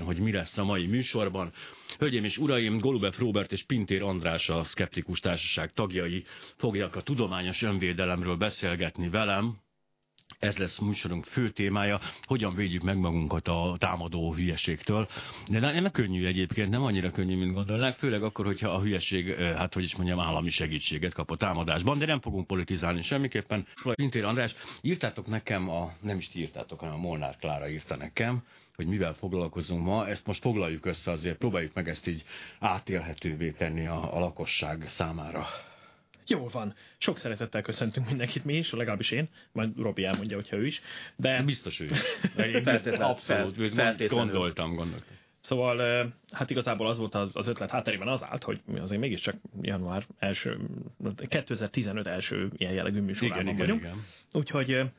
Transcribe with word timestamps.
hogy 0.00 0.18
mi 0.18 0.32
lesz 0.32 0.58
a 0.58 0.64
mai 0.64 0.86
műsorban. 0.86 1.52
Hölgyeim 1.98 2.24
és 2.24 2.38
uraim, 2.38 2.78
Golubev 2.78 3.12
Robert 3.18 3.52
és 3.52 3.62
Pintér 3.62 4.02
András 4.02 4.48
a 4.48 4.64
Skeptikus 4.64 5.20
Társaság 5.20 5.72
tagjai 5.72 6.24
fogják 6.56 6.96
a 6.96 7.02
tudományos 7.02 7.62
önvédelemről 7.62 8.36
beszélgetni 8.36 9.08
velem. 9.08 9.56
Ez 10.38 10.56
lesz 10.56 10.78
műsorunk 10.78 11.24
fő 11.24 11.50
témája, 11.50 12.00
hogyan 12.22 12.54
védjük 12.54 12.82
meg 12.82 12.96
magunkat 12.96 13.48
a 13.48 13.76
támadó 13.78 14.34
hülyeségtől. 14.34 15.08
De 15.48 15.60
nem 15.60 15.90
könnyű 15.90 16.26
egyébként, 16.26 16.70
nem 16.70 16.82
annyira 16.82 17.10
könnyű, 17.10 17.36
mint 17.36 17.54
gondolnák, 17.54 17.96
főleg 17.96 18.22
akkor, 18.22 18.44
hogyha 18.44 18.70
a 18.70 18.80
hülyeség, 18.80 19.34
hát 19.34 19.74
hogy 19.74 19.82
is 19.82 19.96
mondjam, 19.96 20.20
állami 20.20 20.50
segítséget 20.50 21.14
kap 21.14 21.30
a 21.30 21.36
támadásban, 21.36 21.98
de 21.98 22.06
nem 22.06 22.20
fogunk 22.20 22.46
politizálni 22.46 23.02
semmiképpen. 23.02 23.66
Pintér 23.94 24.24
András, 24.24 24.54
írtátok 24.80 25.26
nekem, 25.26 25.68
a, 25.68 25.92
nem 26.00 26.16
is 26.16 26.34
írtátok, 26.34 26.80
hanem 26.80 26.94
a 26.94 26.98
Molnár 26.98 27.36
Klára 27.36 27.68
írta 27.68 27.96
nekem, 27.96 28.42
hogy 28.76 28.86
mivel 28.86 29.14
foglalkozunk 29.14 29.84
ma, 29.84 30.08
ezt 30.08 30.26
most 30.26 30.40
foglaljuk 30.40 30.86
össze 30.86 31.10
azért, 31.10 31.38
próbáljuk 31.38 31.74
meg 31.74 31.88
ezt 31.88 32.06
így 32.06 32.24
átélhetővé 32.58 33.50
tenni 33.50 33.86
a, 33.86 34.16
a 34.16 34.18
lakosság 34.18 34.88
számára. 34.88 35.46
Jól 36.26 36.48
van. 36.48 36.74
Sok 36.98 37.18
szeretettel 37.18 37.62
köszöntünk 37.62 38.06
mindenkit 38.06 38.44
mi 38.44 38.56
is, 38.56 38.72
legalábbis 38.72 39.10
én, 39.10 39.28
majd 39.52 39.78
Robi 39.78 40.04
elmondja, 40.04 40.36
hogyha 40.36 40.56
ő 40.56 40.66
is. 40.66 40.80
De, 41.16 41.42
biztos 41.42 41.80
ő 41.80 41.84
is. 41.84 41.98
Feltétlen, 42.34 43.00
abszolút, 43.00 43.74
fel, 43.74 43.96
gondoltam, 44.08 44.74
gondoltam. 44.74 45.16
Szóval 45.40 46.06
hát 46.30 46.50
igazából 46.50 46.88
az 46.88 46.98
volt 46.98 47.14
az 47.14 47.46
ötlet 47.46 47.70
hátterében 47.70 48.08
az 48.08 48.24
állt, 48.24 48.42
hogy 48.42 48.60
azért 48.80 49.00
mégiscsak 49.00 49.34
január 49.60 50.06
első, 50.18 50.58
2015 51.28 52.06
első 52.06 52.50
ilyen 52.56 52.72
jellegű 52.72 53.00
műsorában 53.00 53.42
igen, 53.42 53.56
vagyunk. 53.56 53.80
Igen, 53.80 53.92
igen. 53.92 54.04
Úgyhogy 54.32 54.90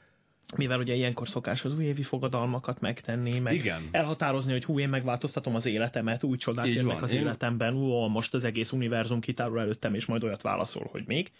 mivel 0.58 0.80
ugye 0.80 0.94
ilyenkor 0.94 1.30
szokás 1.30 1.64
az 1.64 1.76
újévi 1.76 2.04
fogadalmakat 2.04 2.80
megtenni, 2.80 3.40
meg 3.40 3.54
Igen. 3.54 3.88
elhatározni, 3.92 4.52
hogy 4.52 4.66
hú, 4.66 4.80
én 4.80 4.90
megváltoztatom 4.90 5.56
az 5.56 5.66
életemet, 5.66 6.24
új 6.24 6.38
csodák 6.38 6.66
Így 6.66 6.76
jönnek 6.76 6.94
van, 6.94 7.04
az 7.04 7.12
én... 7.12 7.22
életemben, 7.22 7.74
ú, 7.74 8.08
most 8.08 8.34
az 8.34 8.44
egész 8.44 8.72
univerzum 8.72 9.20
kitárul 9.20 9.60
előttem, 9.60 9.94
és 9.94 10.06
majd 10.06 10.24
olyat 10.24 10.42
válaszol, 10.42 10.88
hogy 10.92 11.04
még. 11.06 11.32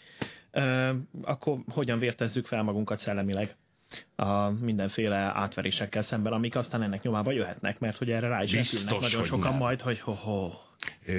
Uh, 0.52 0.96
akkor 1.22 1.58
hogyan 1.68 1.98
vértezzük 1.98 2.46
fel 2.46 2.62
magunkat 2.62 2.98
szellemileg? 2.98 3.56
a 4.16 4.48
mindenféle 4.50 5.16
átverésekkel 5.16 6.02
szemben, 6.02 6.32
amik 6.32 6.56
aztán 6.56 6.82
ennek 6.82 7.02
nyomába 7.02 7.32
jöhetnek, 7.32 7.78
mert 7.78 7.96
hogy 7.96 8.10
erre 8.10 8.28
rá 8.28 8.42
is 8.42 8.52
Biztos, 8.52 8.84
nagyon 8.84 9.24
sokan 9.24 9.50
nem. 9.50 9.58
majd, 9.58 9.80
hogy 9.80 10.00
ho-ho. 10.00 10.50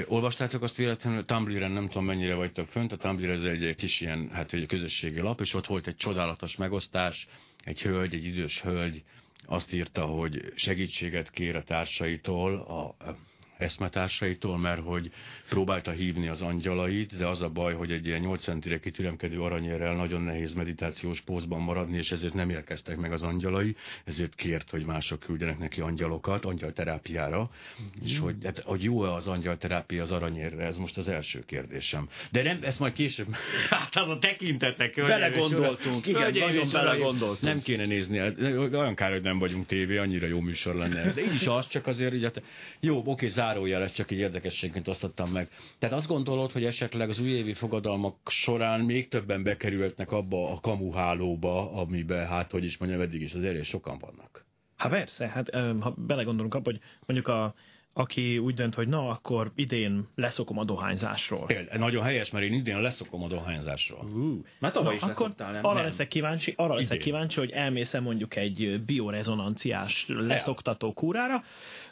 Olvastátok 0.08 0.62
azt 0.62 0.76
véletlenül, 0.76 1.26
Tumblr-en 1.26 1.72
nem 1.72 1.88
tudom 1.88 2.06
mennyire 2.06 2.36
vagytok 2.36 2.68
fönt, 2.68 2.92
a 2.92 2.98
Tumblr 2.98 3.30
ez 3.30 3.44
egy 3.44 3.76
kis 3.76 4.02
ilyen, 4.02 4.30
hát 4.32 4.54
egy 4.54 4.66
közösségi 4.66 5.20
lap, 5.20 5.40
és 5.40 5.54
ott 5.54 5.66
volt 5.66 5.88
egy 5.88 5.96
csodálatos 5.96 6.56
megosztás, 6.56 7.28
egy 7.66 7.82
hölgy, 7.82 8.14
egy 8.14 8.26
idős 8.26 8.62
hölgy 8.62 9.04
azt 9.46 9.74
írta, 9.74 10.06
hogy 10.06 10.52
segítséget 10.56 11.32
kér 11.32 11.56
a 11.56 11.64
társaitól, 11.64 12.56
a 12.60 13.16
eszmetársaitól, 13.58 14.58
mert 14.58 14.82
hogy 14.82 15.12
próbálta 15.50 15.92
hívni 15.92 16.28
az 16.28 16.42
angyalait, 16.42 17.18
de 17.18 17.28
az 17.28 17.42
a 17.42 17.50
baj, 17.50 17.74
hogy 17.74 17.92
egy 17.92 18.06
ilyen 18.06 18.20
8 18.20 18.44
centire 18.44 18.80
kitüremkedő 18.80 19.42
aranyérrel 19.42 19.96
nagyon 19.96 20.22
nehéz 20.22 20.54
meditációs 20.54 21.22
pózban 21.22 21.62
maradni, 21.62 21.98
és 21.98 22.12
ezért 22.12 22.34
nem 22.34 22.50
érkeztek 22.50 22.98
meg 22.98 23.12
az 23.12 23.24
angyalai, 23.24 23.76
ezért 24.06 24.36
kért, 24.36 24.70
hogy 24.70 24.86
mások 24.86 25.20
küldjenek 25.20 25.58
neki 25.58 25.82
angyalokat, 25.82 26.46
angyalterápiára, 26.46 27.50
mm. 27.82 27.86
és 28.04 28.18
hogy, 28.18 28.36
hát, 28.44 28.60
hogy 28.64 28.84
jó-e 28.84 29.14
az 29.14 29.28
angyalterápia 29.28 30.02
az 30.02 30.12
aranyérre, 30.12 30.66
ez 30.66 30.78
most 30.78 30.98
az 30.98 31.08
első 31.08 31.44
kérdésem. 31.46 32.10
De 32.32 32.44
nem, 32.44 32.60
ezt 32.62 32.80
majd 32.80 32.94
később, 32.94 33.28
hát 33.70 33.96
az 33.96 34.10
a 34.10 34.18
tekintetek. 34.18 34.96
Belegondoltunk, 34.96 36.08
igen, 36.08 36.32
nagyon 36.32 36.70
belegondoltunk. 36.72 37.42
Nem 37.42 37.62
kéne 37.62 37.86
nézni, 37.86 38.18
hát, 38.18 38.40
olyan 38.74 38.96
kár, 38.96 39.12
hogy 39.12 39.22
nem 39.22 39.40
vagyunk 39.40 39.66
tévé, 39.66 39.98
annyira 39.98 40.28
jó 40.28 40.40
műsor 40.40 40.76
lenne. 40.76 41.12
De 41.12 41.22
így 41.22 41.34
is 41.34 41.48
az, 41.48 41.68
csak 41.68 41.88
azért 41.88 42.14
így, 42.14 42.24
hát, 42.24 42.42
jó, 42.80 43.02
oké, 43.06 43.28
zárójel, 43.46 43.82
ezt 43.84 43.94
csak 43.94 44.12
így 44.12 44.20
érdekességként 44.20 44.88
osztottam 44.88 45.32
meg. 45.32 45.50
Tehát 45.80 45.96
azt 45.96 46.08
gondolod, 46.08 46.52
hogy 46.52 46.66
esetleg 46.66 47.10
az 47.10 47.20
újévi 47.20 47.54
fogadalmak 47.54 48.16
során 48.30 48.82
még 48.82 49.08
többen 49.08 49.44
bekerülhetnek 49.44 50.12
abba 50.12 50.52
a 50.52 50.60
kamuhálóba, 50.60 51.72
amiben, 51.72 52.28
hát 52.28 52.52
hogy 52.52 52.64
is 52.64 52.78
mondjam, 52.78 53.02
eddig 53.02 53.22
is 53.22 53.34
azért 53.34 53.64
sokan 53.64 53.98
vannak. 54.00 54.46
Hát 54.78 54.92
persze, 54.92 55.28
hát 55.28 55.50
ha 55.80 55.94
belegondolunk 55.98 56.56
abba, 56.56 56.72
hogy 56.72 56.80
mondjuk 57.06 57.28
a 57.28 57.56
aki 57.98 58.38
úgy 58.38 58.54
dönt, 58.54 58.76
hogy 58.76 58.88
na, 58.88 59.10
akkor 59.10 59.52
idén 59.56 60.08
leszokom 60.16 60.58
a 60.58 60.64
dohányzásról. 60.64 61.46
Például, 61.46 61.80
nagyon 61.80 62.04
helyes, 62.04 62.30
mert 62.30 62.46
én 62.46 62.54
idén 62.54 62.82
leszokom 62.82 63.24
a 63.24 63.28
dohányzásról. 63.28 64.04
Uh, 64.04 64.46
mert 64.60 64.74
tavaly 64.74 64.96
is 64.96 65.02
akkor 65.02 65.34
nem? 65.38 65.66
Arra 65.66 65.74
nem. 65.74 65.84
leszek 65.84 66.08
kíváncsi, 66.08 66.54
arra 66.58 66.74
idén. 66.74 66.84
leszek 66.84 66.98
kíváncsi, 66.98 67.40
hogy 67.40 67.52
elmészem 67.52 68.04
mondjuk 68.04 68.36
egy 68.36 68.82
biorezonanciás 68.86 70.06
leszoktató 70.08 70.94
kúrára. 70.94 71.44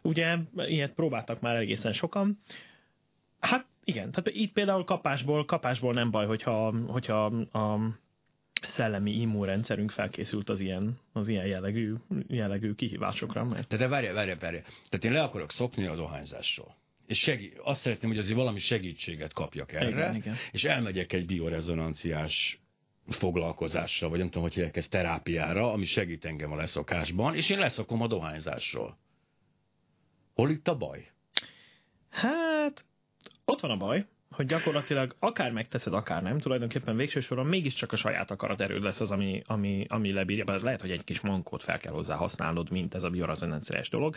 Ugye 0.01 0.37
ilyet 0.55 0.93
próbáltak 0.93 1.39
már 1.39 1.55
egészen 1.55 1.93
sokan. 1.93 2.39
Hát 3.39 3.65
igen, 3.83 4.11
tehát 4.11 4.29
itt 4.39 4.53
például 4.53 4.83
kapásból, 4.83 5.45
kapásból 5.45 5.93
nem 5.93 6.11
baj, 6.11 6.25
hogyha, 6.25 6.73
hogyha 6.87 7.25
a 7.51 7.79
szellemi 8.65 9.11
immunrendszerünk 9.11 9.91
felkészült 9.91 10.49
az 10.49 10.59
ilyen, 10.59 10.99
az 11.13 11.27
ilyen 11.27 11.45
jellegű, 11.45 11.93
jellegű 12.27 12.73
kihívásokra. 12.73 13.43
Mert... 13.43 13.67
De, 13.67 13.77
de 13.77 13.87
várj, 13.87 14.07
várj, 14.07 14.33
várj. 14.39 14.57
Tehát 14.89 15.05
én 15.05 15.11
le 15.11 15.21
akarok 15.21 15.51
szokni 15.51 15.85
a 15.85 15.95
dohányzásról. 15.95 16.75
És 17.07 17.19
segí- 17.19 17.57
azt 17.63 17.81
szeretném, 17.81 18.09
hogy 18.09 18.19
azért 18.19 18.37
valami 18.37 18.59
segítséget 18.59 19.33
kapjak 19.33 19.73
erre, 19.73 19.87
igen, 19.87 20.15
igen. 20.15 20.35
és 20.51 20.63
elmegyek 20.63 21.13
egy 21.13 21.25
biorezonanciás 21.25 22.61
foglalkozásra, 23.07 24.09
vagy 24.09 24.17
nem 24.17 24.27
tudom, 24.27 24.43
hogy 24.43 24.53
hívják 24.53 24.77
ezt 24.77 24.89
terápiára, 24.89 25.71
ami 25.71 25.85
segít 25.85 26.25
engem 26.25 26.51
a 26.51 26.55
leszokásban, 26.55 27.35
és 27.35 27.49
én 27.49 27.57
leszokom 27.57 28.01
a 28.01 28.07
dohányzásról. 28.07 28.97
Hol 30.33 30.49
itt 30.49 30.67
a 30.67 30.77
baj? 30.77 31.11
Hát, 32.09 32.85
ott 33.45 33.59
van 33.59 33.71
a 33.71 33.77
baj, 33.77 34.05
hogy 34.33 34.45
gyakorlatilag 34.45 35.15
akár 35.19 35.51
megteszed, 35.51 35.93
akár 35.93 36.21
nem, 36.21 36.39
tulajdonképpen 36.39 36.95
végső 36.95 37.19
soron 37.19 37.45
mégiscsak 37.45 37.91
a 37.91 37.95
saját 37.95 38.31
akarat 38.31 38.61
erőd 38.61 38.83
lesz 38.83 38.99
az, 38.99 39.11
ami, 39.11 39.41
ami, 39.45 39.85
ami 39.89 40.11
lebírja. 40.11 40.43
Bár 40.43 40.61
lehet, 40.61 40.81
hogy 40.81 40.91
egy 40.91 41.03
kis 41.03 41.21
mankót 41.21 41.63
fel 41.63 41.77
kell 41.77 41.93
hozzá 41.93 42.15
használnod, 42.15 42.71
mint 42.71 42.95
ez 42.95 43.03
a 43.03 43.09
biorazonendszeres 43.09 43.89
dolog. 43.89 44.15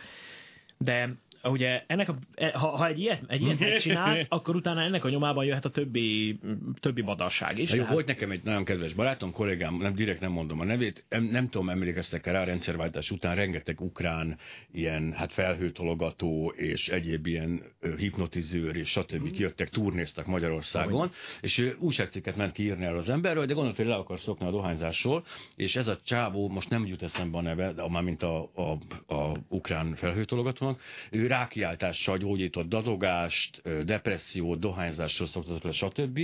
De 0.77 1.15
ugye 1.43 1.83
ennek 1.87 2.09
a, 2.09 2.15
e, 2.35 2.57
ha, 2.57 2.67
ha 2.67 2.87
egy 2.87 2.99
ilyet, 2.99 3.21
egy 3.27 3.41
ilyet 3.41 3.59
megcsinálsz, 3.59 4.25
akkor 4.37 4.55
utána 4.55 4.81
ennek 4.81 5.05
a 5.05 5.09
nyomában 5.09 5.45
jöhet 5.45 5.65
a 5.65 5.69
többi, 5.69 6.39
többi 6.79 7.01
badarság 7.01 7.57
is. 7.57 7.69
Jó, 7.69 7.77
tehát... 7.77 7.93
Volt 7.93 8.05
nekem 8.05 8.31
egy 8.31 8.43
nagyon 8.43 8.63
kedves 8.63 8.93
barátom, 8.93 9.31
kollégám, 9.31 9.75
nem 9.75 9.95
direkt 9.95 10.21
nem 10.21 10.31
mondom 10.31 10.59
a 10.59 10.63
nevét, 10.63 11.05
nem, 11.09 11.23
nem 11.23 11.49
tudom, 11.49 11.69
emlékeztek 11.69 12.25
-e 12.25 12.31
rá, 12.31 12.43
rendszerváltás 12.43 13.11
után 13.11 13.35
rengeteg 13.35 13.81
ukrán 13.81 14.37
ilyen 14.71 15.13
hát 15.13 15.33
felhőtologató 15.33 16.53
és 16.55 16.87
egyéb 16.87 17.27
ilyen 17.27 17.61
hipnotizőr 17.97 18.75
és 18.75 18.89
stb. 18.89 19.21
Mm. 19.21 19.33
jöttek, 19.33 19.69
turnéztak 19.69 20.25
Magyarországon, 20.25 20.93
Ahogy. 20.93 21.11
és 21.41 21.75
újságcikket 21.79 22.35
ment 22.35 22.51
kiírni 22.51 22.85
el 22.85 22.97
az 22.97 23.09
emberről, 23.09 23.45
de 23.45 23.53
gondolt, 23.53 23.75
hogy 23.75 23.85
le 23.85 23.95
akar 23.95 24.19
szokni 24.19 24.45
a 24.45 24.51
dohányzásról, 24.51 25.23
és 25.55 25.75
ez 25.75 25.87
a 25.87 25.99
csávó, 26.03 26.49
most 26.49 26.69
nem 26.69 26.85
jut 26.85 27.03
eszembe 27.03 27.37
a 27.37 27.41
neve, 27.41 27.73
de 27.73 27.89
már 27.89 28.03
mint 28.03 28.23
a, 28.23 28.51
a, 28.55 28.77
a 29.15 29.37
ukrán 29.49 29.95
felhőtologatónak, 29.95 30.81
ő 31.11 31.26
rákiáltással 31.27 32.17
gyógyított 32.17 32.67
dadogást, 32.67 33.61
depressziót, 33.85 34.59
dohányzásról 34.59 35.27
szoktatott 35.27 35.63
le, 35.63 35.71
stb. 35.71 36.19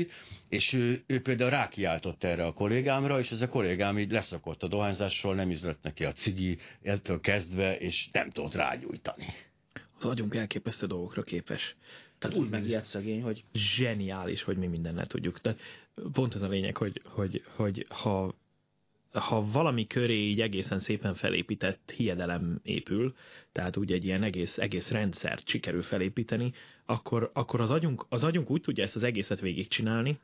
És 0.50 0.74
ő, 0.74 1.04
ő 1.08 1.22
például 1.22 1.50
rákiáltott 1.50 2.24
erre 2.24 2.46
a 2.46 2.54
kollégámra, 2.54 3.20
és 3.20 3.32
ez 3.32 3.42
a 3.42 3.48
kollégám 3.48 4.00
így 4.00 4.12
leszokott 4.12 4.64
a 4.64 4.68
dohányzásról, 4.68 5.36
nem 5.36 5.50
izlett 5.50 5.82
neki 5.82 6.06
a 6.06 6.12
cigi, 6.12 6.58
ettől 6.82 7.20
kezdve, 7.20 7.78
és 7.78 8.10
nem 8.12 8.30
tudott 8.30 8.54
rágyújtani. 8.54 9.26
Az 9.98 10.06
agyunk 10.06 10.36
elképesztő 10.36 10.88
dolgokra 10.88 11.24
képes. 11.24 11.76
Tehát 12.20 12.38
úgy 12.38 12.50
megijedt 12.50 12.86
szegény, 12.86 13.22
hogy... 13.22 13.44
Zseniális, 13.54 14.44
hogy 14.44 14.58
mi 14.58 14.68
mindennel 14.68 15.08
tudjuk. 15.08 15.42
Tehát 15.42 15.60
pont 16.14 16.36
ez 16.36 16.42
a 16.42 16.48
lényeg, 16.48 16.78
hogy, 16.78 17.02
hogy, 17.06 17.44
hogy 17.56 17.86
ha 17.90 18.36
ha 19.20 19.46
valami 19.52 19.88
köré 19.88 20.28
így 20.28 20.42
egészen 20.42 20.80
szépen 20.80 21.14
felépített 21.14 21.94
hiedelem 21.96 22.60
épül, 22.64 23.16
tehát 23.52 23.78
úgy 23.78 23.92
egy 23.92 24.06
ilyen 24.06 24.24
egész, 24.24 24.58
egész 24.58 24.92
rendszert 24.92 25.48
sikerül 25.48 25.84
felépíteni, 25.84 26.54
akkor, 26.86 27.32
akkor 27.34 27.62
az, 27.62 27.72
agyunk, 27.72 28.06
az 28.10 28.24
agyunk 28.24 28.50
úgy 28.50 28.62
tudja 28.62 28.84
ezt 28.84 28.96
az 28.96 29.04
egészet 29.04 29.40
végigcsinálni, 29.40 30.20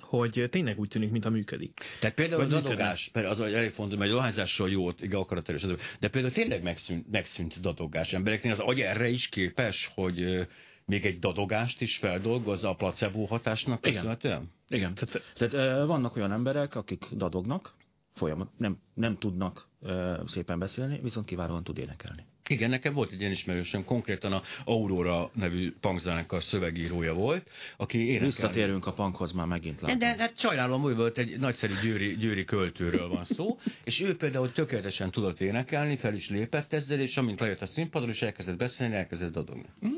hogy 0.00 0.46
tényleg 0.50 0.78
úgy 0.78 0.88
tűnik, 0.88 1.10
mintha 1.10 1.30
működik. 1.30 1.80
Tehát 2.00 2.16
például 2.16 2.44
Vagy 2.44 2.52
a 2.52 2.60
dadogás, 2.60 3.10
az 3.12 3.40
elég 3.40 3.72
fontos, 3.72 3.98
mert 3.98 4.10
a 4.10 4.14
dohányzásról 4.14 4.70
jó, 4.70 4.90
igen, 5.00 5.20
akaraterős, 5.20 5.62
de 6.00 6.08
például 6.08 6.32
tényleg 6.32 6.62
megszűnt, 6.62 7.10
megszűnt 7.10 7.60
dadogás. 7.60 8.12
Embereknél 8.12 8.52
az 8.52 8.58
agy 8.58 8.80
erre 8.80 9.08
is 9.08 9.28
képes, 9.28 9.90
hogy 9.94 10.46
még 10.86 11.06
egy 11.06 11.18
dadogást 11.18 11.80
is 11.80 11.96
feldolgozza 11.96 12.68
a 12.68 12.74
placebo 12.74 13.24
hatásnak 13.24 13.80
köszönhetően? 13.80 14.50
Igen. 14.68 14.94
Igen. 14.94 14.94
Tehát, 14.94 15.34
tehát 15.34 15.86
vannak 15.86 16.16
olyan 16.16 16.32
emberek, 16.32 16.74
akik 16.74 17.04
dadognak, 17.12 17.74
folyamat, 18.14 18.48
nem, 18.56 18.78
nem 18.94 19.18
tudnak 19.18 19.68
uh, 19.80 20.26
szépen 20.26 20.58
beszélni, 20.58 21.00
viszont 21.02 21.26
kiválóan 21.26 21.64
tud 21.64 21.78
énekelni. 21.78 22.26
Igen, 22.48 22.70
nekem 22.70 22.94
volt 22.94 23.12
egy 23.12 23.20
ilyen 23.20 23.32
ismerősöm, 23.32 23.84
konkrétan 23.84 24.32
a 24.32 24.42
Aurora 24.64 25.30
nevű 25.34 25.74
punkzenekar 25.80 26.42
szövegírója 26.42 27.14
volt, 27.14 27.50
aki 27.76 27.98
énekel. 27.98 28.24
Visszatérünk 28.24 28.86
a 28.86 28.92
punkhoz 28.92 29.32
már 29.32 29.46
megint 29.46 29.80
látom. 29.80 29.98
De, 29.98 30.14
de 30.14 30.22
hát 30.22 30.38
sajnálom, 30.38 30.82
hogy 30.82 30.96
volt 30.96 31.18
egy 31.18 31.38
nagyszerű 31.38 31.74
győri, 31.82 32.16
győri 32.16 32.44
költőről 32.44 33.08
van 33.08 33.24
szó, 33.24 33.58
és 33.84 34.00
ő 34.00 34.16
például 34.16 34.52
tökéletesen 34.52 35.10
tudott 35.10 35.40
énekelni, 35.40 35.96
fel 35.96 36.14
is 36.14 36.30
lépett 36.30 36.72
ezzel, 36.72 37.00
és 37.00 37.16
amint 37.16 37.40
lejött 37.40 37.62
a 37.62 37.66
színpadról, 37.66 38.10
és 38.10 38.22
elkezdett 38.22 38.56
beszélni, 38.56 38.94
elkezdett 38.94 39.32
dadogni. 39.32 39.68
Mm? 39.86 39.92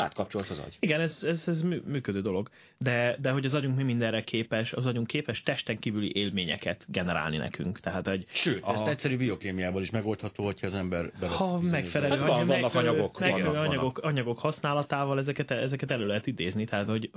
Átkapcsolt 0.00 0.48
az 0.48 0.58
agy. 0.58 0.76
Igen, 0.80 1.00
ez, 1.00 1.22
ez, 1.22 1.48
ez 1.48 1.62
működő 1.62 2.20
dolog. 2.20 2.48
De, 2.78 3.16
de 3.20 3.30
hogy 3.30 3.44
az 3.44 3.54
agyunk 3.54 3.76
mi 3.76 3.82
mindenre 3.82 4.24
képes, 4.24 4.72
az 4.72 4.86
agyunk 4.86 5.06
képes 5.06 5.42
testen 5.42 5.78
kívüli 5.78 6.12
élményeket 6.14 6.84
generálni 6.88 7.36
nekünk. 7.36 7.80
Tehát, 7.80 8.06
hogy 8.06 8.26
Sőt, 8.32 8.62
a... 8.62 8.72
ezt 8.72 8.86
egyszerű 8.86 9.16
biokémiával 9.16 9.82
is 9.82 9.90
megoldható, 9.90 10.44
hogyha 10.44 10.66
az 10.66 10.74
ember 10.74 11.12
belesz. 11.20 11.36
Ha 11.36 11.60
megfelelő, 11.60 12.18
hát 12.18 12.28
van, 12.28 12.46
vannak 12.46 12.74
anyagok, 12.74 13.18
megfelelő 13.18 13.44
vannak, 13.44 13.68
anyagok, 13.68 13.96
vannak. 14.00 14.12
anyagok 14.12 14.38
használatával 14.38 15.18
ezeket, 15.18 15.50
ezeket 15.50 15.90
elő 15.90 16.06
lehet 16.06 16.26
idézni. 16.26 16.64
Tehát, 16.64 16.88
hogy 16.88 17.10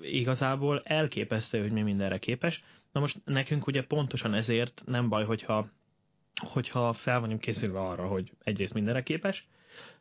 igazából 0.00 0.82
elképesztő, 0.84 1.60
hogy 1.60 1.72
mi 1.72 1.82
mindenre 1.82 2.18
képes. 2.18 2.64
Na 2.92 3.00
most 3.00 3.20
nekünk 3.24 3.66
ugye 3.66 3.82
pontosan 3.82 4.34
ezért 4.34 4.82
nem 4.86 5.08
baj, 5.08 5.24
hogyha 5.24 5.68
hogyha 6.40 6.92
fel 6.92 7.20
vagyunk 7.20 7.40
készülve 7.40 7.80
arra, 7.80 8.06
hogy 8.06 8.32
egyrészt 8.44 8.74
mindenre 8.74 9.02
képes, 9.02 9.46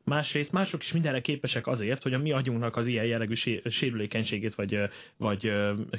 másrészt 0.06 0.52
mások 0.52 0.84
is 0.84 0.92
mindenre 0.92 1.22
képesek 1.22 1.68
azért, 1.68 2.04
hogy 2.04 2.14
a 2.14 2.18
mi 2.18 2.32
agyunknak 2.32 2.76
az 2.76 2.88
ilyen 2.88 3.06
jellegű 3.06 3.34
sérülékenységét 3.70 4.56
vagy, 4.56 4.78
vagy 5.18 5.52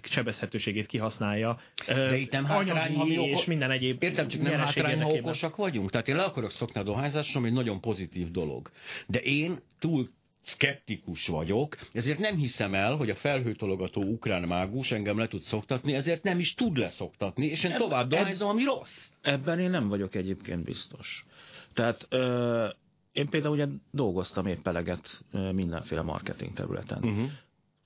sebezhetőségét 0.03 0.87
kihasználja. 0.87 1.58
De 1.87 2.17
itt 2.17 2.31
nem 2.31 2.44
hátrány, 2.44 2.94
ha 2.94 3.05
mi 3.05 3.14
és 3.14 3.44
minden 3.44 3.70
egyéb 3.70 4.03
Értem, 4.03 4.29
csak 4.29 4.41
nem 4.41 4.53
hátrány, 4.53 5.03
ha 5.03 5.08
okosak 5.08 5.56
vagyunk. 5.56 5.91
Tehát 5.91 6.08
én 6.08 6.17
le 6.17 6.25
akarok 6.25 6.50
szokni 6.50 6.81
a 6.81 6.82
dohányzásra, 6.82 7.38
ami 7.38 7.49
egy 7.49 7.55
nagyon 7.55 7.81
pozitív 7.81 8.31
dolog. 8.31 8.70
De 9.06 9.20
én 9.20 9.58
túl 9.79 10.09
szkeptikus 10.47 11.26
vagyok, 11.26 11.76
ezért 11.93 12.19
nem 12.19 12.37
hiszem 12.37 12.75
el, 12.75 12.94
hogy 12.94 13.11
a 13.11 13.14
felhőtologató 13.14 14.02
ukrán 14.02 14.43
mágus 14.43 14.91
engem 14.91 15.19
le 15.19 15.29
tud 15.29 15.41
szoktatni, 15.41 15.94
ezért 15.94 16.23
nem 16.23 16.38
is 16.38 16.55
tud 16.55 16.76
leszoktatni, 16.76 17.47
és 17.47 17.64
én 17.64 17.70
Eb- 17.70 17.81
tovább 17.81 18.09
dohányzom, 18.09 18.49
ami 18.49 18.64
rossz. 18.64 19.09
Ebben 19.23 19.59
én 19.59 19.70
nem 19.70 19.88
vagyok 19.88 20.14
egyébként 20.14 20.64
biztos. 20.64 21.25
Tehát 21.75 22.06
ö, 22.11 22.69
én 23.17 23.29
például 23.29 23.55
ugye 23.55 23.67
dolgoztam 23.91 24.47
épp 24.47 24.67
eleget 24.67 25.25
mindenféle 25.53 26.03
marketing 26.03 26.53
területen. 26.53 26.99
Uh-huh. 27.05 27.31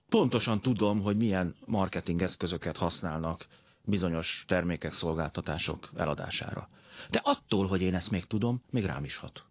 Pontosan 0.09 0.61
tudom, 0.61 1.01
hogy 1.01 1.17
milyen 1.17 1.55
marketing 1.67 2.23
eszközöket 2.23 2.77
használnak 2.77 3.47
bizonyos 3.85 4.45
termékek, 4.47 4.93
szolgáltatások 4.93 5.91
eladására. 5.97 6.69
De 7.11 7.21
attól, 7.25 7.67
hogy 7.67 7.83
én 7.83 7.95
ezt 7.95 8.11
még 8.11 8.25
tudom, 8.25 8.63
még 8.71 8.85
rám 8.85 9.05
is 9.05 9.17
hat. 9.17 9.45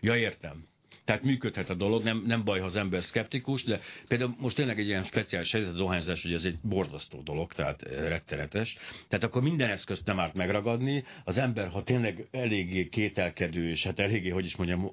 Ja, 0.00 0.16
értem. 0.16 0.66
Tehát 1.04 1.22
működhet 1.22 1.70
a 1.70 1.74
dolog, 1.74 2.02
nem, 2.02 2.24
nem 2.26 2.44
baj, 2.44 2.60
ha 2.60 2.66
az 2.66 2.76
ember 2.76 3.02
szkeptikus, 3.02 3.64
de 3.64 3.80
például 4.08 4.34
most 4.38 4.56
tényleg 4.56 4.78
egy 4.78 4.86
ilyen 4.86 5.04
speciális 5.04 5.52
helyzet 5.52 5.72
a 5.72 5.76
dohányzás, 5.76 6.22
hogy 6.22 6.32
ez 6.32 6.44
egy 6.44 6.58
borzasztó 6.62 7.20
dolog, 7.20 7.52
tehát 7.52 7.82
eh, 7.82 8.08
rettenetes. 8.08 8.76
Tehát 9.08 9.24
akkor 9.24 9.42
minden 9.42 9.70
eszközt 9.70 10.06
nem 10.06 10.20
árt 10.20 10.34
megragadni. 10.34 11.04
Az 11.24 11.38
ember, 11.38 11.68
ha 11.68 11.82
tényleg 11.82 12.26
eléggé 12.30 12.88
kételkedő, 12.88 13.68
és 13.68 13.84
hát 13.84 13.98
eléggé, 13.98 14.28
hogy 14.28 14.44
is 14.44 14.56
mondjam, 14.56 14.90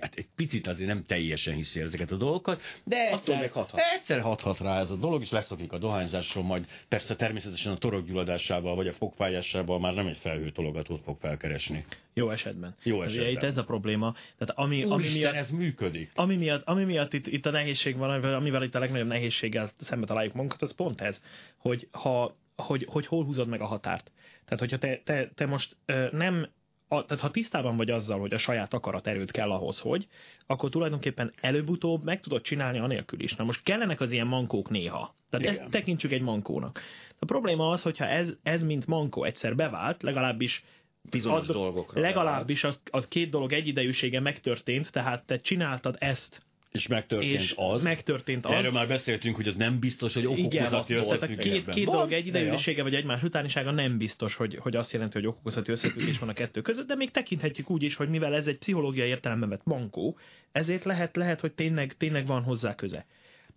hát 0.00 0.14
egy 0.14 0.28
picit 0.36 0.66
azért 0.66 0.88
nem 0.88 1.04
teljesen 1.06 1.54
hiszi 1.54 1.80
ezeket 1.80 2.10
a 2.10 2.16
dolgokat, 2.16 2.60
de 2.84 3.10
egyszer, 3.10 3.50
hathat. 3.50 3.80
egyszer 3.94 4.20
hathat 4.20 4.58
rá 4.58 4.80
ez 4.80 4.90
a 4.90 4.96
dolog, 4.96 5.22
és 5.22 5.30
leszokik 5.30 5.72
a 5.72 5.78
dohányzásról, 5.78 6.44
majd 6.44 6.66
persze 6.88 7.16
természetesen 7.16 7.72
a 7.72 7.76
torokgyulladásával, 7.76 8.74
vagy 8.74 8.88
a 8.88 8.92
fogfájásával 8.92 9.80
már 9.80 9.94
nem 9.94 10.06
egy 10.06 10.18
felhőtologatót 10.20 11.00
fog 11.02 11.16
felkeresni. 11.20 11.84
Jó 12.14 12.30
esetben. 12.30 12.76
Jó 12.82 13.02
esetben. 13.02 13.26
Ugye 13.26 13.32
itt 13.32 13.42
ez 13.42 13.58
a 13.58 13.64
probléma. 13.64 14.14
Tehát 14.38 14.58
ami, 14.58 14.84
Úristen, 14.84 14.92
ami 14.92 15.08
miatt, 15.18 15.33
ez 15.34 15.50
működik. 15.50 16.10
Ami 16.14 16.36
miatt, 16.36 16.62
ami 16.64 16.84
miatt 16.84 17.12
itt, 17.12 17.26
itt 17.26 17.46
a 17.46 17.50
nehézség 17.50 17.96
van, 17.96 18.24
amivel 18.24 18.62
itt 18.62 18.74
a 18.74 18.78
legnagyobb 18.78 19.06
nehézséggel 19.06 19.70
szembe 19.78 20.06
találjuk 20.06 20.34
magunkat, 20.34 20.62
az 20.62 20.74
pont 20.74 21.00
ez, 21.00 21.20
hogy, 21.56 21.88
ha, 21.92 22.36
hogy, 22.56 22.86
hogy 22.90 23.06
hol 23.06 23.24
húzod 23.24 23.48
meg 23.48 23.60
a 23.60 23.66
határt. 23.66 24.10
Tehát, 24.44 24.58
hogyha 24.58 24.78
te, 24.78 25.00
te, 25.04 25.30
te 25.34 25.46
most 25.46 25.76
nem 26.10 26.48
a, 26.88 27.04
tehát 27.04 27.22
ha 27.22 27.30
tisztában 27.30 27.76
vagy 27.76 27.90
azzal, 27.90 28.20
hogy 28.20 28.32
a 28.32 28.38
saját 28.38 28.74
akarat 28.74 29.06
erőt 29.06 29.30
kell 29.30 29.50
ahhoz, 29.50 29.80
hogy, 29.80 30.06
akkor 30.46 30.70
tulajdonképpen 30.70 31.32
előbb-utóbb 31.40 32.04
meg 32.04 32.20
tudod 32.20 32.42
csinálni 32.42 32.78
anélkül 32.78 33.20
is. 33.20 33.34
Na 33.34 33.44
most 33.44 33.62
kellenek 33.62 34.00
az 34.00 34.12
ilyen 34.12 34.26
mankók 34.26 34.70
néha. 34.70 35.14
Tehát 35.30 35.46
Igen. 35.46 35.62
ezt 35.62 35.72
tekintsük 35.72 36.12
egy 36.12 36.22
mankónak. 36.22 36.80
A 37.18 37.24
probléma 37.24 37.68
az, 37.68 37.82
hogyha 37.82 38.06
ez, 38.06 38.32
ez 38.42 38.62
mint 38.62 38.86
mankó 38.86 39.24
egyszer 39.24 39.54
bevált, 39.54 40.02
legalábbis 40.02 40.64
bizonyos 41.10 41.48
ad, 41.48 41.54
dolgokra. 41.54 42.00
Legalábbis 42.00 42.64
a, 42.64 42.74
a 42.90 43.00
két 43.08 43.30
dolog 43.30 43.52
egyidejűsége 43.52 44.20
megtörtént, 44.20 44.92
tehát 44.92 45.24
te 45.26 45.36
csináltad 45.36 45.96
ezt 45.98 46.42
és 46.74 46.86
megtörtént 46.86 47.40
és 47.40 47.54
az. 47.56 47.82
Megtörtént 47.82 48.44
az. 48.44 48.52
Erről 48.52 48.72
már 48.72 48.88
beszéltünk, 48.88 49.36
hogy 49.36 49.48
az 49.48 49.56
nem 49.56 49.78
biztos, 49.78 50.14
hogy 50.14 50.26
okokozati 50.26 50.94
összefüggésben. 50.94 51.64
két, 51.64 51.74
két 51.74 51.84
dolog 51.84 52.12
egyidejűsége 52.12 52.82
vagy 52.82 52.94
egymás 52.94 53.22
utánisága 53.22 53.70
nem 53.70 53.98
biztos, 53.98 54.34
hogy, 54.34 54.58
hogy 54.60 54.76
azt 54.76 54.92
jelenti, 54.92 55.18
hogy 55.18 55.26
okokozati 55.26 55.70
összefüggés 55.70 56.18
van 56.18 56.28
a 56.28 56.32
kettő 56.32 56.60
között, 56.60 56.86
de 56.86 56.94
még 56.94 57.10
tekinthetjük 57.10 57.70
úgy 57.70 57.82
is, 57.82 57.96
hogy 57.96 58.08
mivel 58.08 58.34
ez 58.34 58.46
egy 58.46 58.58
pszichológiai 58.58 59.08
értelemben 59.08 59.48
vett 59.48 59.62
bankó, 59.64 60.18
ezért 60.52 60.84
lehet, 60.84 61.16
lehet 61.16 61.40
hogy 61.40 61.52
tényleg, 61.52 61.96
tényleg 61.96 62.26
van 62.26 62.42
hozzá 62.42 62.74
köze. 62.74 63.06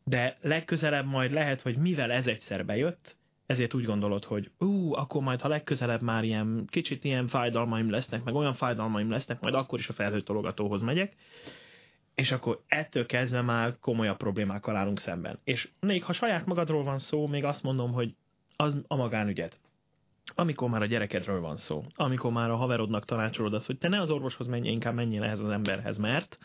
De 0.04 0.38
legközelebb 0.42 1.06
majd 1.06 1.32
lehet, 1.32 1.62
hogy 1.62 1.78
mivel 1.78 2.12
ez 2.12 2.28
egyszer 2.28 2.66
bejött, 2.66 3.17
ezért 3.48 3.74
úgy 3.74 3.86
gondolod, 3.86 4.24
hogy 4.24 4.52
ú, 4.58 4.94
akkor 4.94 5.22
majd, 5.22 5.42
ha 5.42 5.48
legközelebb 5.48 6.02
már 6.02 6.24
ilyen 6.24 6.68
kicsit 6.70 7.04
ilyen 7.04 7.28
fájdalmaim 7.28 7.90
lesznek, 7.90 8.24
meg 8.24 8.36
olyan 8.36 8.54
fájdalmaim 8.54 9.10
lesznek, 9.10 9.40
majd 9.40 9.54
akkor 9.54 9.80
is 9.80 9.90
a 9.90 9.94
felhőtologatóhoz 9.94 10.82
megyek, 10.82 11.14
és 12.16 12.32
akkor 12.32 12.62
ettől 12.68 13.06
kezdve 13.06 13.42
már 13.42 13.80
komolyabb 13.80 14.18
problémákkal 14.18 14.76
állunk 14.76 15.00
szemben. 15.00 15.40
És 15.44 15.70
még 15.80 16.04
ha 16.04 16.14
saját 16.14 16.46
magadról 16.46 16.84
van 16.84 17.00
szó, 17.00 17.28
még 17.28 17.44
azt 17.44 17.64
mondom, 17.64 17.92
hogy 17.92 18.16
az 18.56 18.84
a 18.88 18.96
magánügyed. 18.96 19.58
Amikor 20.36 20.70
már 20.70 20.82
a 20.82 20.86
gyerekedről 20.86 21.42
van 21.42 21.58
szó, 21.58 21.84
amikor 21.96 22.32
már 22.32 22.50
a 22.50 22.56
haverodnak 22.56 23.06
tanácsolod 23.06 23.54
azt, 23.54 23.66
hogy 23.66 23.78
te 23.78 23.88
ne 23.88 24.02
az 24.02 24.10
orvoshoz 24.10 24.48
menj, 24.48 24.70
inkább 24.70 24.94
menjél 24.94 25.24
ehhez 25.24 25.40
az 25.40 25.50
emberhez, 25.50 25.98
mert 25.98 26.38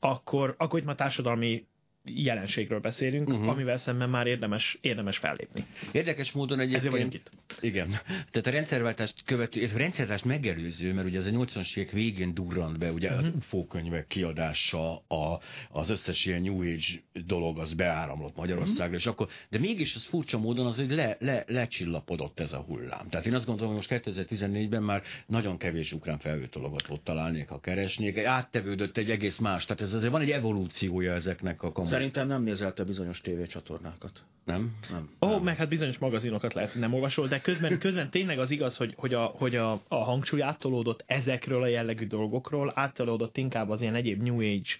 akkor, 0.00 0.54
akkor 0.58 0.78
itt 0.78 0.84
már 0.84 0.96
társadalmi 0.96 1.66
jelenségről 2.14 2.80
beszélünk, 2.80 3.28
uh-huh. 3.28 3.48
amivel 3.48 3.76
szemben 3.76 4.10
már 4.10 4.26
érdemes, 4.26 4.78
érdemes 4.80 5.18
fellépni. 5.18 5.64
Érdekes 5.92 6.32
módon 6.32 6.60
egyébként... 6.60 7.14
itt. 7.14 7.30
Igen. 7.60 7.88
Tehát 8.06 8.46
a 8.46 8.50
rendszerváltást 8.50 9.22
követő, 9.24 9.70
a 9.74 9.78
rendszerváltást 9.78 10.24
megelőző, 10.24 10.92
mert 10.92 11.06
ugye 11.06 11.18
az 11.18 11.26
a 11.26 11.30
80-as 11.30 11.76
évek 11.76 11.90
végén 11.90 12.34
durrant 12.34 12.78
be, 12.78 12.92
ugye 12.92 13.08
uh-huh. 13.08 13.24
az 13.24 13.28
mhm. 13.28 13.36
UFO 13.36 13.66
könyvek 13.66 14.06
kiadása, 14.06 14.96
a, 14.96 15.40
az 15.70 15.90
összes 15.90 16.26
ilyen 16.26 16.42
New 16.42 16.60
Age 16.60 17.02
dolog 17.26 17.58
az 17.58 17.72
beáramlott 17.72 18.36
Magyarországra, 18.36 18.84
uh-huh. 18.84 19.00
és 19.00 19.06
akkor, 19.06 19.28
de 19.50 19.58
mégis 19.58 19.94
az 19.94 20.04
furcsa 20.04 20.38
módon 20.38 20.66
az, 20.66 20.76
hogy 20.76 20.90
le, 20.90 21.16
le, 21.20 21.44
lecsillapodott 21.46 22.40
ez 22.40 22.52
a 22.52 22.60
hullám. 22.60 23.08
Tehát 23.08 23.26
én 23.26 23.34
azt 23.34 23.46
gondolom, 23.46 23.74
hogy 23.74 23.86
most 23.88 24.02
2014-ben 24.04 24.82
már 24.82 25.02
nagyon 25.26 25.56
kevés 25.58 25.92
ukrán 25.92 26.18
felhőtologatót 26.18 27.00
találnék, 27.00 27.48
ha 27.48 27.60
keresnék. 27.60 28.24
Áttevődött 28.24 28.96
egy 28.96 29.10
egész 29.10 29.38
más, 29.38 29.64
tehát 29.64 29.82
ez 29.82 29.94
azért 29.94 30.12
van 30.12 30.20
egy 30.20 30.30
evolúciója 30.30 31.12
ezeknek 31.12 31.62
a 31.62 31.72
kamu 31.72 31.88
Szerintem 31.96 32.26
nem 32.26 32.42
nézelte 32.42 32.84
bizonyos 32.84 33.20
tévécsatornákat. 33.20 34.24
Nem? 34.44 34.76
Nem. 34.90 35.10
Ó, 35.20 35.26
oh, 35.26 35.42
meg 35.42 35.56
hát 35.56 35.68
bizonyos 35.68 35.98
magazinokat 35.98 36.54
lehet, 36.54 36.74
nem 36.74 36.94
olvasol, 36.94 37.26
de 37.26 37.40
közben, 37.40 37.78
közben 37.86 38.10
tényleg 38.10 38.38
az 38.38 38.50
igaz, 38.50 38.76
hogy, 38.76 38.94
hogy, 38.96 39.14
a, 39.14 39.24
hogy 39.24 39.56
a, 39.56 39.80
a 39.88 39.96
hangsúly 39.96 40.42
áttolódott 40.42 41.04
ezekről 41.06 41.62
a 41.62 41.66
jellegű 41.66 42.06
dolgokról, 42.06 42.72
áttolódott 42.74 43.36
inkább 43.36 43.70
az 43.70 43.80
ilyen 43.80 43.94
egyéb 43.94 44.22
New 44.22 44.40
Age 44.40 44.70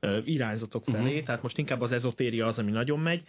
uh, 0.00 0.18
irányzatok 0.24 0.84
felé, 0.84 1.10
uh-huh. 1.10 1.24
tehát 1.24 1.42
most 1.42 1.58
inkább 1.58 1.80
az 1.80 1.92
ezotéria 1.92 2.46
az, 2.46 2.58
ami 2.58 2.70
nagyon 2.70 3.00
megy. 3.00 3.22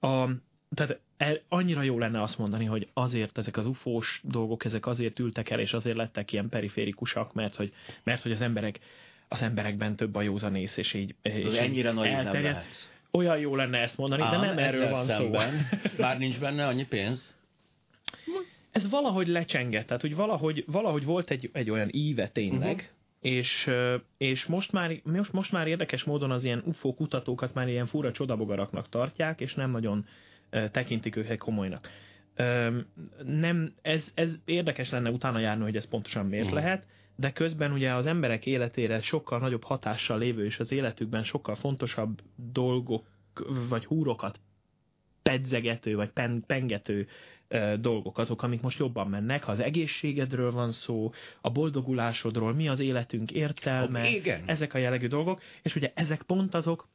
A, 0.00 0.28
tehát 0.74 1.00
el, 1.16 1.40
annyira 1.48 1.82
jó 1.82 1.98
lenne 1.98 2.22
azt 2.22 2.38
mondani, 2.38 2.64
hogy 2.64 2.88
azért 2.92 3.38
ezek 3.38 3.56
az 3.56 3.66
ufós 3.66 4.20
dolgok, 4.24 4.64
ezek 4.64 4.86
azért 4.86 5.18
ültek 5.18 5.50
el, 5.50 5.60
és 5.60 5.72
azért 5.72 5.96
lettek 5.96 6.32
ilyen 6.32 6.48
periférikusak, 6.48 7.34
mert 7.34 7.54
hogy, 7.54 7.72
mert 8.02 8.22
hogy 8.22 8.32
az 8.32 8.40
emberek 8.40 8.80
az 9.32 9.42
emberekben 9.42 9.96
több 9.96 10.14
a 10.14 10.22
józanész, 10.22 10.76
és 10.76 10.94
így, 10.94 11.14
és 11.22 11.34
így 11.34 11.54
ennyire 11.54 11.92
nagy 11.92 12.10
nem 12.10 12.42
lehet. 12.42 12.90
Olyan 13.10 13.38
jó 13.38 13.56
lenne 13.56 13.78
ezt 13.78 13.98
mondani, 13.98 14.22
Ám, 14.22 14.30
de 14.30 14.46
nem 14.46 14.58
erről 14.58 14.90
van 14.90 15.04
szemben. 15.04 15.68
szó. 15.82 16.02
Már 16.02 16.18
nincs 16.18 16.40
benne 16.40 16.66
annyi 16.66 16.86
pénz? 16.86 17.34
Ez 18.70 18.90
valahogy 18.90 19.28
lecsengett, 19.28 19.86
tehát 19.86 20.02
hogy 20.02 20.14
valahogy, 20.14 20.64
valahogy 20.66 21.04
volt 21.04 21.30
egy, 21.30 21.50
egy 21.52 21.70
olyan 21.70 21.88
íve 21.90 22.28
tényleg, 22.28 22.74
uh-huh. 22.74 22.98
És, 23.20 23.70
és 24.18 24.46
most, 24.46 24.72
már, 24.72 25.00
most, 25.02 25.32
most 25.32 25.52
már 25.52 25.66
érdekes 25.66 26.04
módon 26.04 26.30
az 26.30 26.44
ilyen 26.44 26.62
UFO 26.66 26.94
kutatókat 26.94 27.54
már 27.54 27.68
ilyen 27.68 27.86
fura 27.86 28.12
csodabogaraknak 28.12 28.88
tartják, 28.88 29.40
és 29.40 29.54
nem 29.54 29.70
nagyon 29.70 30.06
tekintik 30.70 31.16
őket 31.16 31.38
komolynak. 31.38 31.90
Nem, 33.24 33.74
ez, 33.82 34.12
ez 34.14 34.40
érdekes 34.44 34.90
lenne 34.90 35.10
utána 35.10 35.38
járni, 35.38 35.62
hogy 35.62 35.76
ez 35.76 35.88
pontosan 35.88 36.26
miért 36.26 36.44
uh-huh. 36.44 36.60
lehet, 36.60 36.86
de 37.20 37.30
közben 37.30 37.72
ugye 37.72 37.94
az 37.94 38.06
emberek 38.06 38.46
életére 38.46 39.00
sokkal 39.00 39.38
nagyobb 39.38 39.64
hatással 39.64 40.18
lévő 40.18 40.44
és 40.44 40.58
az 40.58 40.72
életükben 40.72 41.22
sokkal 41.22 41.54
fontosabb 41.54 42.20
dolgok 42.52 43.06
vagy 43.68 43.84
húrokat 43.84 44.40
pedzegető, 45.22 45.96
vagy 45.96 46.08
pen, 46.08 46.44
pengető 46.46 47.08
dolgok 47.80 48.18
azok, 48.18 48.42
amik 48.42 48.60
most 48.60 48.78
jobban 48.78 49.08
mennek. 49.08 49.44
Ha 49.44 49.52
az 49.52 49.60
egészségedről 49.60 50.50
van 50.50 50.72
szó, 50.72 51.12
a 51.40 51.50
boldogulásodról, 51.50 52.54
mi 52.54 52.68
az 52.68 52.80
életünk 52.80 53.30
értelme, 53.30 54.00
oh, 54.00 54.12
igen. 54.12 54.42
ezek 54.46 54.74
a 54.74 54.78
jellegű 54.78 55.06
dolgok, 55.06 55.42
és 55.62 55.76
ugye 55.76 55.92
ezek 55.94 56.22
pont 56.22 56.54
azok, 56.54 56.88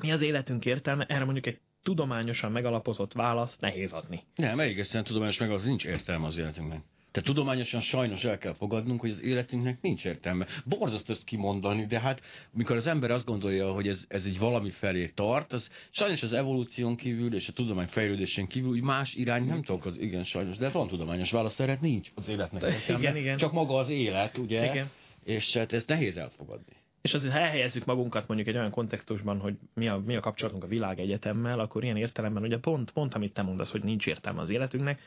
mi 0.00 0.12
az 0.12 0.20
életünk 0.20 0.64
értelme, 0.64 1.04
erre 1.04 1.24
mondjuk 1.24 1.46
egy 1.46 1.60
tudományosan 1.82 2.52
megalapozott 2.52 3.12
választ 3.12 3.60
nehéz 3.60 3.92
adni. 3.92 4.22
Nem, 4.34 4.60
egészen 4.60 5.04
tudományos 5.04 5.38
megalapozott 5.38 5.68
nincs 5.68 5.84
értelme 5.84 6.26
az 6.26 6.36
életünknek. 6.36 6.82
Tehát 7.16 7.30
tudományosan 7.30 7.80
sajnos 7.80 8.24
el 8.24 8.38
kell 8.38 8.54
fogadnunk, 8.54 9.00
hogy 9.00 9.10
az 9.10 9.22
életünknek 9.22 9.80
nincs 9.80 10.04
értelme. 10.04 10.46
Borzasztó 10.64 11.12
ezt 11.12 11.24
kimondani, 11.24 11.86
de 11.86 12.00
hát 12.00 12.20
mikor 12.52 12.76
az 12.76 12.86
ember 12.86 13.10
azt 13.10 13.24
gondolja, 13.24 13.72
hogy 13.72 13.88
ez, 13.88 14.04
ez 14.08 14.24
egy 14.24 14.38
valami 14.38 14.70
felé 14.70 15.06
tart, 15.06 15.52
az 15.52 15.70
sajnos 15.90 16.22
az 16.22 16.32
evolúción 16.32 16.96
kívül 16.96 17.34
és 17.34 17.48
a 17.48 17.52
tudomány 17.52 17.86
fejlődésén 17.86 18.46
kívül 18.46 18.82
más 18.82 19.14
irány 19.14 19.46
nem 19.46 19.62
tudok, 19.62 19.84
az 19.84 19.98
igen 19.98 20.24
sajnos, 20.24 20.56
de 20.56 20.68
van 20.68 20.88
tudományos 20.88 21.30
válasz, 21.30 21.60
erre 21.60 21.78
nincs 21.80 22.10
az 22.14 22.28
életnek 22.28 22.62
értelme. 22.62 23.02
Igen, 23.02 23.16
igen. 23.16 23.36
Csak 23.36 23.52
maga 23.52 23.76
az 23.76 23.88
élet, 23.88 24.38
ugye? 24.38 24.70
Igen. 24.70 24.90
És 25.24 25.56
hát 25.56 25.72
ez 25.72 25.84
nehéz 25.84 26.16
elfogadni. 26.16 26.76
És 27.02 27.14
azért, 27.14 27.32
ha 27.32 27.38
elhelyezzük 27.38 27.84
magunkat 27.84 28.26
mondjuk 28.26 28.48
egy 28.48 28.56
olyan 28.56 28.70
kontextusban, 28.70 29.38
hogy 29.38 29.54
mi 29.74 29.88
a, 29.88 30.02
mi 30.06 30.16
a 30.16 30.20
kapcsolatunk 30.20 30.64
a 30.64 30.66
világegyetemmel, 30.66 31.58
akkor 31.60 31.84
ilyen 31.84 31.96
értelemben 31.96 32.42
ugye 32.42 32.58
pont, 32.58 32.90
pont 32.90 33.14
amit 33.14 33.32
te 33.32 33.42
mondasz, 33.42 33.70
hogy 33.70 33.82
nincs 33.84 34.06
értelme 34.06 34.40
az 34.40 34.50
életünknek, 34.50 35.00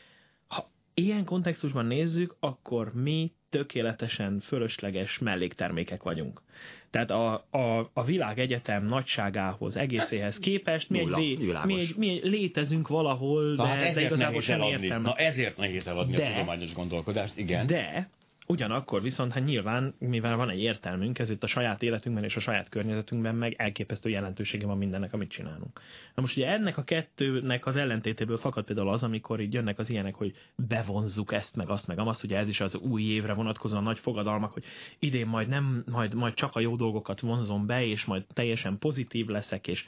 ha 0.48 0.70
ilyen 1.06 1.26
kontextusban 1.26 1.86
nézzük, 1.86 2.36
akkor 2.40 2.94
mi 2.94 3.32
tökéletesen 3.50 4.40
fölösleges 4.40 5.20
melléktermékek 5.20 6.04
vagyunk. 6.04 6.42
Tehát 6.90 7.12
a, 7.12 7.34
a, 7.52 7.90
a 7.94 8.04
világegyetem 8.04 8.86
nagyságához, 8.86 9.76
egészéhez 9.76 10.40
képest 10.40 10.90
mi, 10.90 11.00
Nulla, 11.00 11.18
egy, 11.18 11.40
lé, 11.40 11.54
mi, 11.64 11.80
egy, 11.80 11.94
mi 11.98 12.10
egy 12.10 12.24
létezünk 12.24 12.88
valahol, 12.88 13.56
de, 13.56 13.64
hát 13.64 13.94
de 13.94 14.02
igazából 14.02 14.42
semmi 14.42 14.68
értelme. 14.68 15.08
Na 15.08 15.16
ezért 15.16 15.58
nehéz 15.58 15.88
eladni 15.88 16.16
de, 16.16 16.26
a 16.26 16.32
tudományos 16.32 16.74
gondolkodást, 16.74 17.38
igen. 17.38 17.68
De 17.68 18.10
Ugyanakkor 18.52 19.02
viszont 19.02 19.32
hát 19.32 19.46
nyilván, 19.46 19.94
mivel 20.00 20.36
van 20.36 20.50
egy 20.50 20.62
értelmünk, 20.62 21.20
ez 21.20 21.30
itt 21.30 21.44
a 21.44 21.48
saját 21.48 21.84
életünkben 21.84 22.24
és 22.24 22.36
a 22.36 22.40
saját 22.40 22.70
környezetünkben 22.70 23.36
meg 23.36 23.56
elképesztő 23.58 24.10
jelentősége 24.10 24.66
van 24.66 24.78
mindennek, 24.78 25.14
amit 25.14 25.30
csinálunk. 25.30 25.80
Na 26.16 26.22
most 26.22 26.38
ugye 26.38 26.48
ennek 26.48 26.78
a 26.78 26.84
kettőnek 26.84 27.66
az 27.66 27.76
ellentétéből 27.76 28.38
fakad 28.38 28.66
például 28.66 28.90
az, 28.90 29.04
amikor 29.04 29.40
így 29.40 29.54
jönnek 29.54 29.80
az 29.80 29.90
ilyenek, 29.90 30.16
hogy 30.16 30.34
bevonzzuk 30.56 31.34
ezt, 31.34 31.56
meg 31.56 31.70
azt, 31.70 31.88
meg 31.88 32.00
azt, 32.00 32.24
ugye 32.24 32.38
ez 32.38 32.50
is 32.50 32.62
az 32.62 32.76
új 32.76 33.02
évre 33.02 33.34
vonatkozóan 33.34 33.84
nagy 33.84 34.00
fogadalmak, 34.00 34.54
hogy 34.54 34.64
idén 35.00 35.28
majd 35.28 35.48
nem, 35.48 35.84
majd, 35.92 36.14
majd 36.14 36.34
csak 36.34 36.56
a 36.56 36.60
jó 36.60 36.76
dolgokat 36.76 37.20
vonzom 37.20 37.66
be, 37.66 37.86
és 37.86 38.06
majd 38.06 38.26
teljesen 38.34 38.78
pozitív 38.78 39.28
leszek, 39.28 39.68
és 39.68 39.86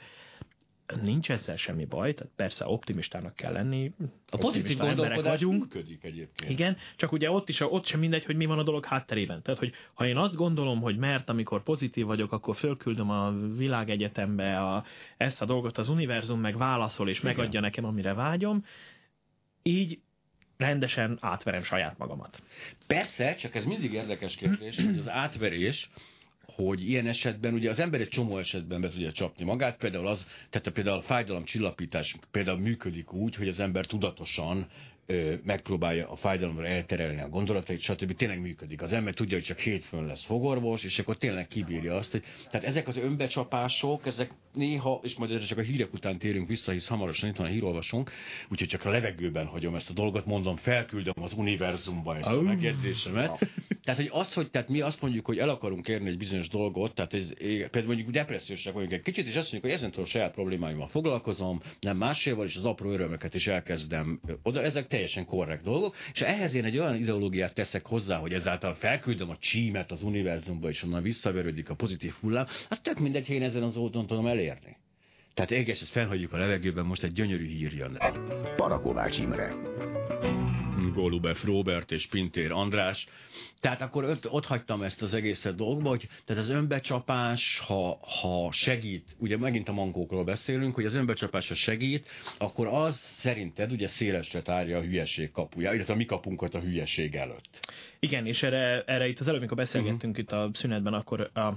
nincs 1.02 1.30
ezzel 1.30 1.56
semmi 1.56 1.84
baj, 1.84 2.14
tehát 2.14 2.32
persze 2.36 2.66
optimistának 2.66 3.36
kell 3.36 3.52
lenni. 3.52 3.92
A 4.30 4.36
pozitív 4.36 4.76
gondolkodás 4.76 5.32
vagyunk. 5.32 5.60
működik 5.60 6.04
egyébként. 6.04 6.50
Igen, 6.50 6.76
csak 6.96 7.12
ugye 7.12 7.30
ott 7.30 7.48
is 7.48 7.60
ott 7.60 7.86
sem 7.86 8.00
mindegy, 8.00 8.24
hogy 8.24 8.36
mi 8.36 8.46
van 8.46 8.58
a 8.58 8.62
dolog 8.62 8.84
hátterében. 8.84 9.42
Tehát, 9.42 9.60
hogy 9.60 9.72
ha 9.94 10.06
én 10.06 10.16
azt 10.16 10.34
gondolom, 10.34 10.80
hogy 10.80 10.96
mert 10.96 11.28
amikor 11.28 11.62
pozitív 11.62 12.06
vagyok, 12.06 12.32
akkor 12.32 12.56
fölküldöm 12.56 13.10
a 13.10 13.32
világegyetembe 13.56 14.60
a, 14.60 14.84
ezt 15.16 15.42
a 15.42 15.44
dolgot, 15.44 15.78
az 15.78 15.88
univerzum 15.88 16.40
meg 16.40 16.56
válaszol 16.56 17.08
és 17.08 17.18
Igen. 17.18 17.34
megadja 17.34 17.60
nekem, 17.60 17.84
amire 17.84 18.14
vágyom, 18.14 18.64
így 19.62 19.98
rendesen 20.56 21.18
átverem 21.20 21.62
saját 21.62 21.98
magamat. 21.98 22.42
Persze, 22.86 23.34
csak 23.34 23.54
ez 23.54 23.64
mindig 23.64 23.92
érdekes 23.92 24.34
kérdés, 24.34 24.76
hogy 24.76 24.98
az 24.98 25.08
átverés 25.08 25.90
hogy 26.46 26.88
ilyen 26.88 27.06
esetben, 27.06 27.54
ugye 27.54 27.70
az 27.70 27.78
ember 27.78 28.00
egy 28.00 28.08
csomó 28.08 28.38
esetben 28.38 28.80
be 28.80 28.88
tudja 28.88 29.12
csapni 29.12 29.44
magát, 29.44 29.76
például 29.76 30.06
az, 30.06 30.26
tehát 30.50 30.68
például 30.68 30.96
a 30.98 31.02
fájdalomcsillapítás 31.02 32.16
például 32.30 32.58
működik 32.58 33.12
úgy, 33.12 33.34
hogy 33.34 33.48
az 33.48 33.60
ember 33.60 33.86
tudatosan 33.86 34.66
megpróbálja 35.44 36.10
a 36.10 36.16
fájdalomra 36.16 36.66
elterelni 36.66 37.20
a 37.20 37.28
gondolatait, 37.28 37.80
stb. 37.80 38.14
tényleg 38.14 38.40
működik. 38.40 38.82
Az 38.82 38.92
ember 38.92 39.14
tudja, 39.14 39.36
hogy 39.36 39.46
csak 39.46 39.58
hétfőn 39.58 40.06
lesz 40.06 40.24
fogorvos, 40.24 40.84
és 40.84 40.98
akkor 40.98 41.16
tényleg 41.16 41.48
kibírja 41.48 41.94
azt, 41.94 42.10
hogy 42.10 42.22
tehát 42.50 42.66
ezek 42.66 42.88
az 42.88 42.96
önbecsapások, 42.96 44.06
ezek 44.06 44.30
néha, 44.52 45.00
és 45.02 45.14
majd 45.14 45.30
ezzel 45.30 45.46
csak 45.46 45.58
a 45.58 45.62
hírek 45.62 45.92
után 45.92 46.18
térünk 46.18 46.48
vissza, 46.48 46.72
hisz 46.72 46.88
hamarosan 46.88 47.28
itt 47.28 47.36
van 47.36 47.46
a 47.46 47.50
hírolvasónk, 47.50 48.10
úgyhogy 48.48 48.68
csak 48.68 48.84
a 48.84 48.90
levegőben 48.90 49.46
hagyom 49.46 49.74
ezt 49.74 49.90
a 49.90 49.92
dolgot, 49.92 50.26
mondom, 50.26 50.56
felküldöm 50.56 51.14
az 51.22 51.32
univerzumba 51.32 52.16
ezt 52.16 52.26
a 52.26 52.40
megjegyzésemet. 52.40 53.38
Tehát, 53.84 54.00
hogy 54.00 54.10
az, 54.12 54.34
hogy 54.34 54.50
tehát 54.50 54.68
mi 54.68 54.80
azt 54.80 55.02
mondjuk, 55.02 55.26
hogy 55.26 55.38
el 55.38 55.48
akarunk 55.48 55.88
érni 55.88 56.08
egy 56.08 56.18
bizonyos 56.18 56.48
dolgot, 56.48 56.94
tehát 56.94 57.14
ez, 57.14 57.32
például 57.36 57.86
mondjuk 57.86 58.10
depressziósak 58.10 58.74
vagyunk 58.74 58.92
egy 58.92 59.02
kicsit, 59.02 59.26
és 59.26 59.36
azt 59.36 59.52
mondjuk, 59.52 59.62
hogy 59.62 59.72
ezentől 59.72 60.06
saját 60.06 60.32
problémáimmal 60.32 60.88
foglalkozom, 60.88 61.60
nem 61.80 61.96
máséval, 61.96 62.46
és 62.46 62.56
az 62.56 62.64
apró 62.64 62.90
örömöket 62.90 63.34
is 63.34 63.46
elkezdem 63.46 64.20
oda. 64.42 64.62
Ezek 64.62 64.86
teljesen 65.02 65.26
korrekt 65.26 65.62
dolgok, 65.62 65.94
és 66.12 66.20
ehhez 66.20 66.54
én 66.54 66.64
egy 66.64 66.78
olyan 66.78 66.94
ideológiát 66.94 67.54
teszek 67.54 67.86
hozzá, 67.86 68.16
hogy 68.18 68.32
ezáltal 68.32 68.74
felküldöm 68.74 69.30
a 69.30 69.36
csímet 69.36 69.90
az 69.90 70.02
univerzumba, 70.02 70.68
és 70.68 70.82
onnan 70.82 71.02
visszaverődik 71.02 71.70
a 71.70 71.74
pozitív 71.74 72.12
hullám, 72.20 72.46
az 72.68 72.80
tök 72.80 72.98
mindegy, 72.98 73.26
hogy 73.26 73.36
én 73.36 73.42
ezen 73.42 73.62
az 73.62 73.76
oldalon 73.76 74.06
tudom 74.06 74.26
elérni. 74.26 74.76
Tehát 75.34 75.50
éges, 75.50 75.80
ezt 75.80 75.90
felhagyjuk 75.90 76.32
a 76.32 76.36
levegőben, 76.36 76.84
most 76.84 77.02
egy 77.02 77.12
gyönyörű 77.12 77.46
hír 77.46 77.72
jön. 77.72 77.98
Parakovács 78.56 79.18
Imre. 79.18 79.54
Golubev 80.92 81.36
Robert 81.44 81.92
és 81.92 82.06
Pintér 82.06 82.52
András. 82.52 83.06
Tehát 83.60 83.80
akkor 83.80 84.04
ott, 84.04 84.30
ott 84.30 84.46
hagytam 84.46 84.82
ezt 84.82 85.02
az 85.02 85.14
egészet 85.14 85.54
dolgba, 85.54 85.88
hogy 85.88 86.08
tehát 86.24 86.42
az 86.42 86.50
önbecsapás, 86.50 87.62
ha, 87.66 87.98
ha 88.20 88.52
segít, 88.52 89.16
ugye 89.18 89.36
megint 89.38 89.68
a 89.68 89.72
mankókról 89.72 90.24
beszélünk, 90.24 90.74
hogy 90.74 90.84
az 90.84 90.94
önbecsapás, 90.94 91.48
ha 91.48 91.54
segít, 91.54 92.08
akkor 92.38 92.66
az 92.66 92.96
szerinted 92.96 93.72
ugye 93.72 93.88
szélesre 93.88 94.42
tárja 94.42 94.78
a 94.78 94.82
hülyeség 94.82 95.30
kapuja, 95.30 95.72
illetve 95.72 95.92
a 95.92 95.96
mi 95.96 96.04
kapunkat 96.04 96.54
a 96.54 96.60
hülyeség 96.60 97.14
előtt. 97.14 97.58
Igen, 98.00 98.26
és 98.26 98.42
erre, 98.42 98.82
erre 98.86 99.08
itt 99.08 99.20
az 99.20 99.26
előbb, 99.26 99.38
amikor 99.38 99.56
beszélgettünk 99.56 100.18
uh-huh. 100.18 100.18
itt 100.18 100.32
a 100.32 100.50
szünetben, 100.52 100.92
akkor 100.92 101.30
a, 101.34 101.52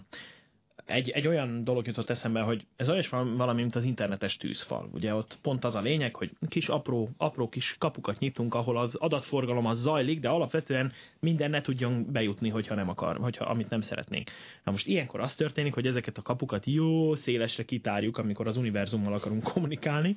egy, 0.86 1.10
egy 1.10 1.27
olyan 1.27 1.63
dolog 1.63 1.88
jutott 1.88 2.10
eszembe, 2.10 2.41
hogy 2.41 2.65
ez 2.75 2.89
olyas 2.89 3.10
valami, 3.10 3.62
mint 3.62 3.75
az 3.75 3.84
internetes 3.84 4.38
tűzfal. 4.38 4.89
Ugye 4.94 5.13
ott 5.13 5.38
pont 5.41 5.63
az 5.63 5.75
a 5.75 5.82
lényeg, 5.82 6.15
hogy 6.15 6.32
kis 6.48 6.70
apró, 6.70 7.10
apró 7.17 7.50
kis 7.50 7.75
kapukat 7.79 8.20
nyitunk, 8.20 8.53
ahol 8.53 8.77
az 8.77 8.96
adatforgalom 8.96 9.65
az 9.65 9.82
zajlik, 9.82 10.20
de 10.20 10.29
alapvetően 10.29 10.91
minden 11.20 11.50
ne 11.50 11.62
tudjon 11.62 12.12
bejutni, 12.12 12.50
hogyha 12.50 12.75
nem 12.75 12.89
akar, 12.89 13.17
hogyha 13.17 13.46
amit 13.46 13.70
nem 13.70 13.82
szeretnénk. 13.82 14.29
Na 14.63 14.72
most 14.72 14.88
ilyenkor 14.88 15.20
az 15.20 15.36
történik, 15.36 15.74
hogy 15.74 15.88
ezeket 15.88 16.17
a 16.17 16.22
kapukat 16.22 16.65
jó 16.65 17.15
szélesre 17.15 17.63
kitárjuk, 17.63 18.17
amikor 18.17 18.48
az 18.48 18.58
univerzummal 18.58 19.13
akarunk 19.13 19.44
kommunikálni. 19.53 20.15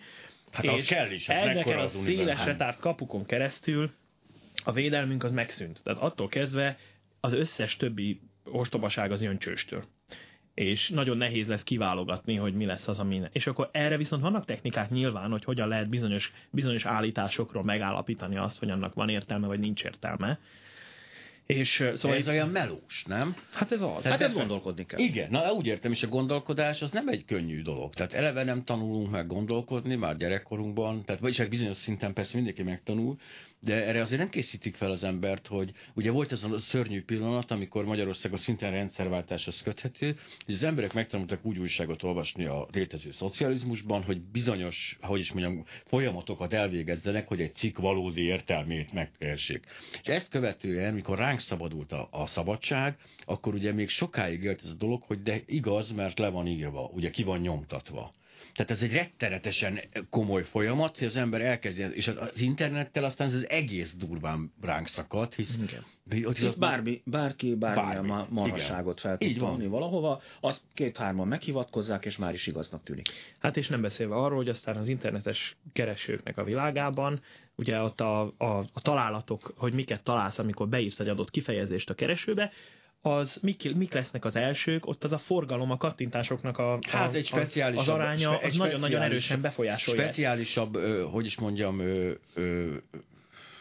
Hát 0.50 0.64
és 0.64 0.70
az 0.70 0.84
kell 0.84 1.10
is, 1.10 1.26
hát 1.26 1.46
ezeken 1.46 1.78
a 1.78 1.88
szélesre 1.88 2.56
tárt 2.56 2.80
kapukon 2.80 3.26
keresztül 3.26 3.90
a 4.64 4.72
védelmünk 4.72 5.24
az 5.24 5.32
megszűnt. 5.32 5.80
Tehát 5.82 6.00
attól 6.00 6.28
kezdve 6.28 6.78
az 7.20 7.32
összes 7.32 7.76
többi 7.76 8.20
ostobaság 8.44 9.10
az 9.10 9.22
jön 9.22 9.38
csőstől 9.38 9.84
és 10.58 10.88
nagyon 10.88 11.16
nehéz 11.16 11.48
lesz 11.48 11.62
kiválogatni, 11.62 12.34
hogy 12.34 12.54
mi 12.54 12.64
lesz 12.64 12.88
az, 12.88 12.98
ami... 12.98 13.22
És 13.32 13.46
akkor 13.46 13.68
erre 13.72 13.96
viszont 13.96 14.22
vannak 14.22 14.44
technikák 14.44 14.90
nyilván, 14.90 15.30
hogy 15.30 15.44
hogyan 15.44 15.68
lehet 15.68 15.88
bizonyos, 15.88 16.32
bizonyos 16.50 16.84
állításokról 16.84 17.64
megállapítani 17.64 18.36
azt, 18.36 18.58
hogy 18.58 18.70
annak 18.70 18.94
van 18.94 19.08
értelme, 19.08 19.46
vagy 19.46 19.58
nincs 19.58 19.84
értelme. 19.84 20.38
És, 21.46 21.84
szóval 21.94 22.16
ez 22.16 22.28
olyan 22.28 22.48
melós, 22.48 23.04
nem? 23.06 23.34
Hát 23.52 23.72
ez 23.72 23.80
az. 23.80 24.04
Hát 24.04 24.20
ez 24.20 24.34
gondolkodni 24.34 24.86
kell. 24.86 25.00
Igen, 25.00 25.30
na 25.30 25.52
úgy 25.52 25.66
értem, 25.66 25.92
és 25.92 26.02
a 26.02 26.08
gondolkodás 26.08 26.82
az 26.82 26.90
nem 26.90 27.08
egy 27.08 27.24
könnyű 27.24 27.62
dolog. 27.62 27.94
Tehát 27.94 28.12
eleve 28.12 28.44
nem 28.44 28.64
tanulunk 28.64 29.10
meg 29.10 29.26
gondolkodni, 29.26 29.94
már 29.94 30.16
gyerekkorunkban, 30.16 31.04
tehát 31.04 31.20
vagyis 31.20 31.36
egy 31.36 31.42
hát 31.42 31.54
bizonyos 31.54 31.76
szinten 31.76 32.12
persze 32.12 32.36
mindenki 32.36 32.62
megtanul, 32.62 33.16
de 33.60 33.84
erre 33.86 34.00
azért 34.00 34.20
nem 34.20 34.30
készítik 34.30 34.74
fel 34.74 34.90
az 34.90 35.04
embert, 35.04 35.46
hogy 35.46 35.72
ugye 35.94 36.10
volt 36.10 36.32
ez 36.32 36.44
a 36.44 36.58
szörnyű 36.58 37.02
pillanat, 37.02 37.50
amikor 37.50 37.84
Magyarország 37.84 38.32
a 38.32 38.36
szinten 38.36 38.70
rendszerváltáshoz 38.70 39.62
köthető, 39.62 40.16
hogy 40.44 40.54
az 40.54 40.62
emberek 40.62 40.92
megtanultak 40.92 41.44
úgy 41.44 41.58
újságot 41.58 42.02
olvasni 42.02 42.44
a 42.44 42.68
létező 42.72 43.10
szocializmusban, 43.10 44.02
hogy 44.02 44.20
bizonyos, 44.20 44.98
hogy 45.00 45.20
is 45.20 45.32
mondjam, 45.32 45.64
folyamatokat 45.86 46.52
elvégezzenek, 46.52 47.28
hogy 47.28 47.40
egy 47.40 47.54
cikk 47.54 47.78
valódi 47.78 48.22
értelmét 48.22 48.92
megkeressék. 48.92 49.64
És 50.02 50.08
ezt 50.08 50.28
követően, 50.28 50.94
mikor 50.94 51.18
ránk 51.18 51.40
szabadult 51.40 51.92
a, 51.92 52.08
a 52.10 52.26
szabadság, 52.26 52.96
akkor 53.24 53.54
ugye 53.54 53.72
még 53.72 53.88
sokáig 53.88 54.42
élt 54.42 54.62
ez 54.62 54.70
a 54.70 54.74
dolog, 54.74 55.02
hogy 55.02 55.22
de 55.22 55.42
igaz, 55.46 55.92
mert 55.92 56.18
le 56.18 56.28
van 56.28 56.46
írva, 56.46 56.90
ugye 56.92 57.10
ki 57.10 57.22
van 57.22 57.40
nyomtatva. 57.40 58.16
Tehát 58.58 58.72
ez 58.72 58.82
egy 58.82 58.92
rettenetesen 58.92 59.80
komoly 60.10 60.42
folyamat, 60.42 60.98
hogy 60.98 61.06
az 61.06 61.16
ember 61.16 61.40
elkezdi, 61.40 61.82
és 61.82 62.08
az 62.08 62.40
internettel 62.40 63.04
aztán 63.04 63.26
ez 63.26 63.34
az 63.34 63.48
egész 63.48 63.94
durván 63.94 64.52
ránk 64.60 64.88
szakad, 64.88 65.34
hisz, 65.34 65.58
hisz, 66.10 66.24
hisz 66.34 66.42
az 66.42 66.54
bármi, 66.54 67.02
bárki 67.04 67.54
bármilyen 67.54 68.06
bármi. 68.06 68.26
marhaságot 68.30 69.00
fel 69.00 69.18
tud 69.18 69.36
tonni 69.36 69.66
valahova, 69.66 70.20
azt 70.40 70.62
két-hárman 70.74 71.28
meghivatkozzák, 71.28 72.04
és 72.04 72.16
már 72.16 72.34
is 72.34 72.46
igaznak 72.46 72.82
tűnik. 72.82 73.08
Hát 73.38 73.56
és 73.56 73.68
nem 73.68 73.80
beszélve 73.80 74.14
arról, 74.14 74.36
hogy 74.36 74.48
aztán 74.48 74.76
az 74.76 74.88
internetes 74.88 75.56
keresőknek 75.72 76.38
a 76.38 76.44
világában, 76.44 77.20
ugye 77.54 77.80
ott 77.80 78.00
a, 78.00 78.20
a, 78.38 78.58
a 78.72 78.80
találatok, 78.82 79.52
hogy 79.56 79.72
miket 79.72 80.02
találsz, 80.02 80.38
amikor 80.38 80.68
beírsz 80.68 81.00
egy 81.00 81.08
adott 81.08 81.30
kifejezést 81.30 81.90
a 81.90 81.94
keresőbe, 81.94 82.52
az 83.00 83.38
mik, 83.42 83.74
mik 83.76 83.92
lesznek 83.92 84.24
az 84.24 84.36
elsők, 84.36 84.86
ott 84.86 85.04
az 85.04 85.12
a 85.12 85.18
forgalom, 85.18 85.70
a 85.70 85.76
kattintásoknak 85.76 86.58
a, 86.58 86.72
a, 86.72 86.78
hát 86.88 87.14
egy 87.14 87.26
speciális 87.26 87.78
az 87.78 87.88
aránya 87.88 88.38
az 88.38 88.56
nagyon-nagyon 88.56 89.02
erősen 89.02 89.40
befolyásolja. 89.40 90.02
Speciálisabb, 90.02 90.76
hogy 91.10 91.26
is 91.26 91.38
mondjam, 91.38 91.80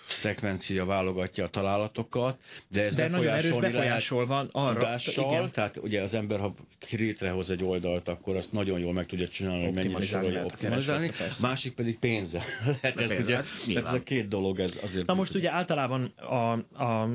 szekvencia 0.07 0.85
válogatja 0.85 1.43
a 1.43 1.49
találatokat, 1.49 2.39
de 2.67 2.83
ez 2.83 2.95
de 2.95 3.07
nagyon 3.07 3.33
erős 3.33 3.59
befolyásol 3.59 4.25
van 4.25 4.49
arra. 4.51 4.73
Tudással, 4.73 5.25
igen. 5.31 5.51
tehát 5.51 5.77
ugye 5.77 6.01
az 6.01 6.13
ember, 6.13 6.39
ha 6.39 6.53
létrehoz 6.91 7.49
egy 7.49 7.63
oldalt, 7.63 8.07
akkor 8.07 8.35
azt 8.35 8.51
nagyon 8.51 8.79
jól 8.79 8.93
meg 8.93 9.05
tudja 9.05 9.27
csinálni, 9.27 9.63
hogy 9.63 9.73
mennyire 9.73 10.05
sorolja 10.05 10.43
optimalizálni. 10.43 11.11
Másik 11.41 11.73
pedig 11.73 11.99
pénze. 11.99 12.43
lehet 12.81 12.99
ez, 12.99 13.19
ugye, 13.19 13.37
ez 13.75 13.93
a 13.93 14.03
két 14.03 14.27
dolog 14.27 14.59
ez 14.59 14.79
azért. 14.83 15.05
Na 15.05 15.13
most 15.13 15.35
ugye 15.35 15.51
általában 15.51 16.13
a, 16.15 16.51
a, 16.83 17.09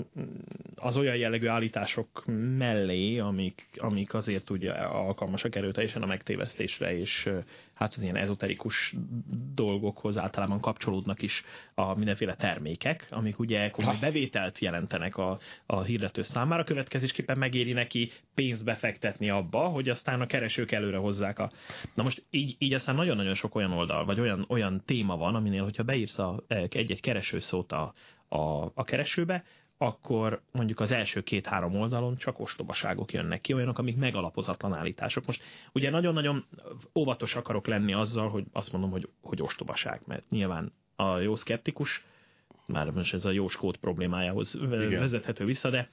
az 0.75 0.97
olyan 0.97 1.17
jellegű 1.17 1.47
állítások 1.47 2.25
mellé, 2.59 3.19
amik, 3.19 3.69
amik 3.77 4.15
azért 4.15 4.51
ugye 4.51 4.71
alkalmasak 4.73 5.57
erőteljesen 5.57 6.03
a 6.03 6.07
megtévesztésre, 6.07 6.99
és 6.99 7.29
hát 7.83 7.95
az 7.95 8.03
ilyen 8.03 8.17
ezoterikus 8.17 8.95
dolgokhoz 9.55 10.19
általában 10.19 10.61
kapcsolódnak 10.61 11.23
is 11.23 11.45
a 11.75 11.95
mindenféle 11.95 12.35
termékek, 12.35 13.07
amik 13.11 13.39
ugye 13.39 13.71
komoly 13.71 13.97
bevételt 14.01 14.59
jelentenek 14.59 15.17
a, 15.17 15.39
a 15.67 15.83
hirdető 15.83 16.23
számára, 16.23 16.65
következésképpen 16.65 17.39
megéri 17.39 17.73
neki 17.73 18.11
pénzt 18.35 18.65
befektetni 18.65 19.31
abba, 19.31 19.69
hogy 19.69 19.89
aztán 19.89 20.21
a 20.21 20.27
keresők 20.27 20.73
előre 20.73 20.97
hozzák 20.97 21.39
a... 21.39 21.51
Na 21.95 22.03
most 22.03 22.25
így, 22.31 22.57
így 22.59 22.75
aztán 22.75 22.95
nagyon-nagyon 22.95 23.35
sok 23.35 23.55
olyan 23.55 23.73
oldal, 23.73 24.05
vagy 24.05 24.21
olyan, 24.21 24.45
olyan 24.49 24.83
téma 24.85 25.17
van, 25.17 25.35
aminél, 25.35 25.63
hogyha 25.63 25.83
beírsz 25.83 26.19
egy-egy 26.47 27.01
keresőszót 27.01 27.73
a, 27.73 27.93
a, 28.29 28.73
a 28.75 28.85
keresőbe, 28.85 29.45
akkor 29.79 30.43
mondjuk 30.53 30.81
az 30.81 30.91
első 30.91 31.23
két-három 31.23 31.77
oldalon 31.77 32.17
csak 32.17 32.41
ostobaságok 32.41 33.13
jönnek 33.13 33.41
ki, 33.41 33.55
olyanok, 33.55 33.79
amik 33.79 33.97
megalapozatlan 33.97 34.75
állítások. 34.75 35.27
Most 35.27 35.43
ugye 35.73 35.91
nagyon-nagyon 35.91 36.45
óvatos 36.95 37.37
akarok 37.37 37.67
lenni 37.67 37.93
azzal, 37.93 38.29
hogy 38.29 38.45
azt 38.53 38.73
mondom, 38.73 38.91
hogy, 38.91 39.09
hogy 39.21 39.43
ostobaság, 39.43 40.01
mert 40.07 40.31
nyilván 40.31 40.73
a 40.97 41.19
jó 41.19 41.37
szkeptikus, 41.37 42.05
már 42.67 42.91
most 42.91 43.15
ez 43.15 43.25
a 43.25 43.31
jó 43.31 43.49
skót 43.49 43.77
problémájához 43.77 44.55
Igen. 44.55 45.01
vezethető 45.01 45.45
vissza, 45.45 45.71
de 45.71 45.91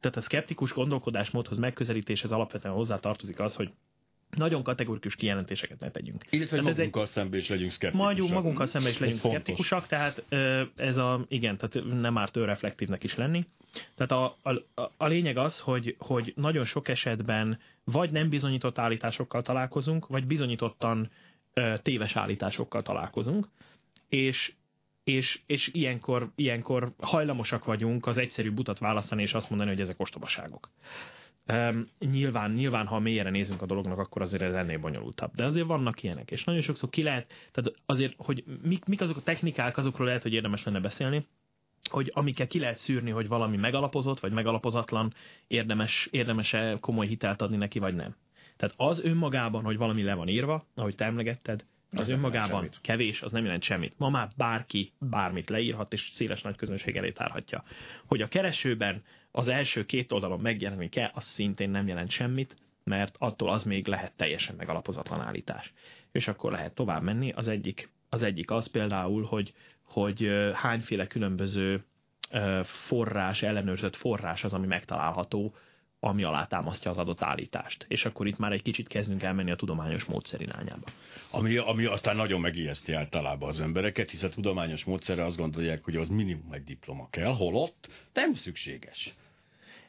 tehát 0.00 0.16
a 0.16 0.20
szkeptikus 0.20 0.72
gondolkodásmódhoz, 0.72 1.58
megközelítéshez 1.58 2.32
alapvetően 2.32 2.74
hozzá 2.74 2.98
tartozik 2.98 3.40
az, 3.40 3.56
hogy 3.56 3.72
nagyon 4.36 4.62
kategorikus 4.62 5.16
kijelentéseket 5.16 5.80
ne 5.80 5.90
tegyünk. 5.90 6.24
Illetve 6.30 6.56
hogy 6.56 6.64
magunkkal 6.64 7.02
egy... 7.02 7.08
szemben 7.08 7.38
is 7.38 7.48
legyünk 7.48 7.70
szkeptikusak. 7.70 8.16
Majd 8.16 8.32
magunkkal 8.32 8.66
szemben 8.66 8.90
is 8.90 8.98
legyünk 8.98 9.20
szkeptikusak, 9.20 9.86
tehát 9.86 10.24
ez 10.76 10.96
a, 10.96 11.24
igen, 11.28 11.56
tehát 11.56 12.00
nem 12.00 12.18
árt 12.18 12.36
reflektívnek 12.36 13.02
is 13.02 13.16
lenni. 13.16 13.46
Tehát 13.94 14.12
a, 14.12 14.50
a, 14.50 14.90
a 14.96 15.06
lényeg 15.06 15.36
az, 15.36 15.60
hogy, 15.60 15.96
hogy 15.98 16.32
nagyon 16.36 16.64
sok 16.64 16.88
esetben 16.88 17.58
vagy 17.84 18.10
nem 18.10 18.28
bizonyított 18.28 18.78
állításokkal 18.78 19.42
találkozunk, 19.42 20.06
vagy 20.06 20.26
bizonyítottan 20.26 21.10
téves 21.82 22.16
állításokkal 22.16 22.82
találkozunk, 22.82 23.48
és 24.08 24.52
és, 25.04 25.40
és 25.46 25.70
ilyenkor, 25.72 26.30
ilyenkor 26.34 26.92
hajlamosak 26.98 27.64
vagyunk 27.64 28.06
az 28.06 28.18
egyszerű 28.18 28.50
butat 28.50 28.78
választani, 28.78 29.22
és 29.22 29.34
azt 29.34 29.48
mondani, 29.48 29.70
hogy 29.70 29.80
ezek 29.80 30.00
ostobaságok. 30.00 30.70
Um, 31.48 31.86
nyilván, 31.98 32.50
nyilván, 32.50 32.86
ha 32.86 32.98
mélyre 32.98 33.30
nézünk 33.30 33.62
a 33.62 33.66
dolognak, 33.66 33.98
akkor 33.98 34.22
azért 34.22 34.42
ez 34.42 34.54
ennél 34.54 34.78
bonyolultabb. 34.78 35.34
De 35.34 35.44
azért 35.44 35.66
vannak 35.66 36.02
ilyenek, 36.02 36.30
és 36.30 36.44
nagyon 36.44 36.60
sokszor 36.60 36.88
ki 36.88 37.02
lehet, 37.02 37.26
tehát 37.50 37.80
azért, 37.86 38.14
hogy 38.16 38.44
mik, 38.62 38.84
mik 38.84 39.00
azok 39.00 39.16
a 39.16 39.22
technikák, 39.22 39.76
azokról 39.76 40.06
lehet, 40.06 40.22
hogy 40.22 40.32
érdemes 40.32 40.64
lenne 40.64 40.80
beszélni, 40.80 41.26
hogy 41.90 42.10
amikkel 42.14 42.46
ki 42.46 42.58
lehet 42.58 42.76
szűrni, 42.76 43.10
hogy 43.10 43.28
valami 43.28 43.56
megalapozott, 43.56 44.20
vagy 44.20 44.32
megalapozatlan, 44.32 45.14
érdemes, 45.46 46.08
érdemes-e 46.10 46.78
komoly 46.80 47.06
hitelt 47.06 47.42
adni 47.42 47.56
neki, 47.56 47.78
vagy 47.78 47.94
nem. 47.94 48.16
Tehát 48.56 48.74
az 48.76 49.04
önmagában, 49.04 49.64
hogy 49.64 49.76
valami 49.76 50.02
le 50.02 50.14
van 50.14 50.28
írva, 50.28 50.66
ahogy 50.74 50.94
te 50.94 51.04
emlegetted, 51.04 51.64
az 51.94 52.06
nem 52.06 52.16
önmagában 52.16 52.68
kevés, 52.82 53.22
az 53.22 53.32
nem 53.32 53.44
jelent 53.44 53.62
semmit. 53.62 53.94
Ma 53.96 54.08
már 54.08 54.28
bárki 54.36 54.92
bármit 54.98 55.48
leírhat, 55.48 55.92
és 55.92 56.10
széles 56.12 56.42
nagy 56.42 56.56
közönség 56.56 56.96
elé 56.96 57.10
tárhatja. 57.10 57.64
Hogy 58.06 58.20
a 58.20 58.28
keresőben 58.28 59.02
az 59.32 59.48
első 59.48 59.84
két 59.84 60.12
oldalon 60.12 60.40
megjelenik-e, 60.40 61.10
az 61.14 61.24
szintén 61.24 61.70
nem 61.70 61.86
jelent 61.86 62.10
semmit, 62.10 62.56
mert 62.84 63.16
attól 63.18 63.50
az 63.50 63.64
még 63.64 63.86
lehet 63.86 64.12
teljesen 64.16 64.54
megalapozatlan 64.56 65.20
állítás. 65.20 65.72
És 66.12 66.28
akkor 66.28 66.52
lehet 66.52 66.74
tovább 66.74 67.02
menni. 67.02 67.32
Az 67.32 67.48
egyik 67.48 67.90
az, 68.08 68.22
egyik 68.22 68.50
az 68.50 68.70
például, 68.70 69.24
hogy, 69.24 69.52
hogy 69.82 70.28
hányféle 70.54 71.06
különböző 71.06 71.84
forrás, 72.64 73.42
ellenőrzött 73.42 73.96
forrás 73.96 74.44
az, 74.44 74.54
ami 74.54 74.66
megtalálható 74.66 75.54
ami 76.04 76.22
alátámasztja 76.22 76.90
az 76.90 76.98
adott 76.98 77.22
állítást. 77.22 77.84
És 77.88 78.04
akkor 78.04 78.26
itt 78.26 78.38
már 78.38 78.52
egy 78.52 78.62
kicsit 78.62 78.88
kezdünk 78.88 79.22
elmenni 79.22 79.50
a 79.50 79.56
tudományos 79.56 80.04
módszer 80.04 80.40
irányába. 80.40 80.86
Ami, 81.30 81.56
ami 81.56 81.84
aztán 81.84 82.16
nagyon 82.16 82.40
megijeszti 82.40 82.92
általában 82.92 83.48
az 83.48 83.60
embereket, 83.60 84.10
hisz 84.10 84.22
a 84.22 84.28
tudományos 84.28 84.84
módszerre 84.84 85.24
azt 85.24 85.36
gondolják, 85.36 85.84
hogy 85.84 85.96
az 85.96 86.08
minimum 86.08 86.52
egy 86.52 86.64
diploma 86.64 87.08
kell, 87.10 87.34
holott 87.34 87.88
nem 88.12 88.34
szükséges. 88.34 89.14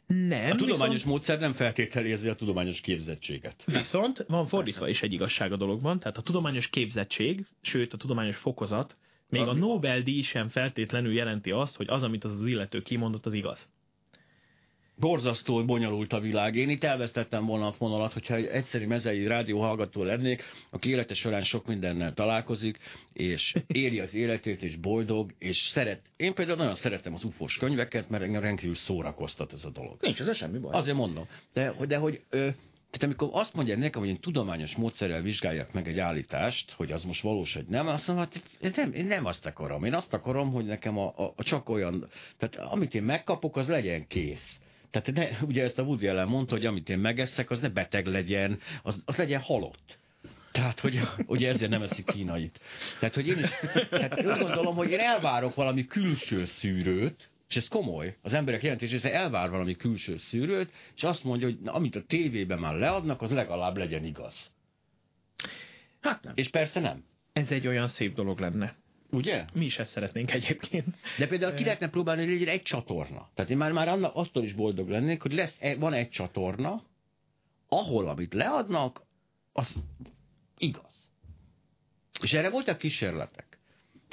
Nem. 0.08 0.52
A 0.52 0.56
tudományos 0.56 0.94
viszont... 0.94 1.12
módszer 1.12 1.40
nem 1.40 1.54
feltételezi 1.54 2.30
a 2.30 2.36
tudományos 2.36 2.82
képzettséget. 2.82 3.64
Viszont 3.66 4.26
van 4.28 4.48
fordítva 4.48 4.88
is 4.88 5.02
egy 5.02 5.14
igazság 5.14 5.52
a 5.52 5.56
dologban, 5.58 6.00
tehát 6.00 6.18
a 6.18 6.22
tudományos 6.22 6.70
képzettség, 6.70 7.46
sőt 7.62 7.94
a 7.94 7.98
tudományos 7.98 8.38
fokozat, 8.38 8.98
még 9.30 9.42
a 9.42 9.54
Nobel-díj 9.54 10.22
sem 10.22 10.50
feltétlenül 10.50 11.14
jelenti 11.14 11.52
azt, 11.52 11.76
hogy 11.76 11.90
az, 11.90 12.04
amit 12.04 12.24
az, 12.24 12.40
az 12.40 12.46
illető 12.46 12.82
kimondott, 12.82 13.26
az 13.26 13.34
igaz 13.34 13.70
borzasztó 14.96 15.66
bonyolult 15.66 16.14
a 16.14 16.20
világ. 16.20 16.56
Én 16.56 16.70
itt 16.70 16.84
elvesztettem 16.84 17.46
volna 17.46 17.68
a 17.68 17.72
fonalat, 17.72 18.14
hogyha 18.14 18.36
egy 18.36 18.46
egyszerű 18.46 18.88
mezei 18.88 19.28
rádió 19.28 19.60
hallgató 19.60 20.04
lennék, 20.04 20.44
aki 20.70 20.90
élete 20.90 21.14
során 21.14 21.44
sok 21.44 21.68
mindennel 21.68 22.14
találkozik, 22.14 22.78
és 23.14 23.56
éli 23.68 24.00
az 24.00 24.14
életét, 24.14 24.62
és 24.62 24.76
boldog, 24.76 25.32
és 25.40 25.58
szeret. 25.58 26.02
Én 26.18 26.34
például 26.34 26.58
nagyon 26.58 26.76
szeretem 26.76 27.14
az 27.14 27.24
ufos 27.24 27.58
könyveket, 27.58 28.10
mert 28.10 28.24
engem 28.24 28.42
rendkívül 28.42 28.76
szórakoztat 28.76 29.54
ez 29.54 29.66
a 29.66 29.70
dolog. 29.70 29.98
Nincs 30.00 30.20
ez 30.20 30.38
semmi 30.38 30.58
baj. 30.58 30.74
Azért 30.74 30.98
mondom. 30.98 31.28
De, 31.54 31.74
de 31.88 31.98
hogy 31.98 32.22
ö, 32.30 32.50
tehát 32.94 33.08
amikor 33.08 33.30
azt 33.32 33.54
mondja 33.54 33.78
nekem, 33.78 34.02
hogy 34.02 34.10
én 34.10 34.20
tudományos 34.20 34.76
módszerrel 34.76 35.22
vizsgáljak 35.22 35.74
meg 35.74 35.88
egy 35.88 36.00
állítást, 36.00 36.72
hogy 36.72 36.92
az 36.92 37.04
most 37.04 37.22
valós, 37.22 37.54
hogy 37.54 37.66
nem, 37.68 37.88
azt 37.88 38.08
mondom, 38.08 38.28
hát 38.62 38.76
nem, 38.76 38.94
én 38.94 39.06
nem 39.06 39.26
azt 39.26 39.46
akarom. 39.46 39.84
Én 39.84 39.94
azt 39.94 40.14
akarom, 40.14 40.52
hogy 40.52 40.66
nekem 40.66 40.98
a, 40.98 41.14
a, 41.18 41.34
a 41.36 41.44
csak 41.44 41.70
olyan, 41.70 42.10
tehát 42.38 42.72
amit 42.72 42.94
én 42.94 43.04
megkapok, 43.04 43.58
az 43.58 43.68
legyen 43.68 44.08
kész. 44.08 44.60
Tehát 44.94 45.14
ne, 45.14 45.46
ugye 45.48 45.64
ezt 45.64 45.80
a 45.80 45.84
Woody 45.84 46.08
Allen 46.08 46.28
mondta, 46.28 46.56
hogy 46.56 46.66
amit 46.66 46.90
én 46.90 46.98
megeszek, 46.98 47.50
az 47.50 47.60
ne 47.60 47.70
beteg 47.70 48.06
legyen, 48.06 48.60
az, 48.84 49.02
az 49.06 49.16
legyen 49.16 49.42
halott. 49.42 50.00
Tehát, 50.52 50.80
hogy 50.80 51.00
ugye 51.26 51.50
ezért 51.50 51.72
nem 51.72 51.82
eszik 51.82 52.06
kínait. 52.06 52.60
Tehát, 53.00 53.16
hogy 53.16 53.28
én 53.28 53.38
is, 53.38 53.50
tehát 53.90 54.18
úgy 54.18 54.40
gondolom, 54.40 54.76
hogy 54.76 54.92
én 54.92 55.00
elvárok 55.00 55.56
valami 55.56 55.86
külső 55.86 56.46
szűrőt, 56.46 57.30
és 57.50 57.56
ez 57.56 57.68
komoly, 57.68 58.18
az 58.22 58.34
emberek 58.34 58.64
jelentés 58.64 58.92
része 58.92 59.14
elvár 59.14 59.50
valami 59.50 59.76
külső 59.76 60.18
szűrőt, 60.18 60.72
és 60.96 61.04
azt 61.04 61.24
mondja, 61.24 61.48
hogy 61.48 61.60
na, 61.60 61.74
amit 61.74 61.96
a 61.96 62.04
tévében 62.08 62.60
már 62.60 62.76
leadnak, 62.76 63.22
az 63.22 63.32
legalább 63.32 63.78
legyen 63.78 64.06
igaz. 64.06 64.52
Hát 66.02 66.24
nem. 66.24 66.34
És 66.36 66.50
persze 66.50 66.80
nem. 66.80 67.04
Ez 67.34 67.52
egy 67.52 67.68
olyan 67.68 67.88
szép 67.88 68.16
dolog 68.16 68.40
lenne. 68.40 68.76
Ugye? 69.14 69.46
Mi 69.54 69.66
is 69.66 69.80
ezt 69.80 69.92
szeretnénk 69.92 70.32
egyébként. 70.32 70.96
De 71.18 71.28
például 71.28 71.54
ki 71.54 71.64
lehetne 71.64 71.90
próbálni, 71.90 72.22
hogy 72.22 72.32
legyen 72.32 72.48
egy 72.48 72.62
csatorna. 72.62 73.30
Tehát 73.34 73.52
én 73.52 73.58
már, 73.58 73.72
már 73.72 73.88
annak, 73.88 74.16
attól 74.16 74.44
is 74.44 74.54
boldog 74.54 74.90
lennék, 74.90 75.22
hogy 75.22 75.34
lesz, 75.34 75.58
e, 75.62 75.76
van 75.76 75.94
egy 75.94 76.10
csatorna, 76.10 76.84
ahol 77.68 78.08
amit 78.08 78.34
leadnak, 78.34 79.02
az 79.52 79.84
igaz. 80.58 81.10
És 82.22 82.34
erre 82.34 82.50
voltak 82.50 82.78
kísérletek. 82.78 83.53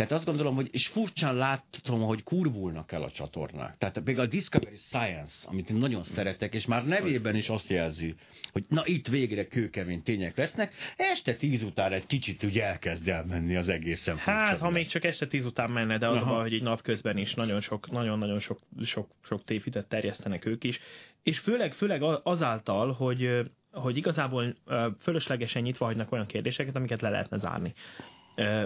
Tehát 0.00 0.14
azt 0.14 0.24
gondolom, 0.24 0.54
hogy, 0.54 0.68
és 0.72 0.86
furcsán 0.86 1.34
láttam, 1.34 2.00
hogy 2.00 2.22
kurvulnak 2.22 2.92
el 2.92 3.02
a 3.02 3.10
csatornák. 3.10 3.76
Tehát 3.78 4.00
például 4.04 4.26
a 4.26 4.30
Discovery 4.30 4.76
Science, 4.76 5.48
amit 5.48 5.70
én 5.70 5.76
nagyon 5.76 6.02
szeretek, 6.02 6.54
és 6.54 6.66
már 6.66 6.84
nevében 6.84 7.36
is 7.36 7.48
azt 7.48 7.68
jelzi, 7.68 8.14
hogy 8.52 8.64
na 8.68 8.82
itt 8.86 9.08
végre 9.08 9.46
kőkemény 9.46 10.02
tények 10.02 10.36
lesznek, 10.36 10.72
este 10.96 11.34
tíz 11.34 11.62
után 11.62 11.92
egy 11.92 12.06
kicsit 12.06 12.44
úgy 12.44 12.58
elkezd 12.58 13.08
elmenni 13.08 13.56
az 13.56 13.68
egészen. 13.68 14.16
Hát, 14.16 14.58
ha 14.58 14.70
még 14.70 14.86
csak 14.86 15.04
este 15.04 15.26
tíz 15.26 15.44
után 15.44 15.70
menne, 15.70 15.98
de 15.98 16.08
az 16.08 16.22
a 16.22 16.24
hogy 16.24 16.54
egy 16.54 16.62
napközben 16.62 17.16
is 17.16 17.34
nagyon 17.34 17.60
sok, 17.60 17.90
nagyon-nagyon 17.90 18.40
sok, 18.40 18.58
sok, 18.84 19.10
sok 19.22 19.44
tévhitet 19.44 19.86
terjesztenek 19.86 20.44
ők 20.44 20.64
is. 20.64 20.80
És 21.22 21.38
főleg, 21.38 21.72
főleg 21.72 22.02
azáltal, 22.22 22.92
hogy 22.92 23.28
hogy 23.72 23.96
igazából 23.96 24.56
fölöslegesen 25.00 25.62
nyitva 25.62 25.84
hagynak 25.84 26.12
olyan 26.12 26.26
kérdéseket, 26.26 26.76
amiket 26.76 27.00
le 27.00 27.10
lehetne 27.10 27.36
zárni. 27.36 27.74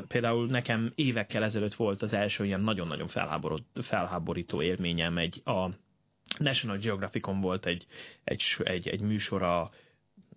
Például 0.09 0.46
nekem 0.46 0.92
évekkel 0.94 1.42
ezelőtt 1.42 1.74
volt 1.74 2.03
az 2.03 2.12
első 2.12 2.44
ilyen 2.44 2.61
nagyon-nagyon 2.61 3.09
felháborító 3.83 4.62
élményem, 4.62 5.18
egy 5.18 5.42
a 5.44 5.70
National 6.38 6.77
Geographicon 6.79 7.40
volt 7.40 7.66
egy, 7.66 7.87
egy, 8.24 8.42
egy, 8.62 8.88
egy 8.88 9.00
műsor 9.00 9.42
a 9.42 9.70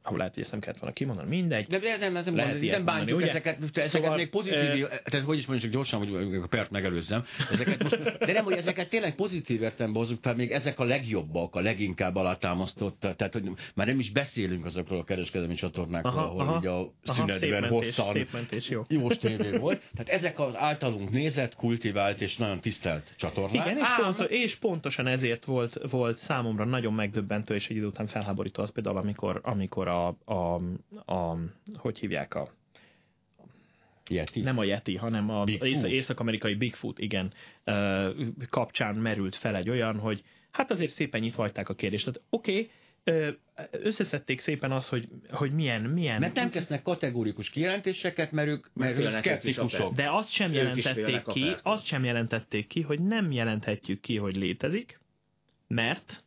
ahol 0.07 0.17
lehet, 0.17 0.33
hogy 0.33 0.43
ezt 0.43 0.51
nem 0.51 0.59
kellett 0.59 0.79
volna 0.79 0.95
kimondani, 0.95 1.29
mindegy. 1.29 1.67
De 1.67 1.79
nem, 1.79 1.99
nem, 1.99 2.23
nem, 2.23 2.33
nem, 2.33 2.59
nem 2.59 2.85
bántjuk 2.85 3.17
ugye? 3.17 3.29
ezeket, 3.29 3.57
ezeket 3.61 3.87
szóval, 3.87 4.15
még 4.15 4.29
pozitív, 4.29 4.85
e... 4.85 5.01
tehát 5.03 5.25
hogy 5.25 5.37
is 5.37 5.45
mondjuk 5.45 5.71
gyorsan, 5.71 5.99
hogy 5.99 6.35
a 6.43 6.47
pert 6.47 6.71
megelőzzem, 6.71 7.23
ezeket 7.51 7.83
most, 7.83 8.17
de 8.17 8.31
nem, 8.31 8.43
hogy 8.43 8.53
ezeket 8.53 8.89
tényleg 8.89 9.15
pozitív 9.15 9.61
értelemben 9.61 10.01
hozzuk 10.01 10.21
fel, 10.21 10.35
még 10.35 10.51
ezek 10.51 10.79
a 10.79 10.83
legjobbak, 10.83 11.55
a 11.55 11.61
leginkább 11.61 12.15
alátámasztott, 12.15 12.99
tehát 12.99 13.33
hogy 13.33 13.49
már 13.75 13.87
nem 13.87 13.99
is 13.99 14.11
beszélünk 14.11 14.65
azokról 14.65 14.99
a 14.99 15.03
kereskedelmi 15.03 15.53
csatornákról, 15.53 16.13
aha, 16.13 16.25
ahol 16.25 16.41
aha, 16.41 16.57
így 16.57 16.65
a 16.67 16.91
szünetben 17.03 17.63
aha, 17.63 17.73
hosszan 17.73 18.11
szép 18.11 18.31
mentés, 18.31 18.69
jó. 18.69 18.81
jó 18.87 19.07
volt. 19.59 19.81
Tehát 19.95 20.21
ezek 20.21 20.39
az 20.39 20.55
általunk 20.55 21.09
nézett, 21.09 21.55
kultivált 21.55 22.21
és 22.21 22.37
nagyon 22.37 22.59
tisztelt 22.59 23.13
csatornák. 23.17 23.65
Igen, 23.65 23.77
és, 23.77 23.87
pont, 23.97 24.29
és 24.29 24.55
pontosan 24.55 25.07
ezért 25.07 25.45
volt, 25.45 25.79
volt 25.89 26.17
számomra 26.17 26.65
nagyon 26.65 26.93
megdöbbentő, 26.93 27.55
és 27.55 27.69
egy 27.69 27.75
idő 27.75 27.85
után 27.85 28.07
felháborító 28.07 28.63
az 28.63 28.71
például, 28.71 28.97
amikor, 28.97 29.39
amikor 29.43 29.87
a, 29.87 29.96
a, 30.25 30.55
a, 31.05 31.37
hogy 31.73 31.99
hívják 31.99 32.33
a 32.33 32.51
Yeti? 34.09 34.41
Nem 34.41 34.57
a 34.57 34.63
Yeti, 34.63 34.95
hanem 34.95 35.29
a 35.29 35.43
ész- 35.47 35.83
észak-amerikai 35.83 36.55
Bigfoot, 36.55 36.99
igen, 36.99 37.33
kapcsán 38.49 38.95
merült 38.95 39.35
fel 39.35 39.55
egy 39.55 39.69
olyan, 39.69 39.99
hogy 39.99 40.23
hát 40.51 40.71
azért 40.71 40.91
szépen 40.91 41.21
nyitva 41.21 41.41
hagyták 41.41 41.69
a 41.69 41.73
kérdést. 41.73 42.05
Tehát 42.05 42.21
oké, 42.29 42.51
okay, 42.51 42.69
összeszedték 43.71 44.39
szépen 44.39 44.71
az, 44.71 44.89
hogy, 44.89 45.07
hogy 45.29 45.51
milyen, 45.51 45.81
milyen... 45.81 46.19
Mert 46.19 46.35
nem 46.35 46.49
kezdnek 46.49 46.81
kategórikus 46.81 47.49
kijelentéseket, 47.49 48.31
mert 48.31 48.47
ők, 48.47 48.65
mert 48.73 48.99
ők 48.99 49.11
szkeptikusok. 49.11 49.93
De 49.93 50.11
azt 50.11 50.29
sem 50.29 50.51
jelentették 50.51 51.21
ki, 51.21 51.55
azt 51.63 51.85
sem 51.85 52.03
jelentették 52.03 52.67
ki, 52.67 52.81
hogy 52.81 53.01
nem 53.01 53.31
jelenthetjük 53.31 54.01
ki, 54.01 54.17
hogy 54.17 54.35
létezik, 54.35 54.99
mert 55.67 56.23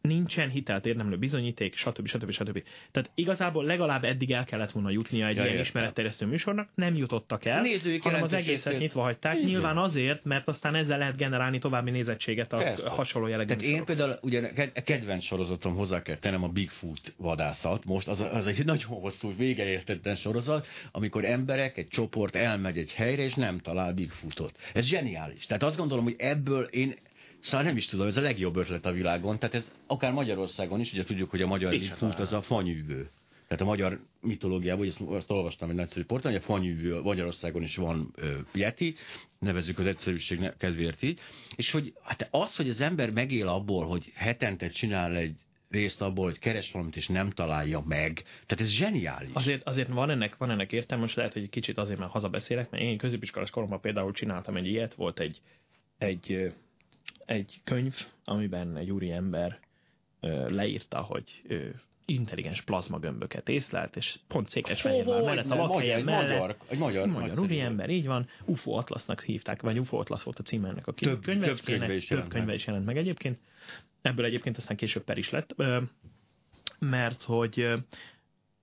nincsen 0.00 0.48
hitelt 0.48 0.86
érdemlő 0.86 1.16
bizonyíték, 1.16 1.74
stb. 1.76 2.06
stb. 2.06 2.30
stb. 2.30 2.62
Tehát 2.90 3.10
igazából 3.14 3.64
legalább 3.64 4.04
eddig 4.04 4.30
el 4.30 4.44
kellett 4.44 4.70
volna 4.70 4.90
jutnia 4.90 5.26
egy 5.26 5.36
ja, 5.36 5.44
ilyen 5.44 5.58
ismeretterjesztő 5.58 6.26
műsornak, 6.26 6.68
nem 6.74 6.96
jutottak 6.96 7.44
el, 7.44 7.60
Nézői 7.60 7.98
hanem 7.98 8.22
az 8.22 8.32
egészet 8.32 8.78
nyitva 8.78 9.02
hagyták. 9.02 9.36
Igen. 9.36 9.48
Nyilván 9.48 9.76
azért, 9.76 10.24
mert 10.24 10.48
aztán 10.48 10.74
ezzel 10.74 10.98
lehet 10.98 11.16
generálni 11.16 11.58
további 11.58 11.90
nézettséget 11.90 12.52
a 12.52 12.56
Persze. 12.56 12.88
hasonló 12.88 13.28
jellegű 13.28 13.54
Tehát 13.54 13.62
én 13.62 13.84
például 13.84 14.18
ugye 14.22 14.70
kedvenc 14.84 15.22
sorozatom 15.22 15.76
hozzá 15.76 16.02
kell 16.02 16.16
tennem 16.16 16.42
a 16.42 16.48
Bigfoot 16.48 17.14
vadászat. 17.16 17.84
Most 17.84 18.08
az, 18.08 18.20
az 18.32 18.46
egy 18.46 18.64
nagyon 18.74 19.00
hosszú, 19.00 19.36
végeértetlen 19.36 20.16
sorozat, 20.16 20.66
amikor 20.92 21.24
emberek, 21.24 21.76
egy 21.76 21.88
csoport 21.88 22.36
elmegy 22.36 22.78
egy 22.78 22.92
helyre, 22.92 23.22
és 23.22 23.34
nem 23.34 23.58
talál 23.58 23.92
Bigfootot. 23.92 24.58
Ez 24.74 24.84
zseniális. 24.84 25.46
Tehát 25.46 25.62
azt 25.62 25.76
gondolom, 25.76 26.04
hogy 26.04 26.14
ebből 26.18 26.64
én 26.64 26.94
Szóval 27.40 27.66
nem 27.66 27.76
is 27.76 27.86
tudom, 27.86 28.06
ez 28.06 28.16
a 28.16 28.20
legjobb 28.20 28.56
ötlet 28.56 28.86
a 28.86 28.92
világon. 28.92 29.38
Tehát 29.38 29.54
ez 29.54 29.70
akár 29.86 30.12
Magyarországon 30.12 30.80
is, 30.80 30.92
ugye 30.92 31.04
tudjuk, 31.04 31.30
hogy 31.30 31.42
a 31.42 31.46
magyar 31.46 31.70
Bigfoot 31.70 32.18
az 32.18 32.32
a 32.32 32.42
fanyűvő. 32.42 33.08
Tehát 33.48 33.62
a 33.62 33.66
magyar 33.66 34.00
mitológiában, 34.20 34.86
ezt, 34.86 35.00
azt 35.00 35.30
olvastam 35.30 35.70
egy 35.70 35.74
nagyszerű 35.74 36.04
portán, 36.04 36.32
hogy 36.32 36.40
a 36.40 36.44
fanyűvő 36.44 37.00
Magyarországon 37.00 37.62
is 37.62 37.76
van 37.76 38.12
ö, 38.14 38.38
Yeti, 38.52 38.94
nevezzük 39.38 39.78
az 39.78 39.86
egyszerűség 39.86 40.52
kedvéért 40.58 41.02
így, 41.02 41.20
és 41.56 41.70
hogy 41.70 41.92
hát 42.02 42.28
az, 42.30 42.56
hogy 42.56 42.68
az 42.68 42.80
ember 42.80 43.10
megél 43.10 43.48
abból, 43.48 43.86
hogy 43.86 44.12
hetente 44.14 44.68
csinál 44.68 45.16
egy 45.16 45.34
részt 45.70 46.02
abból, 46.02 46.24
hogy 46.24 46.38
keres 46.38 46.72
valamit 46.72 46.96
és 46.96 47.08
nem 47.08 47.30
találja 47.30 47.82
meg. 47.86 48.22
Tehát 48.46 48.60
ez 48.60 48.68
zseniális. 48.68 49.30
Azért, 49.32 49.66
azért 49.66 49.88
van 49.88 50.10
ennek, 50.10 50.36
van 50.36 50.50
ennek 50.50 50.72
értelme, 50.72 51.02
most 51.02 51.16
lehet, 51.16 51.32
hogy 51.32 51.42
egy 51.42 51.50
kicsit 51.50 51.78
azért 51.78 51.98
már 51.98 52.08
hazabeszélek, 52.08 52.70
mert 52.70 52.82
én 52.82 52.98
középiskolás 52.98 53.50
koromban 53.50 53.80
például 53.80 54.12
csináltam 54.12 54.56
egy 54.56 54.66
ilyet, 54.66 54.94
volt 54.94 55.20
egy, 55.20 55.40
egy 55.98 56.52
egy 57.28 57.60
könyv, 57.64 57.94
amiben 58.24 58.76
egy 58.76 58.90
úri 58.90 59.10
ember 59.10 59.58
ö, 60.20 60.48
leírta, 60.50 61.00
hogy 61.00 61.42
ö, 61.48 61.68
intelligens 62.04 62.62
plazmagömböket 62.62 63.48
észlelt, 63.48 63.96
és 63.96 64.18
pont 64.28 64.48
Székesfehérvár 64.48 65.22
mellett 65.22 65.50
a 65.50 65.54
lakhelyen 65.54 66.04
mellett. 66.04 66.38
Magyar, 66.38 66.56
egy 66.68 66.78
magyar, 66.78 67.06
magyar 67.06 67.38
úri 67.38 67.60
ember, 67.60 67.90
így 67.90 68.06
van. 68.06 68.28
UFO 68.44 68.72
Atlasnak 68.72 69.22
hívták, 69.22 69.62
vagy 69.62 69.78
UFO 69.78 69.98
Atlas 69.98 70.22
volt 70.22 70.38
a 70.38 70.42
címe 70.42 70.68
ennek 70.68 70.86
a 70.86 70.92
több, 70.92 71.24
több 71.24 71.60
könyve 71.64 71.94
is, 71.94 72.06
több 72.06 72.28
könyve 72.28 72.54
is 72.54 72.66
jelent 72.66 72.84
meg 72.84 72.96
egyébként. 72.96 73.38
Ebből 74.02 74.24
egyébként 74.24 74.56
aztán 74.56 74.76
később 74.76 75.04
per 75.04 75.18
is 75.18 75.30
lett, 75.30 75.54
mert 76.78 77.22
hogy 77.22 77.68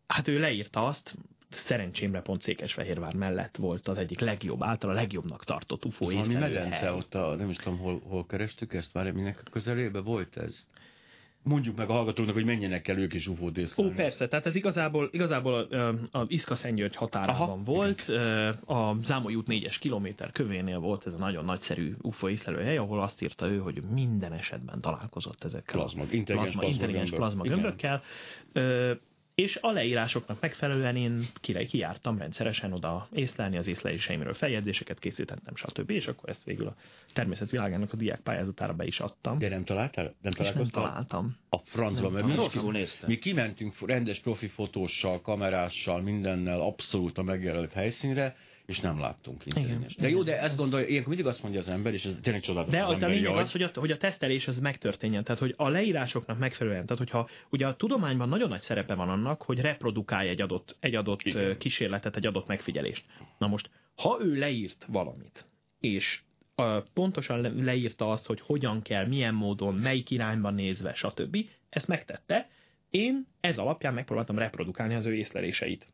hát 0.07 0.27
ő 0.27 0.39
leírta 0.39 0.85
azt, 0.85 1.15
szerencsémre 1.49 2.21
pont 2.21 2.41
Székesfehérvár 2.41 3.13
mellett 3.13 3.55
volt 3.55 3.87
az 3.87 3.97
egyik 3.97 4.19
legjobb, 4.19 4.63
által 4.63 4.89
a 4.89 4.93
legjobbnak 4.93 5.43
tartott 5.43 5.85
UFO 5.85 6.11
észlelő 6.11 6.39
medence 6.39 6.91
ott 6.91 7.15
a, 7.15 7.35
nem 7.35 7.49
is 7.49 7.57
tudom, 7.57 7.79
hol, 7.79 8.01
hol 8.03 8.25
kerestük 8.25 8.73
ezt, 8.73 8.93
már 8.93 9.11
minek 9.11 9.41
a 9.45 9.49
közelébe 9.49 9.99
volt 9.99 10.37
ez? 10.37 10.65
Mondjuk 11.43 11.77
meg 11.77 11.89
a 11.89 11.93
hallgatóknak, 11.93 12.35
hogy 12.35 12.45
menjenek 12.45 12.87
el 12.87 12.97
ők 12.97 13.13
is 13.13 13.27
ufo 13.27 13.51
Ó, 13.77 13.89
persze, 13.89 14.27
tehát 14.27 14.45
ez 14.45 14.55
igazából, 14.55 15.09
igazából 15.11 15.53
a, 15.53 16.17
a 16.19 16.25
Iszka 16.27 16.55
Szentgyörgy 16.55 16.95
határában 16.95 17.49
Aha, 17.49 17.61
volt, 17.63 18.01
a 18.65 18.95
Zámoly 19.01 19.35
út 19.35 19.45
4-es 19.49 19.75
kilométer 19.79 20.31
kövénél 20.31 20.79
volt 20.79 21.05
ez 21.05 21.13
a 21.13 21.17
nagyon 21.17 21.45
nagyszerű 21.45 21.93
UFO 22.01 22.29
észlelő 22.29 22.63
hely, 22.63 22.77
ahol 22.77 23.01
azt 23.01 23.21
írta 23.21 23.47
ő, 23.47 23.57
hogy 23.57 23.81
minden 23.93 24.33
esetben 24.33 24.81
találkozott 24.81 25.43
ezekkel 25.43 25.75
plazma, 25.75 26.03
a 26.03 26.05
intelligens 26.11 26.55
plazma, 26.55 26.71
intelligens 26.71 27.09
plazma 27.09 27.43
gömbökkel 27.43 28.01
és 29.35 29.57
a 29.61 29.71
leírásoknak 29.71 30.41
megfelelően 30.41 30.95
én 30.95 31.25
kijártam 31.41 32.17
rendszeresen 32.17 32.73
oda 32.73 33.07
észlelni 33.11 33.57
az 33.57 33.67
észleléseimről, 33.67 34.33
feljegyzéseket 34.33 34.99
készítettem, 34.99 35.55
stb. 35.55 35.89
És 35.89 36.07
akkor 36.07 36.29
ezt 36.29 36.43
végül 36.43 36.67
a 36.67 36.75
természetvilágának 37.13 37.93
a 37.93 37.95
diák 37.95 38.19
pályázatára 38.19 38.73
be 38.73 38.85
is 38.85 38.99
adtam. 38.99 39.37
De 39.37 39.49
nem 39.49 39.63
találtál? 39.63 40.13
Nem 40.21 40.31
találkoztál? 40.31 40.83
nem 40.83 40.91
találtam. 40.91 41.37
A 41.49 41.57
francba, 41.57 42.09
mert 42.09 42.25
mi, 42.25 42.33
mi, 42.71 42.85
mi 43.07 43.17
kimentünk 43.17 43.73
rendes 43.85 44.19
profi 44.19 44.47
fotóssal, 44.47 45.21
kamerással, 45.21 46.01
mindennel 46.01 46.59
abszolút 46.59 47.17
a 47.17 47.23
megjelölt 47.23 47.73
helyszínre, 47.73 48.35
és 48.65 48.79
nem 48.79 48.99
láttunk 48.99 49.45
intelligens. 49.45 49.95
De 49.95 50.09
jó, 50.09 50.23
de 50.23 50.41
ezt 50.41 50.57
gondolja, 50.57 50.87
ilyenkor 50.87 51.07
mindig 51.07 51.27
azt 51.31 51.41
mondja 51.43 51.59
az 51.59 51.69
ember, 51.69 51.93
és 51.93 52.05
ez 52.05 52.19
tényleg 52.21 52.41
csodálatos 52.41 52.73
De 52.73 52.83
az, 52.83 53.03
a 53.03 53.07
lényeg 53.07 53.35
az, 53.35 53.51
hogy 53.51 53.61
a, 53.61 53.69
hogy 53.73 53.91
a 53.91 53.97
tesztelés 53.97 54.47
az 54.47 54.59
megtörténjen, 54.59 55.23
tehát 55.23 55.41
hogy 55.41 55.53
a 55.57 55.69
leírásoknak 55.69 56.37
megfelelően, 56.37 56.85
tehát 56.85 56.97
hogyha 56.97 57.29
ugye 57.49 57.67
a 57.67 57.75
tudományban 57.75 58.29
nagyon 58.29 58.49
nagy 58.49 58.61
szerepe 58.61 58.93
van 58.93 59.09
annak, 59.09 59.41
hogy 59.41 59.59
reprodukálja 59.59 60.29
egy 60.29 60.41
adott, 60.41 60.77
egy 60.79 60.95
adott 60.95 61.21
Igen. 61.21 61.57
kísérletet, 61.57 62.15
egy 62.15 62.25
adott 62.25 62.47
megfigyelést. 62.47 63.05
Na 63.37 63.47
most, 63.47 63.69
ha 63.95 64.17
ő 64.21 64.35
leírt 64.35 64.85
valamit, 64.87 65.45
és 65.79 66.21
pontosan 66.93 67.41
le, 67.41 67.49
leírta 67.49 68.11
azt, 68.11 68.25
hogy 68.25 68.41
hogyan 68.41 68.81
kell, 68.81 69.07
milyen 69.07 69.33
módon, 69.33 69.75
melyik 69.75 70.09
irányban 70.09 70.53
nézve, 70.53 70.93
stb. 70.93 71.37
Ezt 71.69 71.87
megtette. 71.87 72.49
Én 72.89 73.27
ez 73.39 73.57
alapján 73.57 73.93
megpróbáltam 73.93 74.37
reprodukálni 74.37 74.95
az 74.95 75.05
ő 75.05 75.15
észleléseit 75.15 75.87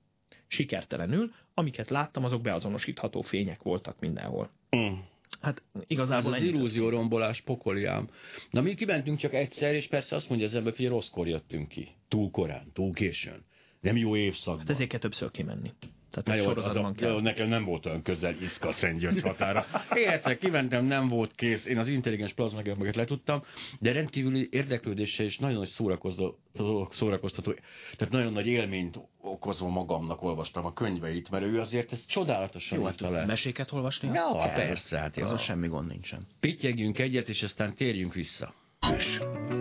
sikertelenül, 0.51 1.31
amiket 1.53 1.89
láttam, 1.89 2.23
azok 2.23 2.41
beazonosítható 2.41 3.21
fények 3.21 3.63
voltak 3.63 3.99
mindenhol. 3.99 4.49
Mm. 4.75 4.93
Hát 5.41 5.61
igazából 5.87 6.35
Ez 6.35 6.41
az 6.41 6.47
illúzió 6.47 6.89
rombolás 6.89 7.41
pokoliám. 7.41 8.09
Na 8.49 8.61
mi 8.61 8.73
kimentünk 8.73 9.17
csak 9.17 9.33
egyszer, 9.33 9.73
és 9.73 9.87
persze 9.87 10.15
azt 10.15 10.29
mondja 10.29 10.47
az 10.47 10.55
ember, 10.55 10.73
hogy 10.75 10.87
rosszkor 10.87 11.27
jöttünk 11.27 11.67
ki. 11.67 11.87
Túl 12.07 12.31
korán, 12.31 12.71
túl 12.73 12.93
későn. 12.93 13.45
Nem 13.79 13.97
jó 13.97 14.15
évszakban. 14.15 14.59
Hát 14.59 14.69
ezért 14.69 14.89
kell 14.89 14.99
többször 14.99 15.31
kimenni. 15.31 15.71
Tehát 16.11 16.43
jó, 16.43 16.49
az 16.49 16.75
a, 16.75 16.91
kell. 16.95 17.21
Nekem 17.21 17.47
nem 17.47 17.65
volt 17.65 17.85
olyan 17.85 18.01
közel 18.01 18.35
Iszka 18.41 18.71
Szentgyörgy 18.71 19.21
határa. 19.21 19.65
Én 19.95 20.09
egyszer 20.09 20.37
kimentem, 20.37 20.85
nem 20.85 21.07
volt 21.07 21.35
kész. 21.35 21.65
Én 21.65 21.77
az 21.77 21.87
intelligens 21.87 22.33
plazmagömböket 22.33 22.95
letudtam, 22.95 23.43
de 23.79 23.91
rendkívüli 23.91 24.47
érdeklődéssel 24.51 25.25
és 25.25 25.37
nagyon 25.37 25.57
nagy 25.57 25.67
szórakoztató, 25.67 26.87
szórakoztató, 26.91 27.53
tehát 27.97 28.13
nagyon 28.13 28.33
nagy 28.33 28.47
élményt 28.47 28.99
okozva 29.21 29.67
magamnak 29.67 30.23
olvastam 30.23 30.65
a 30.65 30.73
könyveit, 30.73 31.29
mert 31.29 31.45
ő 31.45 31.59
azért 31.59 31.91
ezt 31.91 32.09
csodálatosan 32.09 32.77
Jó, 32.77 32.85
hát 32.85 32.99
le. 32.99 33.25
Meséket 33.25 33.71
olvasni? 33.71 34.07
Ja, 34.13 34.39
kell. 34.39 34.53
persze. 34.53 34.97
Hát 34.97 35.15
ja. 35.15 35.37
semmi 35.37 35.67
gond 35.67 35.87
nincsen. 35.87 36.19
Pittyegjünk 36.39 36.99
egyet, 36.99 37.29
és 37.29 37.43
aztán 37.43 37.75
térjünk 37.75 38.13
vissza. 38.13 38.53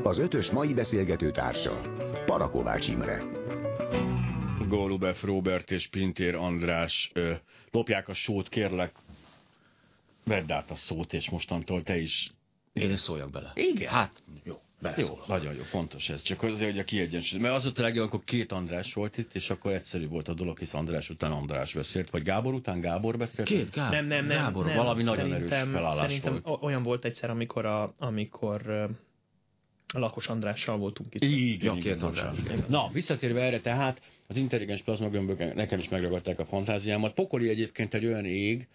Az 0.02 0.18
ötös 0.18 0.50
mai 0.50 0.74
beszélgető 0.74 1.30
társa 1.30 1.80
Parakovács 2.26 2.88
Imre. 2.88 3.22
Golubef 4.70 5.22
Robert 5.22 5.70
és 5.70 5.86
Pintér 5.88 6.34
András 6.34 7.10
ö, 7.14 7.32
lopják 7.70 8.08
a 8.08 8.14
sót, 8.14 8.48
kérlek, 8.48 8.92
vedd 10.24 10.52
át 10.52 10.70
a 10.70 10.74
szót, 10.74 11.12
és 11.12 11.30
mostantól 11.30 11.82
te 11.82 11.98
is... 11.98 12.32
Én 12.72 12.90
is 12.90 12.98
szóljak 12.98 13.30
bele. 13.30 13.52
Igen. 13.54 13.88
Hát, 13.88 14.22
jó. 14.44 14.60
Jó, 14.96 15.18
nagyon 15.26 15.54
jó, 15.54 15.62
fontos 15.62 16.08
ez. 16.08 16.22
Csak 16.22 16.42
azért, 16.42 16.70
hogy 16.70 16.78
a 16.78 16.84
kiegyensúly. 16.84 17.40
Mert 17.40 17.54
az 17.54 17.66
ott 17.66 17.78
a 17.78 17.82
legjobb, 17.82 18.06
akkor 18.06 18.24
két 18.24 18.52
András 18.52 18.94
volt 18.94 19.18
itt, 19.18 19.34
és 19.34 19.50
akkor 19.50 19.72
egyszerű 19.72 20.08
volt 20.08 20.28
a 20.28 20.34
dolog, 20.34 20.58
hisz 20.58 20.74
András 20.74 21.10
után 21.10 21.32
András 21.32 21.72
beszélt, 21.72 22.10
vagy 22.10 22.22
Gábor 22.22 22.54
után 22.54 22.80
Gábor 22.80 23.16
beszélt? 23.16 23.48
Két 23.48 23.70
Gábor. 23.70 23.94
Nem, 23.94 24.06
nem, 24.06 24.26
nem. 24.26 24.36
Gábor, 24.36 24.64
nem, 24.64 24.76
valami 24.76 25.02
nagyon 25.02 25.32
erős 25.32 25.48
felállás 25.48 25.98
szerintem 25.98 26.40
volt. 26.42 26.62
olyan 26.62 26.82
volt 26.82 27.04
egyszer, 27.04 27.30
amikor, 27.30 27.66
a, 27.66 27.94
amikor 27.98 28.90
Lakos 29.94 30.28
Andrással 30.28 30.76
voltunk 30.76 31.14
itt. 31.14 31.22
Igen, 31.22 31.76
ja, 31.76 31.82
két 31.82 32.02
András. 32.02 32.36
Na, 32.68 32.90
visszatérve 32.92 33.42
erre 33.42 33.60
tehát, 33.60 34.02
az 34.30 34.36
intelligens 34.36 34.82
plazmagömbök 34.82 35.54
nekem 35.54 35.78
is 35.78 35.88
megragadták 35.88 36.38
a 36.38 36.44
fantáziámat. 36.44 37.14
Pokoli 37.14 37.48
egyébként 37.48 37.94
egy 37.94 38.06
olyan 38.06 38.24
ég, 38.24 38.68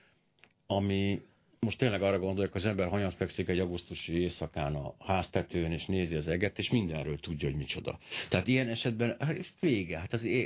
ami 0.67 1.21
most 1.59 1.77
tényleg 1.77 2.01
arra 2.01 2.19
gondolok, 2.19 2.51
hogy 2.51 2.61
az 2.61 2.67
ember 2.67 2.87
hanyat 2.87 3.13
fekszik 3.13 3.47
egy 3.47 3.59
augusztusi 3.59 4.21
éjszakán 4.21 4.75
a 4.75 4.95
háztetőn, 4.99 5.71
és 5.71 5.85
nézi 5.85 6.15
az 6.15 6.27
eget, 6.27 6.57
és 6.57 6.69
mindenről 6.69 7.19
tudja, 7.19 7.47
hogy 7.47 7.57
micsoda. 7.57 7.99
Tehát 8.29 8.47
ilyen 8.47 8.67
esetben 8.67 9.15
hát 9.19 9.53
vége. 9.59 9.99
Hát 9.99 10.13
az 10.13 10.23
é... 10.23 10.43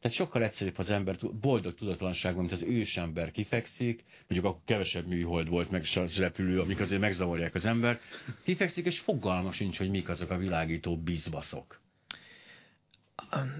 Tehát 0.00 0.16
sokkal 0.16 0.42
egyszerűbb 0.42 0.78
az 0.78 0.90
ember 0.90 1.16
boldog 1.40 1.74
tudatlanságban, 1.74 2.40
mint 2.40 2.54
az 2.54 2.62
ősember 2.62 3.30
kifekszik, 3.30 4.04
mondjuk 4.28 4.52
akkor 4.52 4.64
kevesebb 4.64 5.06
műhold 5.06 5.48
volt, 5.48 5.70
meg 5.70 5.82
a 5.94 6.00
repülő, 6.16 6.60
amik 6.60 6.80
azért 6.80 7.00
megzavarják 7.00 7.54
az 7.54 7.64
ember, 7.64 8.00
kifekszik, 8.44 8.86
és 8.86 8.98
fogalma 8.98 9.52
sincs, 9.52 9.78
hogy 9.78 9.90
mik 9.90 10.08
azok 10.08 10.30
a 10.30 10.36
világító 10.36 10.96
bizbaszok. 10.96 11.80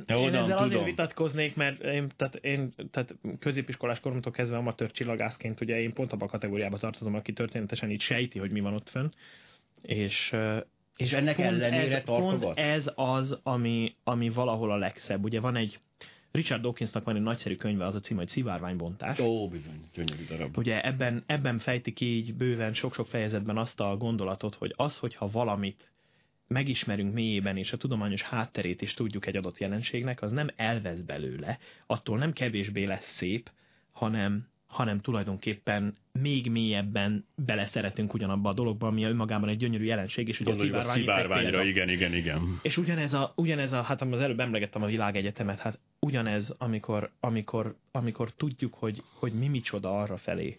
Jó, 0.07 0.21
én 0.21 0.27
ezzel 0.29 0.43
tudom. 0.43 0.63
azért 0.63 0.85
vitatkoznék, 0.85 1.57
mert 1.57 1.83
én, 1.83 2.11
tehát, 2.17 2.35
én 2.35 2.73
tehát 2.91 3.15
középiskolás 3.39 4.01
koromtól 4.01 4.33
kezdve 4.33 4.57
amatőr 4.57 4.91
csillagászként, 4.91 5.61
ugye 5.61 5.81
én 5.81 5.93
pont 5.93 6.13
abban 6.13 6.29
a 6.29 6.31
kategóriába 6.31 6.79
tartozom, 6.79 7.15
aki 7.15 7.33
történetesen 7.33 7.91
így 7.91 8.01
sejti, 8.01 8.39
hogy 8.39 8.51
mi 8.51 8.61
van 8.61 8.75
ott 8.75 8.89
fönn. 8.89 9.09
És, 9.83 10.35
és, 10.97 11.07
és 11.07 11.13
ennek 11.13 11.39
ellenére 11.39 11.97
ez, 11.97 12.05
pont 12.05 12.59
ez 12.59 12.91
az, 12.95 13.39
ami, 13.43 13.95
ami 14.05 14.31
valahol 14.31 14.71
a 14.71 14.77
legszebb. 14.77 15.25
Ugye 15.25 15.41
van 15.41 15.57
egy, 15.57 15.79
Richard 16.33 16.63
Dawkinsnak 16.63 17.05
van 17.05 17.17
egy 17.17 17.23
nagyszerű 17.23 17.57
könyve, 17.57 17.87
az 17.87 17.95
a 17.95 18.01
cím, 18.01 18.17
hogy 18.17 18.29
Szivárványbontás. 18.29 19.19
Ó, 19.19 19.49
bizony, 19.49 19.81
gyönyörű 19.95 20.25
darab. 20.29 20.57
Ugye 20.57 20.81
ebben, 20.81 21.23
ebben 21.27 21.59
fejti 21.59 21.93
ki 21.93 22.07
így 22.07 22.35
bőven 22.35 22.75
sok-sok 22.75 23.07
fejezetben 23.07 23.59
azt 23.59 23.81
a 23.81 23.97
gondolatot, 23.97 24.55
hogy 24.55 24.75
az, 24.77 24.97
hogyha 24.97 25.31
valamit 25.31 25.92
megismerünk 26.47 27.15
mélyében, 27.15 27.57
és 27.57 27.73
a 27.73 27.77
tudományos 27.77 28.23
hátterét 28.23 28.83
is 28.83 28.95
tudjuk 28.95 29.27
egy 29.27 29.37
adott 29.37 29.59
jelenségnek, 29.59 30.23
az 30.23 30.33
nem 30.33 30.49
elvesz 30.57 31.01
belőle, 31.01 31.59
attól 31.87 32.19
nem 32.19 32.33
kevésbé 32.33 32.85
lesz 32.85 33.15
szép, 33.15 33.51
hanem, 33.93 34.47
hanem 34.67 35.01
tulajdonképpen 35.01 35.97
még 36.13 36.51
mélyebben 36.51 37.27
beleszeretünk 37.35 38.15
ugyanabba 38.15 38.49
a 38.49 38.53
dologba, 38.53 38.87
ami 38.87 39.05
önmagában 39.05 39.49
egy 39.49 39.57
gyönyörű 39.57 39.85
jelenség, 39.85 40.29
és 40.29 40.41
ugye 40.41 40.51
a 40.51 40.79
a 40.79 40.93
szivárványra, 40.93 41.65
igen, 41.65 41.89
igen, 41.89 42.15
igen. 42.15 42.59
És 42.63 42.77
ugyanez 42.77 43.13
a, 43.13 43.33
ugyanez 43.37 43.73
a, 43.73 43.83
hát 43.83 44.03
az 44.03 44.21
előbb 44.21 44.41
emlegettem 44.41 44.83
a 44.83 44.87
világegyetemet, 44.87 45.59
hát 45.59 45.79
ugyanez, 45.99 46.55
amikor, 46.59 47.11
amikor, 47.21 47.77
amikor 47.91 48.33
tudjuk, 48.33 48.75
hogy, 48.75 49.03
hogy 49.13 49.33
mi 49.33 49.49
micsoda 49.49 50.01
arra 50.01 50.17
felé, 50.17 50.57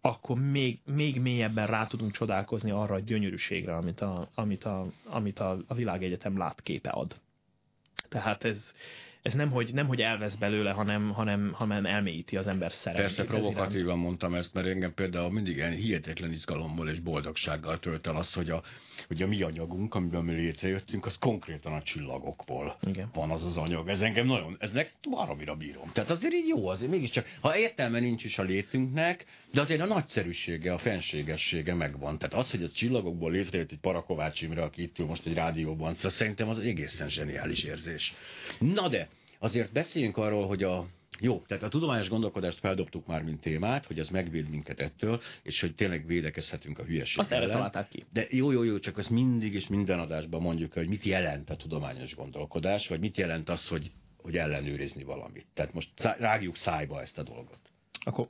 akkor 0.00 0.38
még, 0.40 0.78
még 0.84 1.20
mélyebben 1.20 1.66
rá 1.66 1.86
tudunk 1.86 2.12
csodálkozni 2.12 2.70
arra 2.70 2.94
a 2.94 2.98
gyönyörűségre, 3.00 3.74
amit 3.76 4.00
a, 4.00 4.28
amit 4.34 4.64
a, 4.64 4.86
amit 5.04 5.38
a, 5.38 5.58
a 5.66 5.74
világegyetem 5.74 6.38
látképe 6.38 6.90
ad. 6.90 7.20
Tehát 8.08 8.44
ez, 8.44 8.72
ez 9.22 9.34
nem, 9.34 9.50
hogy, 9.50 9.72
nem, 9.72 9.86
hogy 9.86 10.00
elvesz 10.00 10.34
belőle, 10.34 10.70
hanem, 10.70 11.12
hanem, 11.12 11.52
hanem 11.52 11.86
elmélyíti 11.86 12.36
az 12.36 12.46
ember 12.46 12.72
szeretet. 12.72 13.04
Persze 13.04 13.24
provokatívan 13.24 13.98
mondtam 13.98 14.34
ezt, 14.34 14.54
mert 14.54 14.66
engem 14.66 14.94
például 14.94 15.30
mindig 15.30 15.56
ilyen 15.56 15.72
hihetetlen 15.72 16.32
izgalomból 16.32 16.88
és 16.88 17.00
boldogsággal 17.00 17.78
tölt 17.78 18.06
el 18.06 18.16
az, 18.16 18.34
hogy 18.34 18.50
a, 18.50 18.62
hogy 19.08 19.22
a 19.22 19.26
mi 19.26 19.42
anyagunk, 19.42 19.94
amiben 19.94 20.24
mi 20.24 20.32
létrejöttünk, 20.32 21.06
az 21.06 21.18
konkrétan 21.18 21.72
a 21.72 21.82
csillagokból 21.82 22.76
Igen. 22.86 23.10
van 23.12 23.30
az 23.30 23.44
az 23.44 23.56
anyag. 23.56 23.88
Ez 23.88 24.00
engem 24.00 24.26
nagyon, 24.26 24.56
ez 24.58 24.72
baromira 25.10 25.54
bírom. 25.54 25.90
Tehát 25.92 26.10
azért 26.10 26.34
így 26.34 26.48
jó, 26.48 26.68
azért 26.68 26.90
mégiscsak, 26.90 27.26
ha 27.40 27.56
értelme 27.56 28.00
nincs 28.00 28.24
is 28.24 28.38
a 28.38 28.42
létünknek, 28.42 29.26
de 29.52 29.60
azért 29.60 29.80
a 29.80 29.86
nagyszerűsége, 29.86 30.72
a 30.72 30.78
fenségessége 30.78 31.74
megvan. 31.74 32.18
Tehát 32.18 32.34
az, 32.34 32.50
hogy 32.50 32.62
ez 32.62 32.72
csillagokból 32.72 33.30
létrejött 33.30 33.72
egy 33.72 33.78
Parakovács 33.78 34.42
Imre, 34.42 34.62
aki 34.62 34.82
itt 34.82 34.98
ül 34.98 35.06
most 35.06 35.26
egy 35.26 35.34
rádióban, 35.34 35.94
szóval 35.94 36.10
szerintem 36.10 36.48
az 36.48 36.58
egészen 36.58 37.08
zseniális 37.08 37.64
érzés. 37.64 38.14
Na 38.58 38.88
de, 38.88 39.08
azért 39.40 39.72
beszéljünk 39.72 40.16
arról, 40.16 40.46
hogy 40.46 40.62
a 40.62 40.86
jó, 41.20 41.42
tehát 41.46 41.62
a 41.62 41.68
tudományos 41.68 42.08
gondolkodást 42.08 42.58
feldobtuk 42.58 43.06
már, 43.06 43.22
mint 43.22 43.40
témát, 43.40 43.86
hogy 43.86 43.98
az 43.98 44.08
megvéd 44.08 44.48
minket 44.48 44.80
ettől, 44.80 45.20
és 45.42 45.60
hogy 45.60 45.74
tényleg 45.74 46.06
védekezhetünk 46.06 46.78
a 46.78 46.84
hülyeség 46.84 47.18
Azt 47.18 47.32
ellen. 47.32 47.50
találták 47.50 47.88
ki. 47.88 48.04
De 48.12 48.26
jó, 48.30 48.50
jó, 48.50 48.62
jó, 48.62 48.78
csak 48.78 48.98
azt 48.98 49.10
mindig 49.10 49.54
és 49.54 49.68
minden 49.68 49.98
adásban 49.98 50.42
mondjuk, 50.42 50.72
hogy 50.72 50.88
mit 50.88 51.04
jelent 51.04 51.50
a 51.50 51.56
tudományos 51.56 52.14
gondolkodás, 52.14 52.88
vagy 52.88 53.00
mit 53.00 53.16
jelent 53.16 53.48
az, 53.48 53.68
hogy, 53.68 53.90
hogy 54.16 54.36
ellenőrizni 54.36 55.02
valamit. 55.02 55.46
Tehát 55.54 55.72
most 55.72 56.02
rágjuk 56.18 56.56
szájba 56.56 57.00
ezt 57.00 57.18
a 57.18 57.22
dolgot. 57.22 57.58
Akkor 58.04 58.28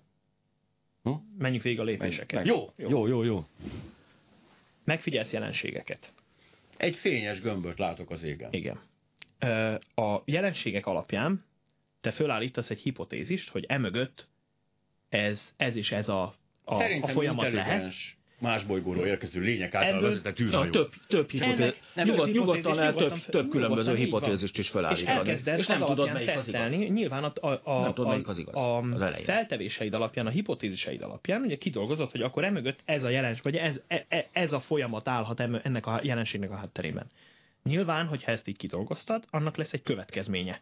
hm? 1.02 1.12
menjünk 1.38 1.62
végig 1.62 1.80
a 1.80 1.84
lépéseket. 1.84 2.46
Jó, 2.46 2.72
jó, 2.76 3.06
jó, 3.06 3.22
jó. 3.22 3.44
Megfigyelsz 4.84 5.32
jelenségeket. 5.32 6.12
Egy 6.76 6.96
fényes 6.96 7.40
gömböt 7.40 7.78
látok 7.78 8.10
az 8.10 8.22
égen. 8.22 8.52
Igen. 8.52 8.80
A 9.94 10.22
jelenségek 10.24 10.86
alapján 10.86 11.44
te 12.00 12.10
fölállítasz 12.10 12.70
egy 12.70 12.80
hipotézist, 12.80 13.48
hogy 13.48 13.64
emögött 13.68 14.28
ez, 15.08 15.54
ez 15.56 15.76
is 15.76 15.92
ez 15.92 16.08
a, 16.08 16.34
a, 16.64 16.74
a 17.00 17.06
folyamat 17.06 17.52
lehet 17.52 17.92
más 18.40 18.64
bolygóról 18.64 19.06
érkező 19.06 19.40
lények 19.40 19.74
által 19.74 20.00
vezetett 20.00 20.40
űrhajó. 20.40 20.70
Több, 20.70 20.90
több 21.06 21.30
hipotézis. 21.30 21.74
Nyugodt, 21.94 22.32
nyugodtan 22.32 22.74
lehet 22.74 22.96
több, 22.96 23.12
több 23.12 23.48
különböző 23.48 23.94
hipotézist 23.94 24.58
is 24.58 24.70
felállítani. 24.70 25.30
És, 25.30 25.40
és 25.56 25.66
nem 25.66 25.84
tudod, 25.84 26.12
melyik 26.12 26.36
az 26.36 26.48
igaz. 26.48 26.78
Nyilván 26.78 27.24
a, 27.24 27.48
a, 27.48 27.60
a, 27.64 27.80
nem 27.80 27.94
tudod, 27.94 28.10
melyik 28.10 28.28
az 28.28 28.38
igaz. 28.38 28.56
A, 28.56 28.78
a 28.78 29.10
feltevéseid 29.24 29.94
alapján, 29.94 30.26
a 30.26 30.30
hipotéziseid 30.30 31.02
alapján, 31.02 31.42
ugye 31.42 31.56
kidolgozott, 31.56 32.10
hogy 32.10 32.22
akkor 32.22 32.44
emögött 32.44 32.80
ez 32.84 33.02
a 33.04 33.08
jelenség, 33.08 33.42
vagy 33.42 33.56
ez, 33.56 33.82
e, 33.88 34.06
e, 34.08 34.28
ez 34.32 34.52
a 34.52 34.60
folyamat 34.60 35.08
állhat 35.08 35.40
ennek 35.40 35.86
a 35.86 36.00
jelenségnek 36.02 36.50
a 36.50 36.56
hátterében. 36.56 37.06
Nyilván, 37.62 38.06
hogyha 38.06 38.32
ezt 38.32 38.48
így 38.48 38.56
kidolgoztad, 38.56 39.24
annak 39.30 39.56
lesz 39.56 39.72
egy 39.72 39.82
következménye. 39.82 40.60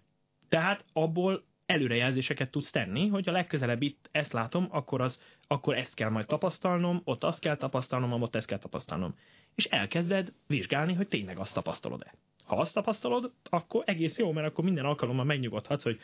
Tehát 0.49 0.85
abból 0.93 1.45
előrejelzéseket 1.67 2.51
tudsz 2.51 2.71
tenni, 2.71 3.07
hogy 3.09 3.29
a 3.29 3.33
legközelebb 3.33 3.83
itt 3.83 4.09
ezt 4.13 4.33
látom, 4.33 4.69
akkor, 4.71 5.01
az, 5.01 5.23
akkor 5.47 5.77
ezt 5.77 5.95
kell 5.95 6.11
majd 6.11 6.27
tapasztalnom, 6.27 7.01
ott 7.05 7.25
azt 7.25 7.41
kell 7.41 7.57
tapasztalnom, 7.57 8.23
ott 8.23 8.35
ezt 8.35 8.47
kell 8.47 8.59
tapasztalnom. 8.59 9.15
És 9.55 9.65
elkezded 9.65 10.33
vizsgálni, 10.47 10.95
hogy 10.95 11.09
tényleg 11.09 11.39
azt 11.39 11.55
tapasztalod-e. 11.55 12.15
Ha 12.45 12.57
azt 12.57 12.75
tapasztalod, 12.75 13.33
akkor 13.51 13.83
egész 13.87 14.19
jó, 14.19 14.33
mert 14.33 14.47
akkor 14.47 14.65
minden 14.65 14.85
alkalommal 14.85 15.25
megnyugodhatsz, 15.25 15.83
hogy 15.83 16.01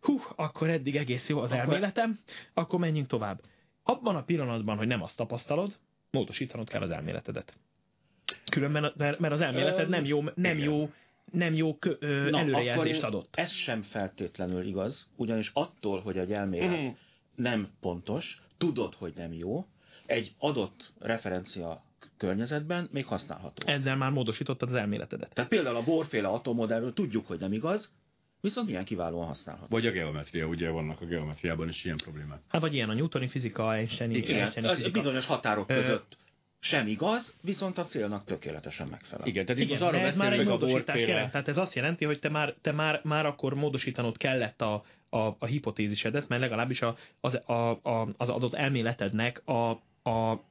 hú, 0.00 0.20
akkor 0.36 0.68
eddig 0.68 0.96
egész 0.96 1.28
jó 1.28 1.38
az 1.38 1.50
akkor... 1.50 1.62
elméletem, 1.62 2.18
akkor 2.54 2.78
menjünk 2.78 3.06
tovább. 3.06 3.40
Abban 3.82 4.16
a 4.16 4.22
pillanatban, 4.22 4.76
hogy 4.76 4.86
nem 4.86 5.02
azt 5.02 5.16
tapasztalod, 5.16 5.78
módosítanod 6.10 6.68
kell 6.68 6.82
az 6.82 6.90
elméletedet. 6.90 7.58
Különben, 8.48 8.92
mert 8.96 9.32
az 9.32 9.40
elméleted 9.40 9.88
nem 9.88 10.04
jó, 10.04 10.22
nem 10.34 10.58
jó 10.58 10.90
nem 11.32 11.54
jó 11.54 11.78
kö, 11.78 11.94
ö, 11.98 12.30
Na, 12.30 12.38
előrejelzést 12.38 13.02
adott. 13.02 13.34
Ez 13.36 13.50
sem 13.50 13.82
feltétlenül 13.82 14.66
igaz, 14.66 15.10
ugyanis 15.16 15.50
attól, 15.54 16.00
hogy 16.00 16.18
egy 16.18 16.32
elmélet 16.32 16.80
mm. 16.80 16.88
nem 17.34 17.68
pontos, 17.80 18.42
tudod, 18.56 18.94
hogy 18.94 19.12
nem 19.16 19.32
jó, 19.32 19.66
egy 20.06 20.34
adott 20.38 20.92
referencia 20.98 21.82
környezetben 22.16 22.88
még 22.92 23.06
használható. 23.06 23.66
Ezzel 23.66 23.96
már 23.96 24.10
módosítottad 24.10 24.68
az 24.68 24.74
elméletedet. 24.74 25.34
Tehát 25.34 25.50
például 25.50 25.76
a 25.76 25.84
borféle 25.84 26.28
atommodellről 26.28 26.92
tudjuk, 26.92 27.26
hogy 27.26 27.38
nem 27.38 27.52
igaz, 27.52 27.92
viszont 28.40 28.66
milyen 28.66 28.84
kiválóan 28.84 29.26
használható. 29.26 29.66
Vagy 29.70 29.86
a 29.86 29.90
geometria, 29.90 30.46
ugye 30.46 30.70
vannak 30.70 31.00
a 31.00 31.04
geometriában 31.04 31.68
is 31.68 31.84
ilyen 31.84 31.96
problémák. 31.96 32.40
Hát 32.48 32.60
vagy 32.60 32.74
ilyen 32.74 32.88
a 32.88 32.94
newtoni 32.94 33.28
fizika, 33.28 33.74
Einsteini, 33.74 34.16
Igen, 34.16 34.40
Einsteini 34.40 34.68
fizika. 34.68 34.90
bizonyos 34.90 35.26
határok 35.26 35.66
között 35.66 36.16
sem 36.60 36.86
igaz, 36.86 37.36
viszont 37.42 37.78
a 37.78 37.84
célnak 37.84 38.24
tökéletesen 38.24 38.88
megfelel. 38.88 39.26
Igen, 39.26 39.46
tehát 39.46 39.62
Igen, 39.62 39.82
arra 39.82 39.98
ez 39.98 40.16
már 40.16 40.32
egy 40.32 40.46
módosítás 40.46 41.04
kellett. 41.04 41.30
Tehát 41.30 41.48
ez 41.48 41.58
azt 41.58 41.74
jelenti, 41.74 42.04
hogy 42.04 42.18
te 42.18 42.28
már, 42.28 42.54
te 42.60 42.72
már, 42.72 43.00
már 43.04 43.26
akkor 43.26 43.54
módosítanod 43.54 44.16
kellett 44.16 44.62
a, 44.62 44.84
a, 45.08 45.18
a 45.18 45.46
hipotézisedet, 45.46 46.28
mert 46.28 46.40
legalábbis 46.40 46.82
a, 46.82 46.96
az, 47.20 47.34
a, 47.48 47.70
a, 47.70 48.08
az 48.16 48.28
adott 48.28 48.54
elméletednek 48.54 49.42
a, 49.44 49.70
a, 50.10 50.44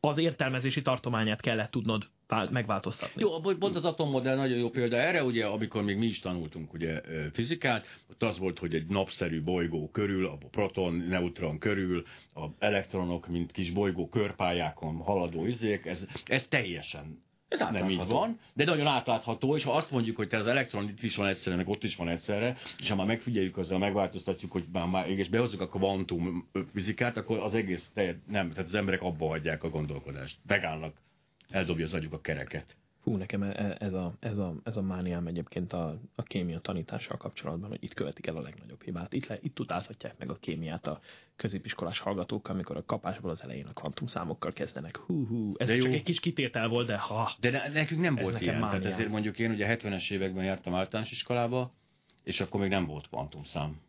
az 0.00 0.18
értelmezési 0.18 0.82
tartományát 0.82 1.40
kellett 1.40 1.70
tudnod 1.70 2.08
megváltoztatni. 2.50 3.22
Jó, 3.22 3.40
pont 3.40 3.76
az 3.76 3.84
atommodell 3.84 4.36
nagyon 4.36 4.58
jó 4.58 4.70
példa 4.70 4.96
erre, 4.96 5.24
ugye, 5.24 5.46
amikor 5.46 5.82
még 5.82 5.96
mi 5.96 6.06
is 6.06 6.20
tanultunk 6.20 6.72
ugye, 6.72 7.00
fizikát, 7.32 7.86
ott 8.10 8.22
az 8.22 8.38
volt, 8.38 8.58
hogy 8.58 8.74
egy 8.74 8.86
napszerű 8.86 9.42
bolygó 9.42 9.88
körül, 9.90 10.26
a 10.26 10.38
proton, 10.50 10.94
neutron 10.94 11.58
körül, 11.58 12.04
a 12.34 12.46
elektronok, 12.58 13.28
mint 13.28 13.52
kis 13.52 13.70
bolygó 13.70 14.08
körpályákon 14.08 14.96
haladó 14.96 15.46
izék, 15.46 15.86
ez, 15.86 16.06
ez 16.26 16.48
teljesen 16.48 17.26
ez 17.48 17.60
nem 17.70 17.88
így 17.88 18.06
van, 18.06 18.38
de 18.54 18.64
nagyon 18.64 18.86
átlátható, 18.86 19.56
és 19.56 19.64
ha 19.64 19.72
azt 19.72 19.90
mondjuk, 19.90 20.16
hogy 20.16 20.28
te 20.28 20.36
az 20.36 20.46
elektron 20.46 20.88
itt 20.88 21.02
is 21.02 21.16
van 21.16 21.26
egyszerre, 21.26 21.56
meg 21.56 21.68
ott 21.68 21.82
is 21.82 21.96
van 21.96 22.08
egyszerre, 22.08 22.56
és 22.78 22.88
ha 22.88 22.96
már 22.96 23.06
megfigyeljük, 23.06 23.56
azzal 23.56 23.78
megváltoztatjuk, 23.78 24.52
hogy 24.52 24.64
már, 24.72 24.86
már 24.86 25.10
és 25.10 25.28
behozzuk 25.28 25.60
a 25.60 25.68
kvantum 25.68 26.48
fizikát, 26.72 27.16
akkor 27.16 27.38
az 27.38 27.54
egész 27.54 27.92
nem, 28.26 28.50
tehát 28.50 28.66
az 28.66 28.74
emberek 28.74 29.02
abba 29.02 29.28
hagyják 29.28 29.62
a 29.62 29.68
gondolkodást. 29.68 30.38
Megállnak 30.46 30.94
eldobja 31.50 31.84
az 31.84 31.94
agyuk 31.94 32.12
a 32.12 32.20
kereket. 32.20 32.76
Hú, 33.02 33.16
nekem 33.16 33.42
e- 33.42 33.54
e- 33.56 33.76
ez 33.78 33.92
a, 33.92 34.14
ez 34.20 34.38
a, 34.38 34.54
ez 34.64 34.76
a 34.76 34.82
mániám 34.82 35.26
egyébként 35.26 35.72
a, 35.72 36.00
a 36.14 36.22
kémia 36.22 36.58
tanítással 36.58 37.16
kapcsolatban, 37.16 37.68
hogy 37.68 37.82
itt 37.82 37.94
követik 37.94 38.26
el 38.26 38.36
a 38.36 38.40
legnagyobb 38.40 38.82
hibát. 38.82 39.12
Itt, 39.12 39.26
le, 39.26 39.38
itt 39.40 39.60
utálhatják 39.60 40.18
meg 40.18 40.30
a 40.30 40.34
kémiát 40.34 40.86
a 40.86 41.00
középiskolás 41.36 41.98
hallgatók, 41.98 42.48
amikor 42.48 42.76
a 42.76 42.84
kapásból 42.84 43.30
az 43.30 43.42
elején 43.42 43.66
a 43.66 43.72
kvantumszámokkal 43.72 44.52
kezdenek. 44.52 44.96
Hú, 44.96 45.26
hú, 45.26 45.54
ez 45.56 45.66
de 45.66 45.76
csak 45.76 45.86
jó. 45.86 45.92
egy 45.92 46.02
kis 46.02 46.20
kitétel 46.20 46.68
volt, 46.68 46.86
de 46.86 46.96
ha. 46.96 47.30
De 47.40 47.50
ne, 47.50 47.68
nekünk 47.68 48.00
nem 48.00 48.14
volt 48.14 48.40
ilyen. 48.40 48.58
Mániám. 48.58 48.80
Tehát 48.80 48.94
ezért 48.94 49.10
mondjuk 49.10 49.38
én 49.38 49.50
ugye 49.50 49.78
70-es 49.78 50.10
években 50.10 50.44
jártam 50.44 50.74
általános 50.74 51.10
iskolába, 51.10 51.74
és 52.22 52.40
akkor 52.40 52.60
még 52.60 52.70
nem 52.70 52.86
volt 52.86 53.08
kvantumszám. 53.08 53.80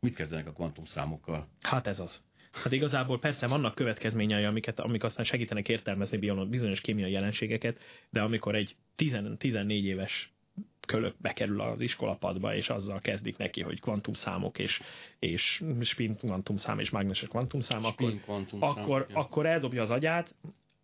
Mit 0.00 0.14
kezdenek 0.14 0.46
a 0.46 0.52
kvantumszámokkal? 0.52 1.48
Hát 1.60 1.86
ez 1.86 1.98
az. 2.00 2.22
Hát 2.62 2.72
igazából 2.72 3.18
persze 3.18 3.46
vannak 3.46 3.74
következményei, 3.74 4.44
amiket, 4.44 4.80
amik 4.80 5.04
aztán 5.04 5.24
segítenek 5.24 5.68
értelmezni 5.68 6.30
bizonyos 6.48 6.80
kémiai 6.80 7.12
jelenségeket, 7.12 7.78
de 8.10 8.20
amikor 8.20 8.54
egy 8.54 8.76
10, 8.96 9.18
14 9.38 9.84
éves 9.84 10.32
kölök 10.86 11.14
bekerül 11.18 11.60
az 11.60 11.80
iskolapadba, 11.80 12.54
és 12.54 12.68
azzal 12.68 13.00
kezdik 13.00 13.36
neki, 13.36 13.62
hogy 13.62 13.80
kvantumszámok 13.80 14.58
és, 14.58 14.82
és 15.18 15.62
spin 15.80 16.16
kvantumszám 16.16 16.78
és 16.78 16.90
mágneses 16.90 17.28
kvantumszám, 17.28 17.84
akkor, 17.84 18.20
akkor, 18.58 19.06
akkor 19.12 19.46
eldobja 19.46 19.82
az 19.82 19.90
agyát, 19.90 20.34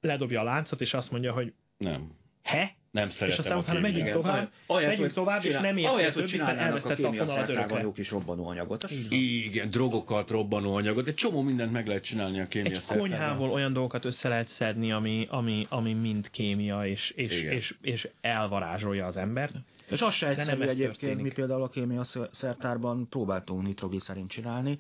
ledobja 0.00 0.40
a 0.40 0.44
láncot, 0.44 0.80
és 0.80 0.94
azt 0.94 1.10
mondja, 1.10 1.32
hogy 1.32 1.52
nem. 1.76 2.12
He? 2.42 2.76
Nem 2.90 3.10
szeretem 3.10 3.30
És 3.30 3.38
aztán 3.38 3.58
utána 3.58 3.80
megyünk 3.80 4.06
igen. 4.06 4.12
tovább, 4.12 4.50
ahelyett, 4.66 4.90
megyünk 4.90 5.12
tovább, 5.12 5.40
csinál, 5.40 5.58
és 5.58 5.66
nem 5.66 5.76
érti 5.76 5.90
ahelyett, 5.90 6.14
hogy 6.14 6.24
csinálnának 6.24 6.84
a 6.84 6.94
kémia 6.94 7.80
jó 7.80 7.92
kis 7.92 8.10
robbanóanyagot. 8.10 8.90
Igen, 9.08 9.70
drogokat, 9.70 10.30
robbanóanyagot, 10.30 11.06
egy 11.06 11.14
csomó 11.14 11.42
mindent 11.42 11.72
meg 11.72 11.86
lehet 11.86 12.04
csinálni 12.04 12.40
a 12.40 12.46
kémia 12.46 12.76
Egy 12.76 12.96
konyhából 12.98 13.50
olyan 13.50 13.72
dolgokat 13.72 14.04
össze 14.04 14.28
lehet 14.28 14.48
szedni, 14.48 14.92
ami, 14.92 15.26
ami, 15.30 15.66
ami 15.68 15.92
mind 15.92 16.30
kémia, 16.30 16.86
és, 16.86 17.10
és, 17.10 17.42
és, 17.42 17.74
és 17.80 18.08
elvarázsolja 18.20 19.06
az 19.06 19.16
embert. 19.16 19.54
És 19.90 20.00
az 20.00 20.14
se 20.14 20.28
egyszerű 20.28 20.62
egyébként, 20.62 21.22
mi 21.22 21.32
például 21.32 21.62
a 21.62 21.68
kémia 21.68 22.02
szertárban 22.30 23.08
próbáltunk 23.08 23.62
nitrogliszerint 23.62 24.30
csinálni, 24.30 24.78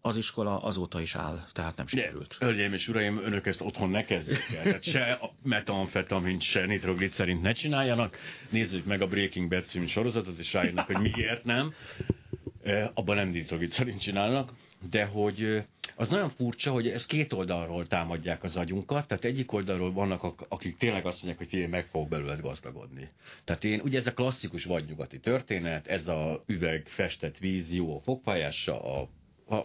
az 0.00 0.16
iskola 0.16 0.62
azóta 0.62 1.00
is 1.00 1.14
áll, 1.14 1.44
tehát 1.52 1.76
nem 1.76 1.86
sikerült. 1.86 2.36
Hölgyeim 2.40 2.72
és 2.72 2.88
uraim, 2.88 3.22
önök 3.24 3.46
ezt 3.46 3.60
otthon 3.60 3.90
ne 3.90 4.04
kezdjék 4.04 4.46
el. 4.56 4.62
Tehát 4.62 4.82
se 4.82 5.20
metamfetamin, 5.42 6.40
se 6.40 6.66
nitroglicerint 6.66 7.42
ne 7.42 7.52
csináljanak. 7.52 8.18
Nézzük 8.50 8.84
meg 8.84 9.02
a 9.02 9.06
Breaking 9.06 9.48
Bad 9.48 9.64
című 9.64 9.86
sorozatot, 9.86 10.38
és 10.38 10.52
rájönnek, 10.52 10.86
hogy 10.86 11.12
miért 11.14 11.44
nem. 11.44 11.74
Abban 12.94 13.16
nem 13.16 13.28
nitroglicerint 13.28 14.00
csinálnak. 14.00 14.52
De 14.90 15.04
hogy 15.04 15.64
az 15.96 16.08
nagyon 16.08 16.28
furcsa, 16.28 16.72
hogy 16.72 16.88
ez 16.88 17.06
két 17.06 17.32
oldalról 17.32 17.86
támadják 17.86 18.42
az 18.42 18.56
agyunkat, 18.56 19.06
tehát 19.08 19.24
egyik 19.24 19.52
oldalról 19.52 19.92
vannak, 19.92 20.44
akik 20.48 20.76
tényleg 20.76 21.06
azt 21.06 21.16
mondják, 21.16 21.38
hogy 21.38 21.48
figyelj, 21.48 21.68
meg 21.68 21.86
fog 21.86 22.08
belőled 22.08 22.40
gazdagodni. 22.40 23.08
Tehát 23.44 23.64
én, 23.64 23.80
ugye 23.80 23.98
ez 23.98 24.06
a 24.06 24.14
klasszikus 24.14 24.64
vadnyugati 24.64 25.18
történet, 25.18 25.86
ez 25.86 26.08
a 26.08 26.42
üveg 26.46 26.86
festett 26.86 27.38
víz, 27.38 27.72
jó 27.74 27.96
a 27.96 28.00
fogfájása, 28.00 29.00
a 29.00 29.08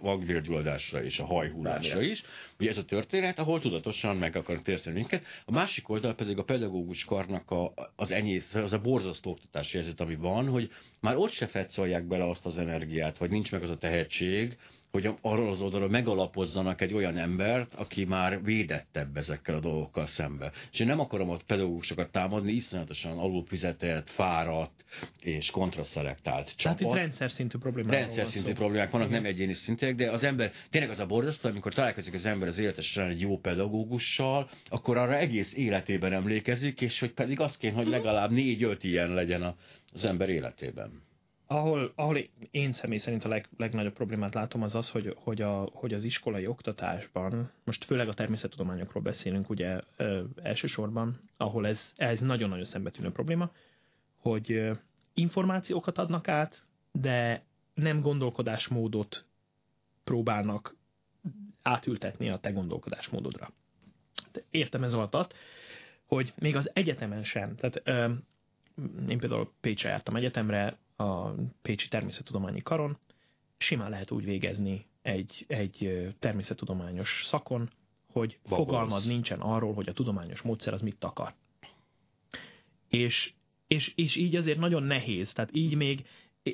magvérgyulladásra 0.02 1.04
és 1.04 1.20
a 1.20 1.26
hajhullásra 1.26 2.02
is. 2.02 2.24
Ugye 2.60 2.70
ez 2.70 2.78
a 2.78 2.86
történet, 2.86 3.40
ahol 3.40 3.60
tudatosan 3.60 4.18
meg 4.18 4.36
akar 4.36 4.62
térteni 4.62 4.96
minket. 4.96 5.24
A 5.46 5.52
másik 5.52 5.90
oldal 5.90 6.16
pedig 6.16 6.38
a 6.38 6.44
pedagógus 6.44 7.04
karnak 7.04 7.52
a, 7.52 7.74
az 7.96 8.12
enyész, 8.12 8.54
az 8.54 8.74
a 8.74 8.80
borzasztó 8.80 9.32
oktatási 9.32 9.78
helyzet, 9.78 10.00
ami 10.00 10.16
van, 10.16 10.48
hogy 10.48 10.72
már 11.00 11.16
ott 11.16 11.32
se 11.32 11.48
fetszolják 11.48 12.08
bele 12.08 12.30
azt 12.30 12.46
az 12.46 12.58
energiát, 12.58 13.18
vagy 13.18 13.30
nincs 13.30 13.52
meg 13.52 13.64
az 13.64 13.70
a 13.70 13.78
tehetség, 13.78 14.58
hogy 15.02 15.14
arról 15.22 15.50
az 15.50 15.62
oldalról 15.62 15.90
megalapozzanak 15.90 16.82
egy 16.82 16.94
olyan 16.94 17.18
embert, 17.18 17.74
aki 17.74 18.06
már 18.06 18.44
védettebb 18.44 19.18
ezekkel 19.18 19.56
a 19.56 19.60
dolgokkal 19.60 20.06
szembe. 20.06 20.52
És 20.72 20.80
én 20.80 20.88
nem 20.88 21.00
akarom 21.00 21.30
ott 21.30 21.44
pedagógusokat 21.44 22.12
támadni, 22.12 22.52
iszonyatosan 22.52 23.18
alulfizetett, 23.18 24.10
fáradt 24.10 24.86
és 25.20 25.52
kontraszelektált 25.52 26.56
csapat. 26.56 26.78
Tehát 26.78 26.94
itt 26.94 27.00
rendszer 27.00 27.32
szintű 27.32 27.58
problémák 27.58 27.92
Rendszer 27.92 28.28
szintű 28.28 28.54
problémák 28.54 28.92
vannak, 28.92 29.10
nem 29.10 29.26
egyéni 29.26 29.54
szintek, 29.54 29.96
de 29.96 30.12
az 30.12 30.24
ember, 30.24 30.52
tényleg 30.70 30.92
az 30.92 31.00
a 31.00 31.06
borzasztó, 31.06 31.50
amikor 31.50 31.74
találkozik 31.74 32.14
az 32.14 32.26
ember 32.26 32.48
az 32.48 32.60
életes 32.60 32.86
során 32.86 33.10
egy 33.10 33.22
jó 33.22 33.38
pedagógussal, 33.38 34.50
akkor 34.70 34.98
arra 34.98 35.18
egész 35.18 35.56
életében 35.56 36.14
emlékezik, 36.14 36.82
és 36.82 37.00
hogy 37.00 37.12
pedig 37.12 37.40
azt 37.40 37.58
kéne, 37.58 37.74
hogy 37.74 37.88
legalább 37.88 38.32
négy-öt 38.32 38.84
ilyen 38.84 39.14
legyen 39.14 39.56
az 39.94 40.06
ember 40.06 40.30
életében 40.30 41.04
ahol, 41.48 41.92
ahol 41.96 42.18
én 42.52 42.72
személy 42.72 42.98
szerint 42.98 43.26
a 43.26 43.28
leg, 43.28 43.50
legnagyobb 43.58 43.94
problémát 43.94 44.34
látom, 44.34 44.62
az 44.62 44.76
az, 44.76 44.90
hogy, 44.90 45.16
hogy, 45.18 45.42
a, 45.42 45.70
hogy 45.74 45.94
az 45.94 46.04
iskolai 46.04 46.48
oktatásban, 46.48 47.52
most 47.64 47.86
főleg 47.86 48.08
a 48.08 48.14
természettudományokról 48.14 49.04
beszélünk 49.04 49.50
ugye 49.50 49.80
ö, 49.98 50.24
elsősorban, 50.44 51.20
ahol 51.38 51.68
ez, 51.68 51.94
ez 51.96 52.20
nagyon-nagyon 52.20 52.66
szembetűnő 52.66 53.12
probléma, 53.12 53.52
hogy 54.16 54.52
ö, 54.52 54.74
információkat 55.14 55.98
adnak 55.98 56.28
át, 56.28 56.62
de 56.92 57.44
nem 57.74 58.02
gondolkodásmódot 58.02 59.26
próbálnak 60.04 60.76
átültetni 61.62 62.30
a 62.30 62.38
te 62.38 62.52
gondolkodásmódodra. 62.52 63.52
Értem 64.50 64.84
ez 64.84 64.94
alatt 64.94 65.14
azt, 65.14 65.34
hogy 66.06 66.34
még 66.40 66.56
az 66.56 66.70
egyetemen 66.74 67.24
sem, 67.24 67.56
tehát 67.56 67.82
ö, 67.84 68.14
én 69.08 69.20
például 69.20 69.52
Pécsre 69.62 69.90
jártam 69.90 70.16
egyetemre, 70.16 70.78
a 70.96 71.30
Pécsi 71.62 71.88
Természettudományi 71.88 72.62
Karon, 72.62 72.98
simán 73.58 73.90
lehet 73.90 74.12
úgy 74.12 74.26
végezni 74.26 74.86
egy, 75.02 75.46
egy 75.48 76.08
természettudományos 76.20 77.22
szakon, 77.26 77.70
hogy 78.12 78.40
Babolsz. 78.44 78.70
fogalmad 78.70 79.08
nincsen 79.08 79.40
arról, 79.40 79.74
hogy 79.74 79.90
a 79.90 79.94
tudományos 79.94 80.42
módszer 80.42 80.74
az 80.74 80.82
mit 80.82 81.04
akar. 81.04 81.34
És, 82.88 83.34
és, 83.68 83.94
és 83.96 84.16
így 84.16 84.36
azért 84.36 84.60
nagyon 84.60 84.84
nehéz, 84.84 85.34
tehát 85.34 85.56
így 85.56 85.76
még 85.76 86.06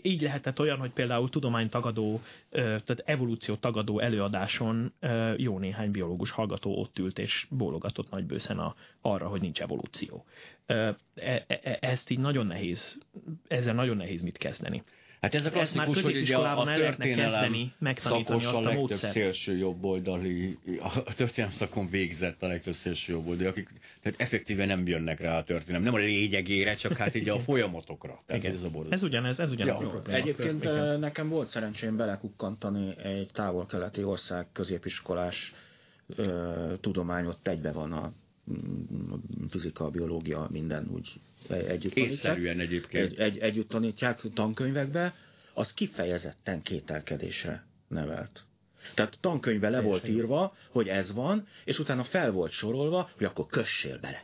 így 0.01 0.21
lehetett 0.21 0.59
olyan, 0.59 0.77
hogy 0.77 0.91
például 0.91 1.29
tudománytagadó, 1.29 2.21
tehát 2.49 3.01
evolúció 3.05 3.55
tagadó 3.55 3.99
előadáson 3.99 4.93
jó 5.37 5.59
néhány 5.59 5.91
biológus 5.91 6.31
hallgató 6.31 6.79
ott 6.79 6.99
ült 6.99 7.19
és 7.19 7.47
bólogatott 7.49 8.09
nagybőszen 8.09 8.59
a, 8.59 8.75
arra, 9.01 9.27
hogy 9.27 9.41
nincs 9.41 9.61
evolúció. 9.61 10.25
E, 10.65 10.97
e, 11.15 11.45
e, 11.47 11.77
ezt 11.81 12.09
így 12.09 12.19
nagyon 12.19 12.47
nehéz, 12.47 13.01
ezzel 13.47 13.73
nagyon 13.73 13.97
nehéz 13.97 14.21
mit 14.21 14.37
kezdeni. 14.37 14.83
Hát 15.21 15.33
ez 15.33 15.45
a 15.45 15.49
klasszikus, 15.49 16.01
hogy 16.01 16.17
ugye 16.17 16.35
a, 16.35 16.59
a 16.59 16.65
történelem 16.65 17.69
szakos 17.95 18.45
a 18.45 18.61
legtöbb 18.61 18.97
szélső 18.97 19.57
jobboldali, 19.57 20.57
a 20.79 21.13
történelem 21.13 21.55
szakon 21.57 21.89
végzett 21.89 22.43
a 22.43 22.47
legtöbb 22.47 22.73
szélső 22.73 23.13
jobboldali, 23.13 23.47
akik 23.47 23.69
tehát 24.01 24.19
effektíven 24.19 24.67
nem 24.67 24.87
jönnek 24.87 25.19
rá 25.19 25.37
a 25.37 25.43
történelem, 25.43 25.83
nem 25.83 25.93
a 25.93 25.97
lényegére, 25.97 26.75
csak 26.75 26.97
hát 26.97 27.15
így 27.15 27.29
a 27.29 27.39
folyamatokra. 27.39 28.23
Tehát 28.25 28.43
Igen. 28.43 28.55
ez, 28.55 28.63
a 28.63 28.85
ez 28.89 29.03
ugyanez, 29.03 29.39
ez 29.39 29.51
ugyanez 29.51 29.79
ja. 29.79 29.87
a 29.87 29.89
probléma. 29.89 30.17
Egyébként 30.17 30.63
Igen. 30.63 30.99
nekem 30.99 31.29
volt 31.29 31.47
szerencsém 31.47 31.97
belekukkantani 31.97 32.95
egy 33.03 33.29
távol-keleti 33.33 34.03
ország 34.03 34.47
középiskolás 34.51 35.53
ö, 36.15 36.73
tudományot 36.79 37.47
egybe 37.47 37.71
van 37.71 37.91
a 37.91 38.13
fizika, 39.49 39.89
biológia, 39.89 40.47
minden 40.51 40.87
úgy 40.93 41.21
együtt 41.49 41.93
Észszerűen 41.93 42.59
egyébként. 42.59 43.11
Egy, 43.11 43.19
egy, 43.19 43.37
együtt 43.37 43.69
tanítják 43.69 44.21
tankönyvekbe, 44.33 45.13
az 45.53 45.73
kifejezetten 45.73 46.61
kételkedésre 46.61 47.65
nevelt. 47.87 48.45
Tehát 48.95 49.17
tankönyvbe 49.19 49.69
le 49.69 49.81
volt 49.81 50.07
írva, 50.07 50.53
hogy 50.69 50.87
ez 50.87 51.13
van, 51.13 51.47
és 51.65 51.79
utána 51.79 52.03
fel 52.03 52.31
volt 52.31 52.51
sorolva, 52.51 53.09
hogy 53.17 53.25
akkor 53.25 53.45
kössél 53.45 53.99
bele. 53.99 54.23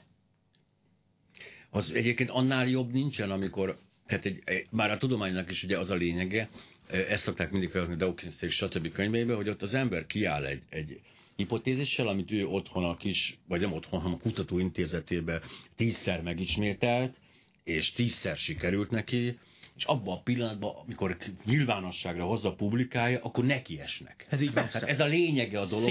Az 1.69 1.91
egyébként 1.93 2.29
annál 2.29 2.67
jobb 2.67 2.91
nincsen, 2.91 3.31
amikor, 3.31 3.77
hát 4.05 4.25
egy, 4.25 4.67
már 4.69 4.91
a 4.91 4.97
tudománynak 4.97 5.49
is 5.49 5.63
ugye 5.63 5.77
az 5.77 5.89
a 5.89 5.95
lényege, 5.95 6.49
ezt 6.87 7.23
szokták 7.23 7.51
mindig 7.51 7.69
felhozni 7.69 7.95
Dawkins 7.95 8.41
és 8.41 8.55
stb. 8.55 8.91
könyveibe, 8.91 9.35
hogy 9.35 9.49
ott 9.49 9.61
az 9.61 9.73
ember 9.73 10.05
kiáll 10.05 10.45
egy, 10.45 10.63
egy, 10.69 10.99
hipotézissel, 11.37 12.07
amit 12.07 12.31
ő 12.31 12.47
otthon 12.47 12.83
a 12.83 12.97
kis, 12.97 13.37
vagy 13.47 13.61
nem 13.61 13.73
otthon, 13.73 13.99
hanem 13.99 14.17
a 14.17 14.21
kutatóintézetébe 14.21 15.41
tízszer 15.75 16.21
megismételt, 16.21 17.15
és 17.63 17.91
tízszer 17.91 18.37
sikerült 18.37 18.89
neki, 18.89 19.37
és 19.75 19.83
abban 19.83 20.17
a 20.17 20.21
pillanatban, 20.21 20.75
amikor 20.75 21.17
nyilvánosságra 21.45 22.25
hozza, 22.25 22.53
publikálja, 22.53 23.19
akkor 23.23 23.45
nekiesnek. 23.45 24.27
Ez 24.29 24.41
így 24.41 24.53
van. 24.53 24.67
Ez 24.71 24.99
a 24.99 25.05
lényege 25.05 25.59
a 25.59 25.65
dolognak. 25.65 25.89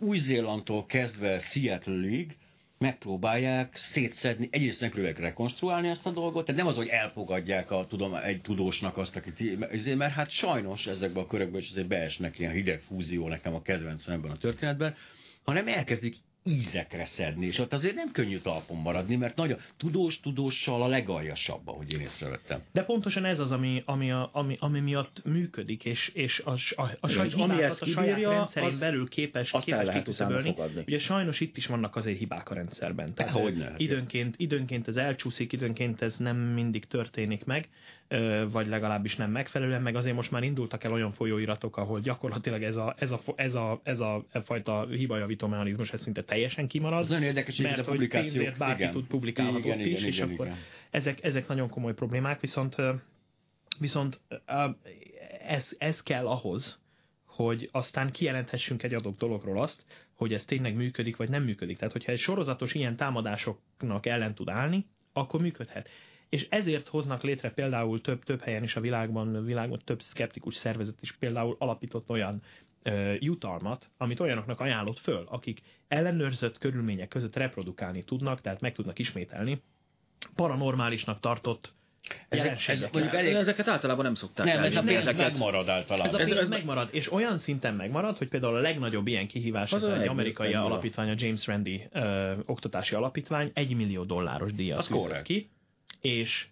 Új-Zélandtól 0.00 0.86
kezdve 0.86 1.38
Seattle-ig 1.38 2.36
megpróbálják 2.78 3.76
szétszedni, 3.76 4.48
egyrészt 4.50 4.80
megpróbálják 4.80 5.18
rekonstruálni 5.18 5.88
ezt 5.88 6.06
a 6.06 6.10
dolgot, 6.10 6.44
tehát 6.44 6.60
nem 6.60 6.70
az, 6.70 6.76
hogy 6.76 6.88
elfogadják 6.88 7.70
a 7.70 7.86
tudom, 7.88 8.14
egy 8.14 8.40
tudósnak 8.40 8.96
azt, 8.96 9.16
akit, 9.16 9.96
mert 9.96 10.12
hát 10.12 10.30
sajnos 10.30 10.86
ezekben 10.86 11.22
a 11.22 11.26
körökben 11.26 11.60
is 11.60 11.70
azért 11.70 11.88
beesnek 11.88 12.38
ilyen 12.38 12.52
hideg 12.52 12.80
fúzió 12.80 13.28
nekem 13.28 13.54
a 13.54 13.62
kedvencem 13.62 14.14
ebben 14.14 14.30
a 14.30 14.36
történetben, 14.36 14.94
hanem 15.44 15.68
elkezdik 15.68 16.16
ízekre 16.44 17.04
szedni, 17.04 17.46
és 17.46 17.58
ott 17.58 17.72
azért 17.72 17.94
nem 17.94 18.12
könnyű 18.12 18.38
talpon 18.38 18.76
maradni, 18.76 19.16
mert 19.16 19.36
nagy 19.36 19.50
a 19.50 19.58
tudós 19.76 20.20
tudóssal 20.20 20.82
a 20.82 20.86
legaljasabb, 20.86 21.68
ahogy 21.68 21.92
én 21.92 22.00
észrevettem. 22.00 22.62
De 22.72 22.82
pontosan 22.82 23.24
ez 23.24 23.38
az, 23.38 23.50
ami, 23.50 23.82
ami, 23.86 24.10
a, 24.10 24.30
ami, 24.32 24.56
ami 24.60 24.80
miatt 24.80 25.24
működik, 25.24 25.84
és, 25.84 26.08
és 26.08 26.42
a, 26.44 26.50
a, 26.50 26.90
a, 27.00 27.08
saját, 27.08 27.32
ami 27.32 27.62
ezt 27.62 27.80
kibírja, 27.80 28.12
a 28.12 28.16
saját 28.16 28.32
rendszerén 28.32 28.68
az, 28.68 28.78
belül 28.78 29.08
képes, 29.08 29.52
azt 29.52 29.64
képes 29.64 29.94
kiküszöbölni. 29.94 30.54
Ugye 30.86 30.98
sajnos 30.98 31.40
itt 31.40 31.56
is 31.56 31.66
vannak 31.66 31.96
azért 31.96 32.18
hibák 32.18 32.50
a 32.50 32.54
rendszerben. 32.54 33.14
Tehát 33.14 33.32
Hogyne, 33.32 33.74
időnként, 33.76 34.34
időnként 34.38 34.88
ez 34.88 34.96
elcsúszik, 34.96 35.52
időnként 35.52 36.02
ez 36.02 36.18
nem 36.18 36.36
mindig 36.36 36.84
történik 36.84 37.44
meg, 37.44 37.68
vagy 38.50 38.66
legalábbis 38.66 39.16
nem 39.16 39.30
megfelelően, 39.30 39.82
meg 39.82 39.96
azért 39.96 40.14
most 40.14 40.30
már 40.30 40.42
indultak 40.42 40.84
el 40.84 40.92
olyan 40.92 41.12
folyóiratok, 41.12 41.76
ahol 41.76 42.00
gyakorlatilag 42.00 42.62
ez 42.62 42.76
a, 42.76 42.94
ez 42.98 43.10
a, 43.10 43.20
ez 43.36 43.54
a, 43.54 43.80
ez 43.82 44.00
a, 44.00 44.24
ez 44.28 44.34
a 44.36 44.42
fajta 44.44 44.86
hibajavító 44.86 45.46
mechanizmus 45.46 45.92
ez 45.92 46.02
szinte 46.02 46.22
teljesen 46.22 46.66
kimarad. 46.68 47.00
Ez 47.00 47.08
nagyon 47.08 47.24
érdekes, 47.24 47.60
mert 47.60 47.86
a 47.86 47.90
hogy 47.90 48.08
pénzért 48.08 48.58
bárki 48.58 48.80
igen. 48.80 48.92
tud 48.92 49.06
publikálni 49.06 49.58
igen, 49.58 49.78
igen, 49.78 49.78
is, 49.78 49.96
igen, 49.96 50.08
és 50.08 50.16
igen, 50.16 50.30
akkor 50.30 50.46
igen. 50.46 50.58
Ezek, 50.90 51.24
ezek 51.24 51.48
nagyon 51.48 51.68
komoly 51.68 51.94
problémák, 51.94 52.40
viszont 52.40 52.76
viszont 53.80 54.20
ez, 55.46 55.76
ez 55.78 56.02
kell 56.02 56.26
ahhoz, 56.26 56.78
hogy 57.26 57.68
aztán 57.72 58.10
kijelenthessünk 58.10 58.82
egy 58.82 58.94
adott 58.94 59.18
dologról 59.18 59.62
azt, 59.62 59.84
hogy 60.14 60.32
ez 60.32 60.44
tényleg 60.44 60.74
működik, 60.74 61.16
vagy 61.16 61.28
nem 61.28 61.42
működik. 61.42 61.76
Tehát, 61.76 61.92
hogyha 61.92 62.12
egy 62.12 62.18
sorozatos 62.18 62.74
ilyen 62.74 62.96
támadásoknak 62.96 64.06
ellen 64.06 64.34
tud 64.34 64.48
állni, 64.48 64.86
akkor 65.12 65.40
működhet. 65.40 65.88
És 66.28 66.46
ezért 66.50 66.88
hoznak 66.88 67.22
létre 67.22 67.50
például 67.50 68.00
több, 68.00 68.24
több 68.24 68.40
helyen 68.40 68.62
is 68.62 68.76
a 68.76 68.80
világban, 68.80 69.44
világban 69.44 69.80
több 69.84 70.00
szkeptikus 70.00 70.54
szervezet 70.54 70.98
is 71.00 71.12
például 71.12 71.56
alapított 71.58 72.08
olyan 72.08 72.42
ö, 72.82 73.14
jutalmat, 73.18 73.90
amit 73.96 74.20
olyanoknak 74.20 74.60
ajánlott 74.60 74.98
föl, 74.98 75.24
akik 75.28 75.60
ellenőrzött 75.88 76.58
körülmények 76.58 77.08
között 77.08 77.36
reprodukálni 77.36 78.04
tudnak, 78.04 78.40
tehát 78.40 78.60
meg 78.60 78.74
tudnak 78.74 78.98
ismételni 78.98 79.62
paranormálisnak 80.34 81.20
tartott 81.20 81.76
ezek, 82.28 82.68
ez, 82.68 82.80
mondjuk 82.92 83.14
elég... 83.14 83.34
Ezeket 83.34 83.68
általában 83.68 84.04
nem 84.04 84.14
szokták 84.14 84.46
Nem, 84.46 84.62
ez 84.62 84.76
a 84.76 84.82
pénz 84.82 85.00
ezeket... 85.00 85.30
megmarad 85.30 85.68
általában. 85.68 86.20
Ez 86.20 86.20
a 86.20 86.24
pénz 86.24 86.40
ez, 86.40 86.48
megmarad, 86.48 86.88
és 86.92 87.12
olyan 87.12 87.38
szinten 87.38 87.74
megmarad, 87.74 88.18
hogy 88.18 88.28
például 88.28 88.56
a 88.56 88.60
legnagyobb 88.60 89.06
ilyen 89.06 89.26
kihívás 89.26 89.72
az, 89.72 89.82
az 89.82 89.90
egy 89.90 90.08
amerikai 90.08 90.54
alapítvány, 90.54 91.10
a 91.10 91.14
James 91.16 91.46
Randi 91.46 91.88
ö, 91.92 92.32
oktatási 92.46 92.94
alapítvány, 92.94 93.50
egy 93.54 93.76
millió 93.76 94.04
dolláros 94.04 94.52
díjat 94.52 95.22
ki, 95.22 95.50
és 96.00 96.46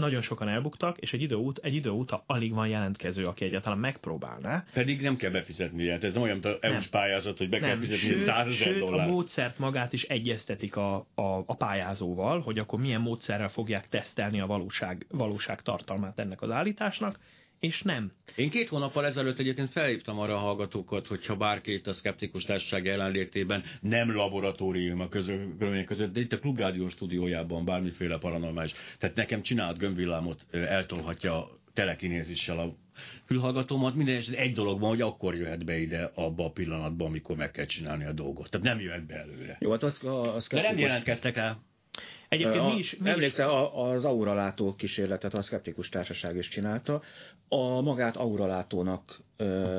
nagyon 0.00 0.20
sokan 0.20 0.48
elbuktak, 0.48 0.98
és 0.98 1.12
egy 1.12 1.22
idő, 1.22 1.34
út, 1.34 1.58
egy 1.62 1.74
idő 1.74 1.90
óta 1.90 2.22
alig 2.26 2.52
van 2.52 2.68
jelentkező, 2.68 3.26
aki 3.26 3.44
egyáltalán 3.44 3.78
megpróbálná. 3.78 4.64
Pedig 4.72 5.00
nem 5.00 5.16
kell 5.16 5.30
befizetni, 5.30 5.88
hát 5.88 6.04
ez 6.04 6.16
olyan, 6.16 6.38
mint 6.42 6.58
EU-s 6.64 6.86
pályázat, 6.88 7.38
hogy 7.38 7.48
be 7.48 7.58
nem. 7.58 7.68
kell 7.68 7.78
fizetni 7.78 8.24
100 8.24 8.46
ezer 8.46 8.78
dollár. 8.78 9.08
a 9.08 9.10
módszert 9.10 9.58
magát 9.58 9.92
is 9.92 10.02
egyeztetik 10.04 10.76
a, 10.76 10.94
a, 11.14 11.22
a 11.46 11.54
pályázóval, 11.56 12.40
hogy 12.40 12.58
akkor 12.58 12.80
milyen 12.80 13.00
módszerrel 13.00 13.48
fogják 13.48 13.88
tesztelni 13.88 14.40
a 14.40 14.46
valóság, 14.46 15.06
valóság 15.10 15.62
tartalmát 15.62 16.18
ennek 16.18 16.42
az 16.42 16.50
állításnak, 16.50 17.18
és 17.60 17.82
nem. 17.82 18.12
Én 18.36 18.50
két 18.50 18.68
hónappal 18.68 19.06
ezelőtt 19.06 19.38
egyébként 19.38 19.70
felhívtam 19.70 20.18
arra 20.18 20.34
a 20.34 20.38
hallgatókat, 20.38 21.06
hogyha 21.06 21.36
bárki 21.36 21.72
itt 21.72 21.86
a 21.86 21.92
szkeptikus 21.92 22.44
társaság 22.44 22.84
jelenlétében 22.84 23.62
nem 23.80 24.14
laboratórium 24.14 25.00
a 25.00 25.08
körülmények 25.08 25.84
között, 25.84 26.12
de 26.12 26.20
itt 26.20 26.32
a 26.32 26.38
Klubrádió 26.38 26.88
stúdiójában 26.88 27.64
bármiféle 27.64 28.18
paranormális. 28.18 28.72
Tehát 28.98 29.16
nekem 29.16 29.42
csinált 29.42 29.78
gömbvillámot 29.78 30.46
eltolhatja 30.50 31.58
telekinézissel 31.74 32.58
a 32.58 32.74
fülhallgatómat, 33.24 33.94
minden 33.94 34.16
esetben 34.16 34.42
egy 34.42 34.54
dolog 34.54 34.80
van, 34.80 34.88
hogy 34.88 35.00
akkor 35.00 35.34
jöhet 35.34 35.64
be 35.64 35.78
ide 35.78 36.10
abba 36.14 36.44
a 36.44 36.50
pillanatban, 36.50 37.06
amikor 37.06 37.36
meg 37.36 37.50
kell 37.50 37.66
csinálni 37.66 38.04
a 38.04 38.12
dolgot. 38.12 38.50
Tehát 38.50 38.66
nem 38.66 38.80
jöhet 38.80 39.06
be 39.06 39.14
előre. 39.14 39.56
Jó, 39.60 39.70
hát 39.70 39.82
az, 39.82 40.04
a, 40.04 40.34
az 40.34 40.48
De 40.48 40.62
nem 40.62 40.78
jelentkeztek 40.78 41.36
el. 41.36 41.68
Egyébként 42.30 42.60
a, 42.64 42.68
mi 42.72 42.78
is... 42.78 42.96
Mi 42.96 43.10
emlékszel, 43.10 43.48
is... 43.48 43.80
az 43.94 44.04
auralátó 44.04 44.74
kísérletet 44.74 45.34
a 45.34 45.42
Skeptikus 45.42 45.88
Társaság 45.88 46.36
is 46.36 46.48
csinálta. 46.48 47.02
A 47.48 47.80
magát 47.80 48.16
auralátónak 48.16 49.20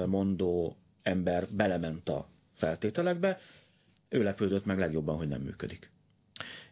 mondó 0.06 0.76
ember 1.04 1.48
belement 1.52 2.10
a 2.10 2.28
feltételekbe, 2.54 3.40
ő 4.10 4.24
lepődött 4.24 4.66
meg 4.66 4.78
legjobban, 4.80 5.18
hogy 5.18 5.28
nem 5.28 5.42
működik. 5.42 5.92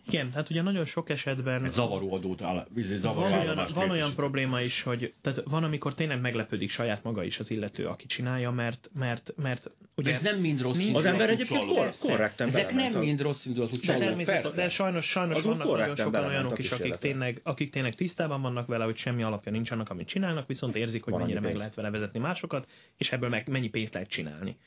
Igen, 0.09 0.31
hát 0.33 0.49
ugye 0.49 0.61
nagyon 0.61 0.85
sok 0.85 1.09
esetben... 1.09 1.63
Egy 1.63 1.71
zavaró 1.71 2.13
adót 2.13 2.41
áll, 2.41 2.67
zavaró 2.75 3.29
van 3.29 3.39
olyan, 3.39 3.67
van 3.73 3.89
olyan 3.89 4.15
probléma 4.15 4.61
is, 4.61 4.83
hogy 4.83 5.13
tehát 5.21 5.41
van, 5.45 5.63
amikor 5.63 5.93
tényleg 5.93 6.21
meglepődik 6.21 6.71
saját 6.71 7.03
maga 7.03 7.23
is 7.23 7.39
az 7.39 7.51
illető, 7.51 7.85
aki 7.85 8.05
csinálja, 8.05 8.51
mert, 8.51 8.89
mert, 8.93 9.33
mert 9.35 9.71
ugye... 9.95 10.11
Ez 10.11 10.21
nem 10.21 10.39
mind 10.39 10.61
rossz 10.61 10.79
Az 10.93 11.05
ember 11.05 11.29
egyébként 11.29 11.65
kor, 11.65 11.93
korrekten 11.99 12.47
Ezek 12.47 12.73
nem 12.73 12.99
mind 12.99 13.21
rossz 13.21 13.45
indulatú 13.45 13.77
csalók, 13.77 14.21
de, 14.21 14.49
de 14.55 14.69
sajnos, 14.69 15.05
sajnos 15.05 15.41
vannak 15.41 15.77
nagyon 15.77 15.95
sokan 15.95 16.25
olyanok 16.25 16.59
is, 16.59 16.71
akik 16.71 16.95
tényleg, 16.95 17.41
akik 17.43 17.71
tényleg 17.71 17.95
tisztában 17.95 18.41
vannak 18.41 18.67
vele, 18.67 18.83
hogy 18.83 18.97
semmi 18.97 19.23
alapja 19.23 19.51
nincs 19.51 19.71
annak, 19.71 19.89
amit 19.89 20.07
csinálnak, 20.07 20.47
viszont 20.47 20.75
érzik, 20.75 21.03
hogy 21.03 21.13
mennyire 21.13 21.39
meg 21.39 21.55
lehet 21.55 21.75
vele 21.75 21.89
vezetni 21.89 22.19
másokat, 22.19 22.67
és 22.97 23.11
ebből 23.11 23.29
meg 23.29 23.47
mennyi 23.47 23.69
pénzt 23.69 23.93
lehet 23.93 24.09
csinálni. 24.09 24.57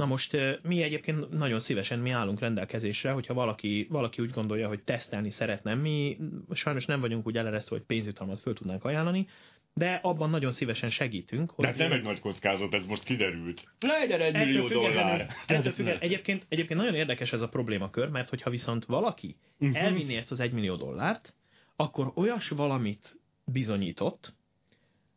Na 0.00 0.06
most 0.06 0.36
mi 0.62 0.82
egyébként 0.82 1.30
nagyon 1.30 1.60
szívesen 1.60 1.98
mi 1.98 2.10
állunk 2.10 2.40
rendelkezésre, 2.40 3.10
hogyha 3.10 3.34
valaki, 3.34 3.86
valaki 3.90 4.22
úgy 4.22 4.30
gondolja, 4.30 4.68
hogy 4.68 4.82
tesztelni 4.82 5.30
szeretne. 5.30 5.74
Mi 5.74 6.16
sajnos 6.52 6.86
nem 6.86 7.00
vagyunk 7.00 7.26
úgy 7.26 7.36
eleresztve, 7.36 7.76
hogy 7.76 7.84
pénzjutalmat 7.84 8.40
föl 8.40 8.54
tudnánk 8.54 8.84
ajánlani, 8.84 9.26
de 9.74 10.00
abban 10.02 10.30
nagyon 10.30 10.52
szívesen 10.52 10.90
segítünk. 10.90 11.50
Hogy 11.50 11.64
de 11.66 11.74
nem 11.76 11.92
egy 11.92 12.02
nagy 12.02 12.18
kockázat, 12.18 12.74
ez 12.74 12.86
most 12.86 13.04
kiderült. 13.04 13.64
Legyen 13.80 14.20
egy 14.20 14.34
millió 14.34 14.68
dollár. 14.68 15.28
egyébként, 16.00 16.46
egyébként 16.48 16.80
nagyon 16.80 16.94
érdekes 16.94 17.32
ez 17.32 17.40
a 17.40 17.48
problémakör, 17.48 18.08
mert 18.08 18.28
hogyha 18.28 18.50
viszont 18.50 18.84
valaki 18.84 19.36
uh-huh. 19.58 19.82
elvinné 19.82 20.16
ezt 20.16 20.30
az 20.30 20.40
egy 20.40 20.52
millió 20.52 20.76
dollárt, 20.76 21.34
akkor 21.76 22.12
olyas 22.14 22.48
valamit 22.48 23.16
bizonyított, 23.44 24.34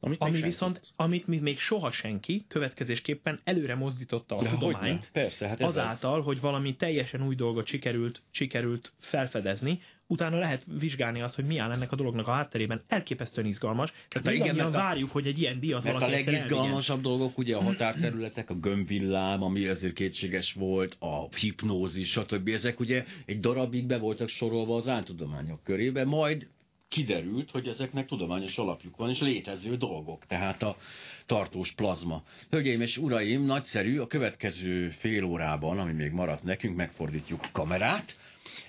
amit 0.03 0.21
ami 0.21 0.41
viszont, 0.41 0.81
amit 0.95 1.27
még 1.27 1.59
soha 1.59 1.91
senki 1.91 2.45
következésképpen 2.47 3.39
előre 3.43 3.75
mozdította 3.75 4.37
a 4.37 4.43
De 4.43 4.49
tudományt, 4.49 5.09
Persze, 5.13 5.47
hát 5.47 5.61
azáltal, 5.61 6.19
az. 6.19 6.25
hogy 6.25 6.39
valami 6.39 6.75
teljesen 6.75 7.25
új 7.25 7.35
dolgot 7.35 7.67
sikerült, 7.67 8.21
sikerült 8.31 8.93
felfedezni, 8.99 9.79
utána 10.07 10.37
lehet 10.37 10.65
vizsgálni 10.79 11.21
azt, 11.21 11.35
hogy 11.35 11.45
mi 11.45 11.57
áll 11.57 11.71
ennek 11.71 11.91
a 11.91 11.95
dolognak 11.95 12.27
a 12.27 12.31
hátterében. 12.31 12.81
Elképesztően 12.87 13.47
izgalmas. 13.47 13.93
Tehát 14.09 14.37
igen, 14.37 14.59
a, 14.59 14.69
várjuk, 14.69 15.11
hogy 15.11 15.27
egy 15.27 15.39
ilyen 15.39 15.59
díjat 15.59 15.83
valaki 15.83 16.03
a 16.03 16.07
legizgalmasabb 16.07 17.01
dolgok 17.01 17.37
ugye 17.37 17.55
a 17.55 17.61
határterületek, 17.61 18.49
a 18.49 18.53
gömbvillám, 18.55 19.43
ami 19.43 19.67
azért 19.67 19.93
kétséges 19.93 20.53
volt, 20.53 20.95
a 20.99 21.35
hipnózis, 21.35 22.09
stb. 22.09 22.47
Ezek 22.47 22.79
ugye 22.79 23.05
egy 23.25 23.39
darabig 23.39 23.85
be 23.85 23.97
voltak 23.97 24.27
sorolva 24.27 24.75
az 24.75 24.87
áltudományok 24.87 25.63
körébe, 25.63 26.05
majd 26.05 26.47
kiderült, 26.93 27.51
hogy 27.51 27.67
ezeknek 27.67 28.05
tudományos 28.05 28.57
alapjuk 28.57 28.95
van, 28.95 29.09
és 29.09 29.19
létező 29.19 29.75
dolgok, 29.75 30.25
tehát 30.25 30.63
a 30.63 30.77
tartós 31.25 31.71
plazma. 31.71 32.23
Hölgyeim 32.49 32.81
és 32.81 32.97
uraim, 32.97 33.45
nagyszerű, 33.45 33.99
a 33.99 34.07
következő 34.07 34.89
fél 34.89 35.23
órában, 35.23 35.79
ami 35.79 35.91
még 35.91 36.11
maradt 36.11 36.43
nekünk, 36.43 36.75
megfordítjuk 36.75 37.41
a 37.43 37.49
kamerát, 37.51 38.15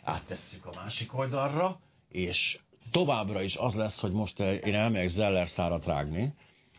áttesszük 0.05 0.67
a 0.67 0.73
másik 0.75 1.19
oldalra, 1.19 1.81
és 2.09 2.59
továbbra 2.91 3.43
is 3.43 3.57
az 3.57 3.75
lesz, 3.75 4.01
hogy 4.01 4.13
most 4.13 4.41
én 4.41 4.75
elmegyek 4.75 5.09
Zeller 5.09 5.49
szárat 5.49 5.85
rágni, 5.85 6.35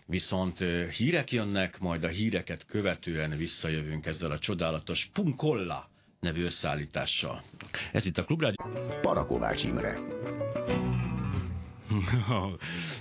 viszont 0.06 0.58
hírek 0.98 1.32
jönnek, 1.32 1.80
majd 1.80 2.04
a 2.04 2.08
híreket 2.08 2.66
követően 2.66 3.38
visszajövünk 3.38 4.06
ezzel 4.06 4.32
a 4.32 4.40
csodálatos 4.40 5.10
Punkolla 5.14 5.90
nevű 6.20 6.44
összeállítással. 6.44 7.44
Ez 7.92 8.06
itt 8.06 8.18
a 8.18 8.24
Klubrádió. 8.24 8.66
Parakovács 9.02 9.64
Imre. 9.64 10.00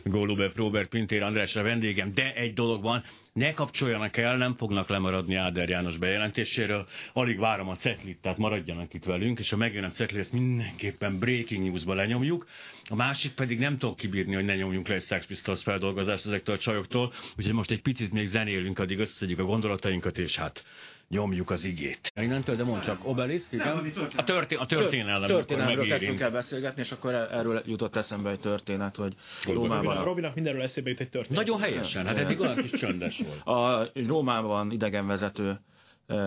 Gólube 0.05 0.51
Robert 0.55 0.89
Pintér 0.89 1.23
András 1.23 1.57
a 1.57 1.63
vendégem, 1.63 2.15
de 2.15 2.35
egy 2.35 2.53
dolog 2.53 2.83
van, 2.83 3.03
ne 3.33 3.53
kapcsoljanak 3.53 4.17
el, 4.17 4.37
nem 4.37 4.55
fognak 4.57 4.89
lemaradni 4.89 5.35
Áder 5.35 5.69
János 5.69 5.97
bejelentéséről, 5.97 6.87
alig 7.13 7.39
várom 7.39 7.69
a 7.69 7.77
cetlit, 7.77 8.19
tehát 8.21 8.39
maradjanak 8.39 8.95
itt 8.95 9.05
velünk, 9.05 9.39
és 9.39 9.51
ha 9.51 9.57
megjön 9.57 9.85
a 9.85 9.91
cetli, 9.91 10.19
ezt 10.19 10.33
mindenképpen 10.33 11.19
breaking 11.19 11.65
newsba 11.65 11.95
lenyomjuk. 11.95 12.47
A 12.89 12.95
másik 12.95 13.33
pedig 13.33 13.59
nem 13.59 13.79
tudok 13.79 13.97
kibírni, 13.97 14.35
hogy 14.35 14.45
ne 14.45 14.57
nyomjunk 14.57 14.89
le 14.89 14.95
egy 14.95 15.03
Sex 15.03 15.27
Pistols 15.27 15.63
feldolgozást 15.63 16.27
ezektől 16.27 16.55
a 16.55 16.59
csajoktól, 16.59 17.13
úgyhogy 17.37 17.55
most 17.55 17.71
egy 17.71 17.83
picit 17.83 18.13
még 18.13 18.27
zenélünk, 18.27 18.79
addig 18.79 18.99
összeszedjük 18.99 19.39
a 19.39 19.45
gondolatainkat, 19.45 20.19
és 20.19 20.37
hát 20.37 20.65
nyomjuk 21.09 21.51
az 21.51 21.65
igét. 21.65 22.13
Innentől, 22.21 22.57
de 22.57 22.65
mondd 22.65 22.81
csak, 22.83 23.07
Obelisk, 23.09 23.53
igen? 23.53 23.93
A, 24.17 24.25
történ 24.25 24.59
a 24.59 24.67
történelem. 24.67 25.29
Történelemről 25.29 25.87
kezdtünk 25.87 26.21
el 26.21 26.31
beszélgetni, 26.31 26.83
és 26.83 26.93
akkor 26.93 27.15
erről 27.15 27.63
jutott 27.67 27.97
eszembe 27.97 28.31
egy 28.31 28.41
történet, 28.41 28.97
hogy 28.97 29.15
Rómában... 29.45 30.05
Robinak 30.05 30.35
mindenről 30.35 30.63
eszébe 30.63 30.91
jut 30.91 31.01
egy 31.01 31.09
történet. 31.11 31.45
Nagyon 31.45 31.61
helyesen, 31.61 32.07
hát 32.07 32.17
eddig 32.17 32.41
olyan 32.41 32.57
kis 32.57 32.71
csöndes 32.71 33.19
volt. 33.19 33.59
A 33.59 33.91
Rómában 34.07 34.71
idegenvezető 34.71 35.61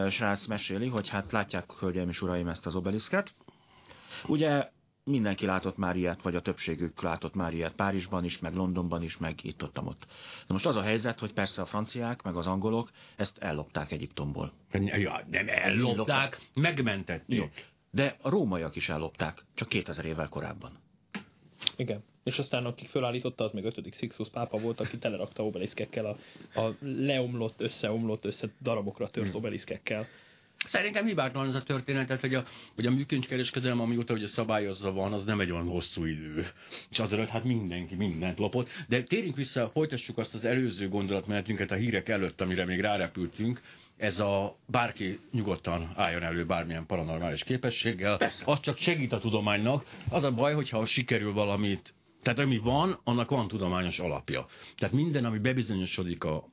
srác 0.09 0.45
meséli, 0.45 0.88
hogy 0.88 1.09
hát 1.09 1.32
látják, 1.32 1.71
hölgyeim 1.80 2.09
és 2.09 2.21
uraim, 2.21 2.47
ezt 2.47 2.65
az 2.65 2.75
obeliszket. 2.75 3.32
Ugye 4.28 4.69
mindenki 5.07 5.45
látott 5.45 5.77
már 5.77 5.95
ilyet, 5.95 6.21
vagy 6.21 6.35
a 6.35 6.41
többségük 6.41 7.01
látott 7.01 7.33
már 7.33 7.53
ilyet 7.53 7.73
Párizsban 7.73 8.23
is, 8.23 8.39
meg 8.39 8.53
Londonban 8.53 9.03
is, 9.03 9.17
meg 9.17 9.43
itt 9.43 9.63
ott, 9.63 9.81
ott. 9.81 10.07
De 10.47 10.53
most 10.53 10.65
az 10.65 10.75
a 10.75 10.81
helyzet, 10.81 11.19
hogy 11.19 11.33
persze 11.33 11.61
a 11.61 11.65
franciák, 11.65 12.21
meg 12.21 12.35
az 12.35 12.47
angolok 12.47 12.91
ezt 13.15 13.37
ellopták 13.37 13.91
Egyiptomból. 13.91 14.51
Ja, 14.71 15.25
nem 15.29 15.45
ellopták, 15.47 16.39
megmentették. 16.53 17.37
Jó. 17.37 17.45
De 17.91 18.17
a 18.21 18.29
rómaiak 18.29 18.75
is 18.75 18.89
ellopták, 18.89 19.45
csak 19.53 19.67
2000 19.67 20.05
évvel 20.05 20.29
korábban. 20.29 20.71
Igen. 21.75 22.03
És 22.23 22.39
aztán 22.39 22.65
aki 22.65 22.85
fölállította, 22.85 23.43
az 23.43 23.51
még 23.51 23.63
5. 23.63 23.95
Sixus 23.95 24.29
pápa 24.29 24.57
volt, 24.57 24.79
aki 24.79 24.97
telerakta 24.97 25.45
obeliszkekkel 25.45 26.05
a, 26.05 26.17
a 26.59 26.75
leomlott, 26.81 27.61
összeomlott, 27.61 28.25
össze 28.25 28.47
darabokra 28.61 29.09
tört 29.09 29.27
hmm. 29.27 29.35
obeliszkekkel. 29.35 30.07
Szerintem 30.65 31.05
hibátlan 31.05 31.47
ez 31.47 31.55
a 31.55 31.63
történet, 31.63 32.19
hogy 32.19 32.33
a, 32.33 32.43
hogy 32.75 32.85
a 32.85 32.91
műkincskereskedelem, 32.91 33.79
amióta 33.79 34.13
ugye 34.13 34.27
szabályozva 34.27 34.91
van, 34.91 35.13
az 35.13 35.23
nem 35.23 35.39
egy 35.39 35.51
olyan 35.51 35.67
hosszú 35.67 36.05
idő. 36.05 36.45
És 36.89 36.99
azért 36.99 37.29
hát 37.29 37.43
mindenki 37.43 37.95
mindent 37.95 38.37
lopott. 38.37 38.69
De 38.87 39.03
térjünk 39.03 39.35
vissza, 39.35 39.69
folytassuk 39.69 40.17
azt 40.17 40.33
az 40.33 40.45
előző 40.45 40.89
gondolatmenetünket 40.89 41.71
a 41.71 41.75
hírek 41.75 42.09
előtt, 42.09 42.41
amire 42.41 42.65
még 42.65 42.79
rárepültünk. 42.79 43.61
Ez 43.97 44.19
a 44.19 44.57
bárki 44.65 45.19
nyugodtan 45.31 45.93
álljon 45.95 46.23
elő 46.23 46.45
bármilyen 46.45 46.85
paranormális 46.85 47.43
képességgel. 47.43 48.17
Persze. 48.17 48.43
Az 48.47 48.59
csak 48.59 48.77
segít 48.77 49.13
a 49.13 49.19
tudománynak. 49.19 49.85
Az 50.09 50.23
a 50.23 50.31
baj, 50.31 50.53
hogyha 50.53 50.85
sikerül 50.85 51.33
valamit 51.33 51.93
tehát 52.23 52.39
ami 52.39 52.57
van, 52.57 52.99
annak 53.03 53.29
van 53.29 53.47
tudományos 53.47 53.99
alapja. 53.99 54.45
Tehát 54.77 54.93
minden, 54.93 55.25
ami 55.25 55.37
bebizonyosodik 55.37 56.23
a 56.23 56.49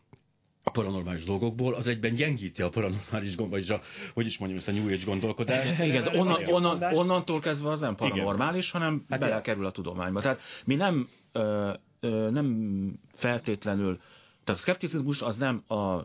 a 0.65 0.71
paranormális 0.71 1.25
dolgokból, 1.25 1.75
az 1.75 1.87
egyben 1.87 2.15
gyengíti 2.15 2.62
a 2.62 2.69
paranormális 2.69 3.37
gond, 3.37 3.51
vagyis 3.51 3.69
a, 3.69 3.81
hogy 4.15 4.27
is 4.27 4.39
mondjam, 4.39 4.61
ezt 4.61 4.69
a 4.69 4.73
New 4.73 4.93
Age 4.93 5.05
gondolkodást. 5.05 5.79
Igen, 5.79 6.07
onnan, 6.17 6.45
onnan, 6.45 6.83
onnantól 6.83 7.41
kezdve 7.41 7.69
az 7.69 7.81
nem 7.81 7.95
paranormális, 7.95 8.69
Igen. 8.69 8.81
hanem 8.81 9.05
hát 9.09 9.21
belekerül 9.21 9.67
a 9.67 9.71
tudományba. 9.71 10.21
Tehát 10.21 10.41
mi 10.65 10.75
nem, 10.75 11.09
ö, 11.33 11.73
ö, 12.01 12.31
nem 12.31 12.99
feltétlenül, 13.12 13.97
tehát 14.45 14.61
a 14.61 14.62
szkepticizmus 14.62 15.23
az 15.23 15.37
nem 15.37 15.65
a 15.69 16.05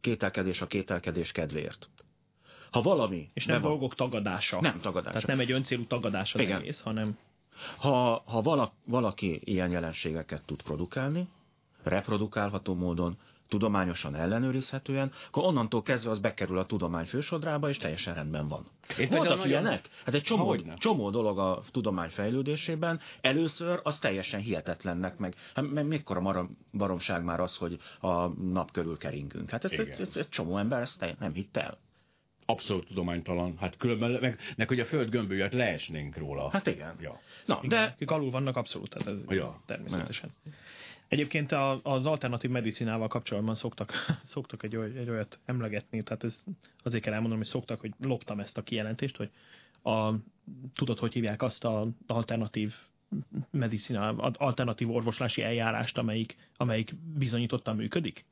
kételkedés 0.00 0.60
a 0.60 0.66
kételkedés 0.66 1.32
kedvéért. 1.32 1.88
Ha 2.70 2.82
valami... 2.82 3.30
És 3.34 3.46
nem 3.46 3.60
dolgok 3.60 3.94
tagadása. 3.94 4.60
Nem 4.60 4.80
tagadása. 4.80 5.12
Tehát 5.12 5.26
nem 5.26 5.40
egy 5.40 5.52
öncélú 5.52 5.86
tagadása 5.86 6.42
Igen. 6.42 6.60
egész, 6.60 6.80
hanem... 6.80 7.18
Ha, 7.76 8.22
ha 8.26 8.42
valaki, 8.42 8.72
valaki 8.84 9.40
ilyen 9.44 9.70
jelenségeket 9.70 10.44
tud 10.44 10.62
produkálni, 10.62 11.28
reprodukálható 11.82 12.74
módon, 12.74 13.18
tudományosan 13.50 14.14
ellenőrizhetően, 14.14 15.12
akkor 15.26 15.44
onnantól 15.44 15.82
kezdve 15.82 16.10
az 16.10 16.18
bekerül 16.18 16.58
a 16.58 16.66
tudomány 16.66 17.04
fősodrába, 17.04 17.68
és 17.68 17.76
teljesen 17.76 18.14
rendben 18.14 18.48
van. 18.48 18.66
Én 18.98 19.08
Voltak 19.08 19.28
nagyon... 19.28 19.46
ilyenek? 19.46 19.88
Hát 20.04 20.14
egy 20.14 20.22
csomó, 20.22 20.56
csomó 20.76 21.10
dolog 21.10 21.38
a 21.38 21.62
tudomány 21.70 22.08
fejlődésében. 22.08 23.00
Először 23.20 23.80
az 23.82 23.98
teljesen 23.98 24.40
hihetetlennek, 24.40 25.18
meg 25.18 25.34
hát, 25.54 25.64
mikor 25.82 26.16
a 26.16 26.48
baromság 26.72 27.24
már 27.24 27.40
az, 27.40 27.56
hogy 27.56 27.78
a 28.00 28.26
nap 28.28 28.72
körül 28.72 28.98
keringünk. 28.98 29.50
Hát 29.50 29.64
ezt 29.64 29.74
egy, 29.74 29.88
egy, 29.88 30.08
egy 30.14 30.28
csomó 30.28 30.58
ember 30.58 30.80
ezt 30.80 31.16
nem 31.18 31.32
hitt 31.32 31.56
el. 31.56 31.78
Abszolút 32.46 32.86
tudománytalan. 32.86 33.56
Hát 33.58 33.76
különben, 33.76 34.10
meg, 34.20 34.38
meg 34.56 34.68
hogy 34.68 34.80
a 34.80 34.84
föld 34.84 35.10
gömbölyet 35.10 35.52
leesnénk 35.52 36.16
róla. 36.16 36.50
Hát 36.50 36.66
igen. 36.66 36.96
Ja. 37.00 37.20
Na, 37.46 37.60
igen, 37.62 37.68
de... 37.68 37.92
Akik 37.94 38.10
alul 38.10 38.30
vannak 38.30 38.56
abszolút, 38.56 38.90
tehát 38.90 39.08
ez 39.08 39.36
ja. 39.36 39.62
természetesen. 39.66 40.30
Ne. 40.44 40.52
Egyébként 41.10 41.52
az 41.82 42.06
alternatív 42.06 42.50
medicinával 42.50 43.08
kapcsolatban 43.08 43.54
szoktak, 43.54 43.92
szoktak 44.34 44.62
egy, 44.62 44.76
oly, 44.76 44.92
egy 44.96 45.08
olyat 45.08 45.38
emlegetni, 45.44 46.02
tehát 46.02 46.24
ez 46.24 46.44
azért 46.82 47.02
kell 47.02 47.12
elmondanom, 47.12 47.42
hogy 47.42 47.52
szoktak, 47.52 47.80
hogy 47.80 47.92
loptam 48.00 48.40
ezt 48.40 48.58
a 48.58 48.62
kijelentést, 48.62 49.16
hogy 49.16 49.30
a, 49.82 50.14
tudod, 50.74 50.98
hogy 50.98 51.12
hívják 51.12 51.42
azt 51.42 51.64
az 51.64 51.88
alternatív 52.06 52.74
medicina, 53.50 54.16
alternatív 54.16 54.90
orvoslási 54.90 55.42
eljárást, 55.42 55.98
amelyik, 55.98 56.36
amelyik 56.56 56.94
bizonyítottan 57.18 57.76
működik? 57.76 58.24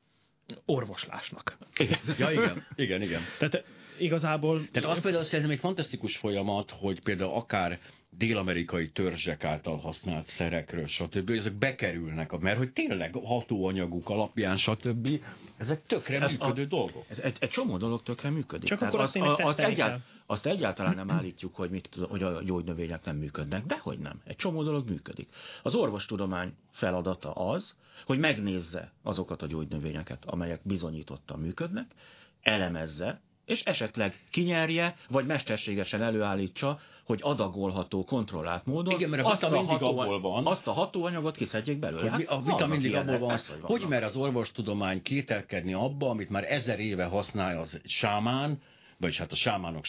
Orvoslásnak. 0.65 1.57
Igen. 1.77 1.99
Ja, 2.17 2.31
igen, 2.31 2.65
igen, 2.75 3.01
igen. 3.01 3.21
Tehát 3.39 3.63
igazából... 3.97 4.67
Tehát 4.71 4.89
az 4.89 5.01
például 5.01 5.23
szerintem 5.23 5.51
egy 5.51 5.59
fantasztikus 5.59 6.17
folyamat, 6.17 6.71
hogy 6.71 7.01
például 7.01 7.33
akár 7.33 7.79
dél-amerikai 8.09 8.89
törzsek 8.89 9.43
által 9.43 9.77
használt 9.77 10.25
szerekről, 10.25 10.85
stb. 10.85 11.29
Ezek 11.29 11.53
bekerülnek, 11.53 12.39
mert 12.39 12.57
hogy 12.57 12.71
tényleg 12.71 13.15
hatóanyaguk 13.23 14.09
alapján, 14.09 14.57
stb. 14.57 15.07
Ezek 15.57 15.85
tökre 15.85 16.21
ez 16.21 16.31
működő 16.31 16.63
a, 16.63 16.65
dolgok. 16.65 17.05
Ez 17.09 17.19
egy, 17.19 17.37
egy 17.39 17.49
csomó 17.49 17.77
dolog 17.77 18.03
tökre 18.03 18.29
működik. 18.29 18.67
Csak 18.67 18.81
akkor 18.81 18.99
azt, 18.99 19.15
azt, 19.15 19.39
azt, 19.39 19.59
egyált, 19.59 20.01
azt 20.25 20.45
egyáltalán 20.45 20.95
nem 20.95 21.11
állítjuk, 21.11 21.55
hogy, 21.55 21.69
mit, 21.69 21.95
hogy 22.09 22.23
a 22.23 22.43
gyógynövények 22.43 23.05
nem 23.05 23.15
működnek. 23.15 23.65
Dehogy 23.65 23.99
nem. 23.99 24.21
Egy 24.25 24.35
csomó 24.35 24.63
dolog 24.63 24.89
működik. 24.89 25.29
Az 25.63 25.75
orvostudomány 25.75 26.53
feladata 26.71 27.31
az, 27.31 27.75
hogy 28.05 28.19
megnézze 28.19 28.91
azokat 29.03 29.41
a 29.41 29.47
gyógynövényeket, 29.47 30.25
amelyek 30.25 30.59
bizonyítottan 30.63 31.39
működnek, 31.39 31.91
elemezze, 32.41 33.21
és 33.49 33.63
esetleg 33.63 34.19
kinyerje, 34.31 34.95
vagy 35.09 35.25
mesterségesen 35.25 36.01
előállítsa, 36.01 36.79
hogy 37.05 37.19
adagolható, 37.21 38.03
kontrollált 38.03 38.65
módon 38.65 38.93
Igen, 38.93 39.09
mert 39.09 39.23
a 39.23 39.29
azt, 39.29 39.43
a 39.43 39.63
ható, 39.63 40.19
van. 40.19 40.47
azt 40.47 40.67
a 40.67 40.71
hatóanyagot 40.71 41.35
kiszedjék 41.35 41.79
belőle. 41.79 42.11
Hogy 42.11 42.25
a 42.27 42.41
vita 42.41 42.67
mindig 42.67 42.95
abból 42.95 43.17
van, 43.17 43.29
hogy, 43.29 43.61
hogy 43.61 43.87
mer 43.87 44.03
az 44.03 44.15
orvostudomány 44.15 45.01
kételkedni 45.01 45.73
abba, 45.73 46.09
amit 46.09 46.29
már 46.29 46.51
ezer 46.51 46.79
éve 46.79 47.05
használ 47.05 47.59
az 47.59 47.81
sámán, 47.83 48.61
vagyis 48.99 49.17
hát 49.17 49.31
a 49.31 49.35
sámánok 49.35 49.85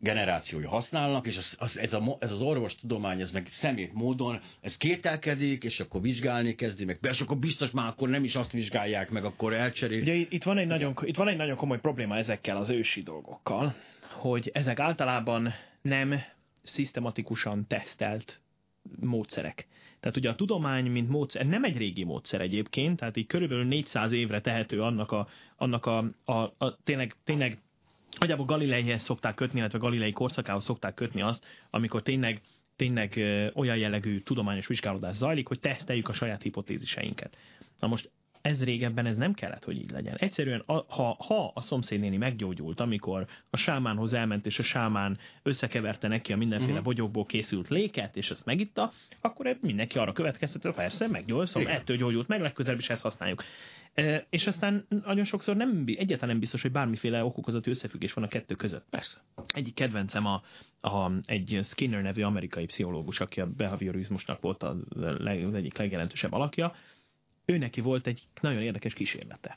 generációi 0.00 0.64
használnak, 0.64 1.26
és 1.26 1.36
az, 1.36 1.56
az, 1.58 1.78
ez, 1.78 1.92
a, 1.92 2.16
ez 2.18 2.30
az 2.30 2.40
orvostudomány, 2.40 3.20
ez 3.20 3.30
meg 3.30 3.46
szemét 3.46 3.92
módon, 3.92 4.40
ez 4.60 4.76
kételkedik, 4.76 5.64
és 5.64 5.80
akkor 5.80 6.00
vizsgálni 6.00 6.54
kezdi, 6.54 6.84
meg 6.84 6.98
és 7.02 7.20
akkor 7.20 7.36
biztos 7.36 7.70
már 7.70 7.88
akkor 7.88 8.08
nem 8.08 8.24
is 8.24 8.34
azt 8.34 8.52
vizsgálják 8.52 9.10
meg, 9.10 9.24
akkor 9.24 9.52
elcserél. 9.52 10.00
Ugye 10.00 10.14
itt 10.14 10.42
van, 10.42 10.58
egy 10.58 10.66
nagyon, 10.66 10.94
itt 11.02 11.16
van 11.16 11.28
egy 11.28 11.36
nagyon 11.36 11.56
komoly 11.56 11.80
probléma 11.80 12.16
ezekkel 12.16 12.56
az 12.56 12.70
ősi 12.70 13.02
dolgokkal, 13.02 13.74
hogy 14.10 14.50
ezek 14.54 14.78
általában 14.78 15.52
nem 15.82 16.20
szisztematikusan 16.62 17.66
tesztelt 17.66 18.40
módszerek. 19.00 19.66
Tehát 20.00 20.16
ugye 20.16 20.30
a 20.30 20.34
tudomány, 20.34 20.90
mint 20.90 21.08
módszer, 21.08 21.46
nem 21.46 21.64
egy 21.64 21.76
régi 21.76 22.04
módszer 22.04 22.40
egyébként, 22.40 22.98
tehát 22.98 23.16
így 23.16 23.26
körülbelül 23.26 23.64
400 23.64 24.12
évre 24.12 24.40
tehető 24.40 24.82
annak 24.82 25.12
a, 25.12 25.28
annak 25.56 25.86
a, 25.86 25.98
a, 26.24 26.32
a 26.32 26.78
tényleg, 26.84 27.14
tényleg 27.24 27.58
Nagyjából 28.18 28.46
Galileihez 28.46 29.02
szokták 29.02 29.34
kötni, 29.34 29.58
illetve 29.58 29.78
Galilei 29.78 30.12
korszakához 30.12 30.64
szokták 30.64 30.94
kötni 30.94 31.22
azt, 31.22 31.44
amikor 31.70 32.02
tényleg 32.02 32.40
tényleg 32.76 33.12
olyan 33.54 33.76
jellegű 33.76 34.20
tudományos 34.20 34.66
vizsgálódás 34.66 35.16
zajlik, 35.16 35.48
hogy 35.48 35.60
teszteljük 35.60 36.08
a 36.08 36.12
saját 36.12 36.42
hipotéziseinket. 36.42 37.36
Na 37.80 37.86
most 37.86 38.10
ez 38.42 38.64
régebben 38.64 39.06
ez 39.06 39.16
nem 39.16 39.32
kellett, 39.32 39.64
hogy 39.64 39.76
így 39.76 39.90
legyen. 39.90 40.16
Egyszerűen, 40.16 40.62
ha, 40.66 41.16
ha 41.26 41.52
a 41.54 41.60
szomszédnéni 41.60 42.16
meggyógyult, 42.16 42.80
amikor 42.80 43.26
a 43.50 43.56
sámánhoz 43.56 44.14
elment, 44.14 44.46
és 44.46 44.58
a 44.58 44.62
sámán 44.62 45.18
összekeverte 45.42 46.08
neki 46.08 46.32
a 46.32 46.36
mindenféle 46.36 46.70
uh-huh. 46.70 46.86
bogyókból 46.86 47.26
készült 47.26 47.68
léket, 47.68 48.16
és 48.16 48.30
ezt 48.30 48.44
megitta, 48.44 48.92
akkor 49.20 49.58
mindenki 49.60 49.98
arra 49.98 50.12
következtető, 50.12 50.70
persze, 50.70 51.08
meggyógyult, 51.08 51.48
szóval 51.48 51.72
ettől 51.72 51.96
gyógyult 51.96 52.28
meg, 52.28 52.40
legközelebb 52.40 52.78
is 52.78 52.90
ezt 52.90 53.02
használjuk. 53.02 53.44
És 54.30 54.46
aztán 54.46 54.86
nagyon 55.04 55.24
sokszor 55.24 55.56
nem, 55.56 55.84
egyáltalán 55.86 56.28
nem 56.28 56.38
biztos, 56.38 56.62
hogy 56.62 56.72
bármiféle 56.72 57.24
okokozati 57.24 57.70
összefüggés 57.70 58.12
van 58.12 58.24
a 58.24 58.28
kettő 58.28 58.54
között. 58.54 58.86
Persze. 58.90 59.20
Egyik 59.46 59.74
kedvencem 59.74 60.26
a, 60.26 60.42
a, 60.80 61.12
egy 61.24 61.58
Skinner 61.62 62.02
nevű 62.02 62.22
amerikai 62.22 62.66
pszichológus, 62.66 63.20
aki 63.20 63.40
a 63.40 63.46
behaviorizmusnak 63.46 64.40
volt 64.40 64.62
az, 64.62 64.76
leg, 64.94 65.44
az 65.44 65.54
egyik 65.54 65.76
legjelentősebb 65.76 66.32
alakja, 66.32 66.74
ő 67.44 67.58
neki 67.58 67.80
volt 67.80 68.06
egy 68.06 68.22
nagyon 68.40 68.62
érdekes 68.62 68.94
kísérlete, 68.94 69.56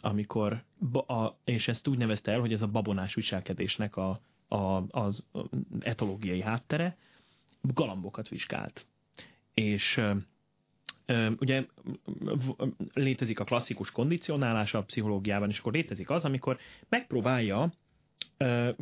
amikor, 0.00 0.64
a, 1.06 1.28
és 1.44 1.68
ezt 1.68 1.88
úgy 1.88 1.98
nevezte 1.98 2.32
el, 2.32 2.40
hogy 2.40 2.52
ez 2.52 2.62
a 2.62 2.66
babonás 2.66 3.14
viselkedésnek 3.14 3.96
a, 3.96 4.20
a, 4.48 4.82
az 4.90 5.26
etológiai 5.80 6.42
háttere, 6.42 6.96
galambokat 7.60 8.28
vizsgált. 8.28 8.86
És 9.54 10.00
ugye 11.38 11.64
létezik 12.94 13.40
a 13.40 13.44
klasszikus 13.44 13.90
kondicionálás 13.90 14.74
a 14.74 14.82
pszichológiában, 14.82 15.48
és 15.48 15.58
akkor 15.58 15.72
létezik 15.72 16.10
az, 16.10 16.24
amikor 16.24 16.58
megpróbálja 16.88 17.72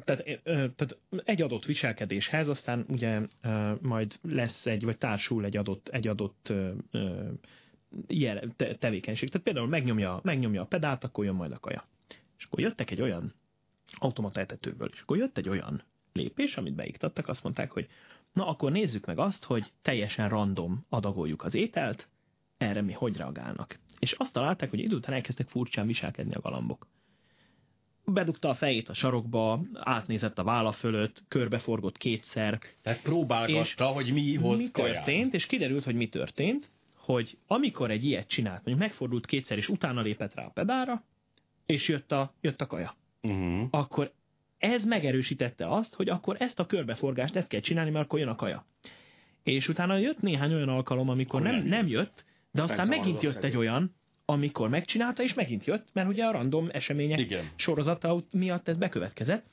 tehát, 0.05 0.25
tehát 0.45 0.97
egy 1.25 1.43
adott 1.43 1.65
viselkedéshez 1.65 2.49
aztán 2.49 2.85
ugye 2.89 3.21
majd 3.81 4.19
lesz 4.23 4.67
egy, 4.67 4.85
vagy 4.85 4.99
társul 4.99 5.45
egy 5.45 5.57
adott, 5.57 5.89
egy 5.89 6.09
adott 6.09 6.53
tevékenység. 8.79 9.29
Tehát 9.29 9.45
például 9.45 9.67
megnyomja, 9.67 10.21
megnyomja 10.23 10.63
a 10.63 10.67
pedált, 10.67 11.05
akkor 11.05 11.25
jön 11.25 11.35
majd 11.35 11.53
a 11.53 11.59
kaja. 11.59 11.85
És 12.39 12.45
akkor 12.45 12.61
jöttek 12.61 12.91
egy 12.91 13.01
olyan 13.01 13.35
automata 13.93 14.41
etetőből, 14.41 14.89
és 14.93 15.01
akkor 15.01 15.17
jött 15.17 15.39
egy 15.39 15.49
olyan 15.49 15.83
lépés, 16.13 16.57
amit 16.57 16.75
beiktattak, 16.75 17.29
azt 17.29 17.43
mondták, 17.43 17.71
hogy 17.71 17.89
na 18.33 18.47
akkor 18.47 18.73
nézzük 18.73 19.07
meg 19.07 19.19
azt, 19.19 19.45
hogy 19.45 19.73
teljesen 19.83 20.29
random 20.29 20.85
adagoljuk 20.89 21.43
az 21.43 21.55
ételt, 21.55 22.09
erre 22.59 22.83
mi 22.83 22.93
hogy 22.93 23.17
reagálnak. 23.17 23.79
És 23.99 24.13
azt 24.13 24.33
találták, 24.33 24.71
hogy 24.71 24.79
idő 24.79 24.97
után 24.97 25.15
elkezdtek 25.15 25.49
furcsán 25.49 25.87
viselkedni 25.87 26.35
a 26.35 26.41
galambok. 26.41 26.87
Bedugta 28.05 28.49
a 28.49 28.55
fejét 28.55 28.89
a 28.89 28.95
sarokba, 28.95 29.61
átnézett 29.75 30.39
a 30.39 30.45
válla 30.45 30.73
fölött, 30.73 31.23
körbeforgott 31.29 31.99
kétszer. 31.99 32.59
Tehát 32.83 33.03
próbálgatta, 33.03 33.87
hogy 33.87 34.13
mi 34.13 34.35
hoz 34.35 34.59
Mi 34.59 34.71
történt, 34.71 35.35
és 35.35 35.47
kiderült, 35.47 35.85
hogy 35.85 35.95
mi 35.95 36.09
történt, 36.09 36.71
hogy 36.95 37.39
amikor 37.47 37.91
egy 37.91 38.05
ilyet 38.05 38.29
csinált, 38.29 38.65
mondjuk 38.65 38.79
megfordult 38.79 39.27
kétszer, 39.27 39.59
és 39.59 39.69
utána 39.69 40.01
lépett 40.01 40.35
rá 40.35 40.45
a 40.45 40.51
pedára, 40.51 41.05
és 41.67 41.89
jött 41.89 42.13
a, 42.13 42.35
jött 42.41 42.61
a 42.61 42.67
kaja, 42.67 42.97
uh-huh. 43.23 43.67
akkor 43.71 44.13
ez 44.59 44.85
megerősítette 44.85 45.69
azt, 45.69 45.95
hogy 45.95 46.09
akkor 46.09 46.37
ezt 46.39 46.59
a 46.59 46.67
körbeforgást 46.67 47.37
ezt 47.37 47.49
kell 47.49 47.61
csinálni, 47.61 47.91
mert 47.91 48.05
akkor 48.05 48.19
jön 48.19 48.29
a 48.29 48.35
kaja. 48.35 48.67
És 49.43 49.69
utána 49.69 49.97
jött 49.97 50.21
néhány 50.21 50.55
olyan 50.55 50.69
alkalom, 50.69 51.09
amikor 51.09 51.43
nem, 51.43 51.63
nem 51.63 51.87
jött, 51.87 52.25
de 52.67 52.73
aztán 52.73 52.89
megint 52.89 53.23
jött 53.23 53.45
egy 53.45 53.57
olyan, 53.57 53.95
amikor 54.25 54.69
megcsinálta, 54.69 55.23
és 55.23 55.35
megint 55.35 55.65
jött, 55.65 55.87
mert 55.93 56.09
ugye 56.09 56.25
a 56.25 56.31
random 56.31 56.69
események 56.73 57.19
Igen. 57.19 57.45
sorozata 57.57 58.25
miatt 58.33 58.69
ez 58.69 58.77
bekövetkezett. 58.77 59.45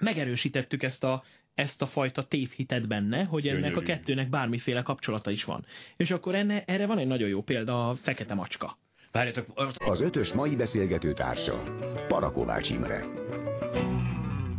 Megerősítettük 0.00 0.82
ezt 0.82 1.04
a, 1.04 1.22
ezt 1.54 1.82
a 1.82 1.86
fajta 1.86 2.24
tévhitet 2.24 2.88
benne, 2.88 3.24
hogy 3.24 3.48
ennek 3.48 3.62
Gyönyörű. 3.62 3.80
a 3.80 3.86
kettőnek 3.86 4.28
bármiféle 4.28 4.82
kapcsolata 4.82 5.30
is 5.30 5.44
van. 5.44 5.64
És 5.96 6.10
akkor 6.10 6.34
enne, 6.34 6.64
erre 6.64 6.86
van 6.86 6.98
egy 6.98 7.06
nagyon 7.06 7.28
jó 7.28 7.42
példa, 7.42 7.88
a 7.88 7.94
fekete 7.94 8.34
macska. 8.34 8.78
Várjatok, 9.12 9.46
az... 9.54 10.00
ötös 10.00 10.32
mai 10.32 10.56
beszélgető 10.56 11.12
társa, 11.12 11.62
Parakovács 12.08 12.70
Imre. 12.70 13.04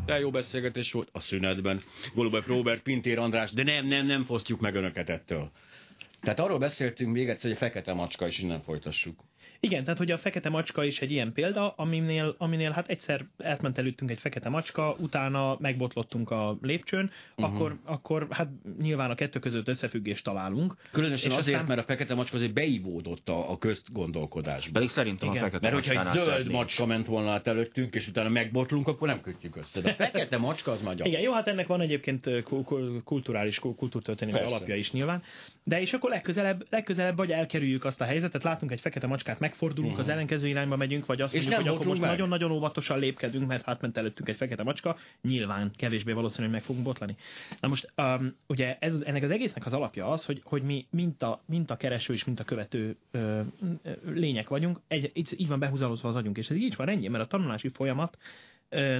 De 0.05 0.19
jó 0.19 0.29
beszélgetés 0.31 0.91
volt 0.91 1.09
a 1.11 1.19
szünetben. 1.19 1.81
Golubaj 2.13 2.41
Robert, 2.45 2.81
Pintér 2.81 3.19
András, 3.19 3.51
de 3.51 3.63
nem, 3.63 3.85
nem, 3.85 4.05
nem 4.05 4.23
fosztjuk 4.23 4.59
meg 4.59 4.75
önöket 4.75 5.09
ettől. 5.09 5.51
Tehát 6.23 6.39
arról 6.39 6.57
beszéltünk 6.57 7.11
még 7.11 7.29
egyszer, 7.29 7.43
hogy 7.43 7.51
a 7.51 7.65
fekete 7.65 7.93
macska, 7.93 8.27
és 8.27 8.39
innen 8.39 8.61
folytassuk. 8.61 9.23
Igen, 9.65 9.83
tehát 9.83 9.99
hogy 9.99 10.11
a 10.11 10.17
fekete 10.17 10.49
macska 10.49 10.83
is 10.83 10.99
egy 10.99 11.11
ilyen 11.11 11.33
példa, 11.33 11.73
aminél, 11.77 12.35
aminél 12.37 12.71
hát 12.71 12.87
egyszer 12.87 13.25
átment 13.43 13.77
előttünk 13.77 14.11
egy 14.11 14.19
fekete 14.19 14.49
macska, 14.49 14.95
utána 14.99 15.57
megbotlottunk 15.59 16.31
a 16.31 16.57
lépcsőn, 16.61 17.11
uh-huh. 17.35 17.55
akkor, 17.55 17.79
akkor 17.83 18.27
hát 18.29 18.47
nyilván 18.81 19.09
a 19.09 19.15
kettő 19.15 19.39
között 19.39 19.67
összefüggést 19.67 20.23
találunk. 20.23 20.75
Különösen 20.91 21.31
azért, 21.31 21.59
aztán... 21.59 21.75
mert 21.75 21.79
a 21.79 21.83
fekete 21.83 22.15
macska 22.15 22.35
azért 22.35 22.53
beivódott 22.53 23.29
a, 23.29 23.51
a 23.51 23.57
közgondolkodásba. 23.57 24.71
Pedig 24.71 24.89
szerintem 24.89 25.29
Igen. 25.29 25.41
a 25.41 25.45
fekete 25.45 25.69
Mert 25.69 25.85
hogyha 25.85 26.09
egy 26.09 26.17
zöld 26.17 26.51
macska 26.51 26.85
ment 26.85 27.05
volna 27.05 27.31
át 27.31 27.47
előttünk, 27.47 27.95
és 27.95 28.07
utána 28.07 28.29
megbotlunk, 28.29 28.87
akkor 28.87 29.07
nem 29.07 29.21
kötjük 29.21 29.55
össze. 29.55 29.81
De 29.81 29.89
a 29.89 29.93
fekete 29.93 30.37
macska 30.37 30.71
az 30.71 30.81
magyar. 30.81 31.07
Igen, 31.07 31.21
jó, 31.21 31.33
hát 31.33 31.47
ennek 31.47 31.67
van 31.67 31.81
egyébként 31.81 32.29
kulturális, 33.03 33.59
kultúrtörténelmi 33.59 34.47
alapja 34.47 34.75
is 34.75 34.91
nyilván. 34.91 35.23
De 35.63 35.81
és 35.81 35.93
akkor 35.93 36.09
legközelebb, 36.09 36.65
legközelebb 36.69 37.15
vagy 37.15 37.31
elkerüljük 37.31 37.85
azt 37.85 38.01
a 38.01 38.05
helyzetet, 38.05 38.43
látunk 38.43 38.71
egy 38.71 38.81
fekete 38.81 39.07
macskát, 39.07 39.39
megfordulunk, 39.53 39.93
uh-huh. 39.93 40.07
az 40.07 40.13
ellenkező 40.13 40.47
irányba 40.47 40.75
megyünk, 40.75 41.05
vagy 41.05 41.21
azt 41.21 41.33
és 41.33 41.39
mondjuk, 41.39 41.61
hogy 41.61 41.75
akkor 41.75 41.87
most 41.87 42.01
nagyon-nagyon 42.01 42.51
óvatosan 42.51 42.99
lépkedünk, 42.99 43.47
mert 43.47 43.65
hát 43.65 43.81
ment 43.81 43.97
előttünk 43.97 44.29
egy 44.29 44.35
fekete 44.35 44.63
macska, 44.63 44.97
nyilván 45.21 45.71
kevésbé 45.75 46.11
valószínű, 46.11 46.43
hogy 46.43 46.53
meg 46.53 46.63
fogunk 46.63 46.85
botlani. 46.85 47.15
Na 47.59 47.67
most 47.67 47.93
um, 47.97 48.35
ugye 48.47 48.77
ez, 48.79 48.93
ennek 49.05 49.23
az 49.23 49.31
egésznek 49.31 49.65
az 49.65 49.73
alapja 49.73 50.07
az, 50.07 50.25
hogy, 50.25 50.41
hogy 50.43 50.63
mi 50.63 50.85
minta, 50.89 51.41
minta 51.45 51.75
kereső 51.75 52.13
és 52.13 52.23
minta 52.23 52.43
követő 52.43 52.97
ö, 53.11 53.41
lények 54.05 54.49
vagyunk, 54.49 54.79
egy, 54.87 55.11
így 55.13 55.47
van 55.47 55.59
behúzalozva 55.59 56.09
az 56.09 56.15
agyunk, 56.15 56.37
és 56.37 56.49
ez 56.49 56.57
így 56.57 56.75
van 56.75 56.89
ennyi, 56.89 57.07
mert 57.07 57.23
a 57.23 57.27
tanulási 57.27 57.69
folyamat 57.69 58.17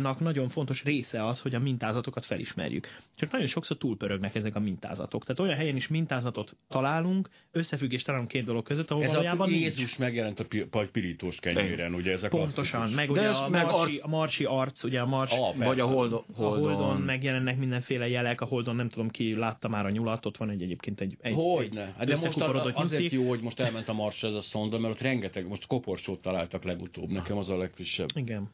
nak 0.01 0.19
nagyon 0.19 0.49
fontos 0.49 0.84
része 0.84 1.26
az, 1.26 1.41
hogy 1.41 1.55
a 1.55 1.59
mintázatokat 1.59 2.26
felismerjük. 2.26 2.88
Csak 3.15 3.32
nagyon 3.32 3.47
sokszor 3.47 3.78
túlpörögnek 3.78 4.36
ezek 4.36 4.55
a 4.55 4.59
mintázatok. 4.59 5.26
Tehát 5.26 5.39
olyan 5.39 5.55
helyen 5.55 5.76
is 5.76 5.88
mintázatot 5.88 6.55
találunk, 6.67 7.30
összefüggést 7.51 8.05
találunk 8.05 8.30
két 8.30 8.45
dolog 8.45 8.63
között, 8.63 8.91
ahol 8.91 9.03
ez 9.03 9.11
valójában 9.11 9.47
a 9.47 9.51
Jézus 9.51 9.78
nincs. 9.78 9.97
megjelent 9.97 10.39
a 10.39 10.45
pi- 10.45 10.67
pirítós 10.91 11.39
kenyéren, 11.39 11.93
ugye 11.93 12.11
ez 12.11 12.24
a 12.24 12.28
Pontosan, 12.28 12.89
meg 12.89 13.09
ugye 13.09 13.30
a, 13.30 13.49
meg 13.49 13.65
marsi, 13.65 13.95
arc... 13.95 14.03
a 14.03 14.07
marsi 14.07 14.45
arc, 14.45 14.84
ugye 14.84 14.99
a 14.99 15.05
marsi, 15.05 15.38
a, 15.38 15.53
vagy 15.57 15.80
a 15.80 15.86
holdon, 15.86 16.24
holdon. 16.36 16.71
a 16.71 16.76
holdon 16.76 17.01
megjelennek 17.01 17.57
mindenféle 17.57 18.07
jelek, 18.07 18.41
a 18.41 18.45
holdon 18.45 18.76
nem 18.76 18.89
tudom 18.89 19.09
ki 19.09 19.36
látta 19.36 19.67
már 19.67 19.86
a 19.86 19.89
nyulat, 19.89 20.26
ott 20.26 20.38
van 20.38 20.49
egy 20.49 20.61
egyébként 20.61 21.01
egy, 21.01 21.17
egy 21.21 21.34
Hogyne. 21.34 21.93
Hát 21.97 22.07
de 22.07 22.15
most 22.15 22.38
a, 22.38 22.71
azért 22.74 23.01
nyuszi. 23.01 23.15
jó, 23.15 23.30
hogy 23.30 23.41
most 23.41 23.59
elment 23.59 23.89
a 23.89 23.93
mars 23.93 24.24
ez 24.24 24.34
a 24.34 24.41
szonda, 24.41 24.80
mert 24.80 24.93
ott 24.93 25.01
rengeteg, 25.01 25.47
most 25.47 25.67
koporsót 25.67 26.21
találtak 26.21 26.63
legutóbb, 26.63 27.09
nekem 27.09 27.38
az 27.38 27.49
a 27.49 27.57
legfrissebb. 27.57 28.07
Igen 28.15 28.49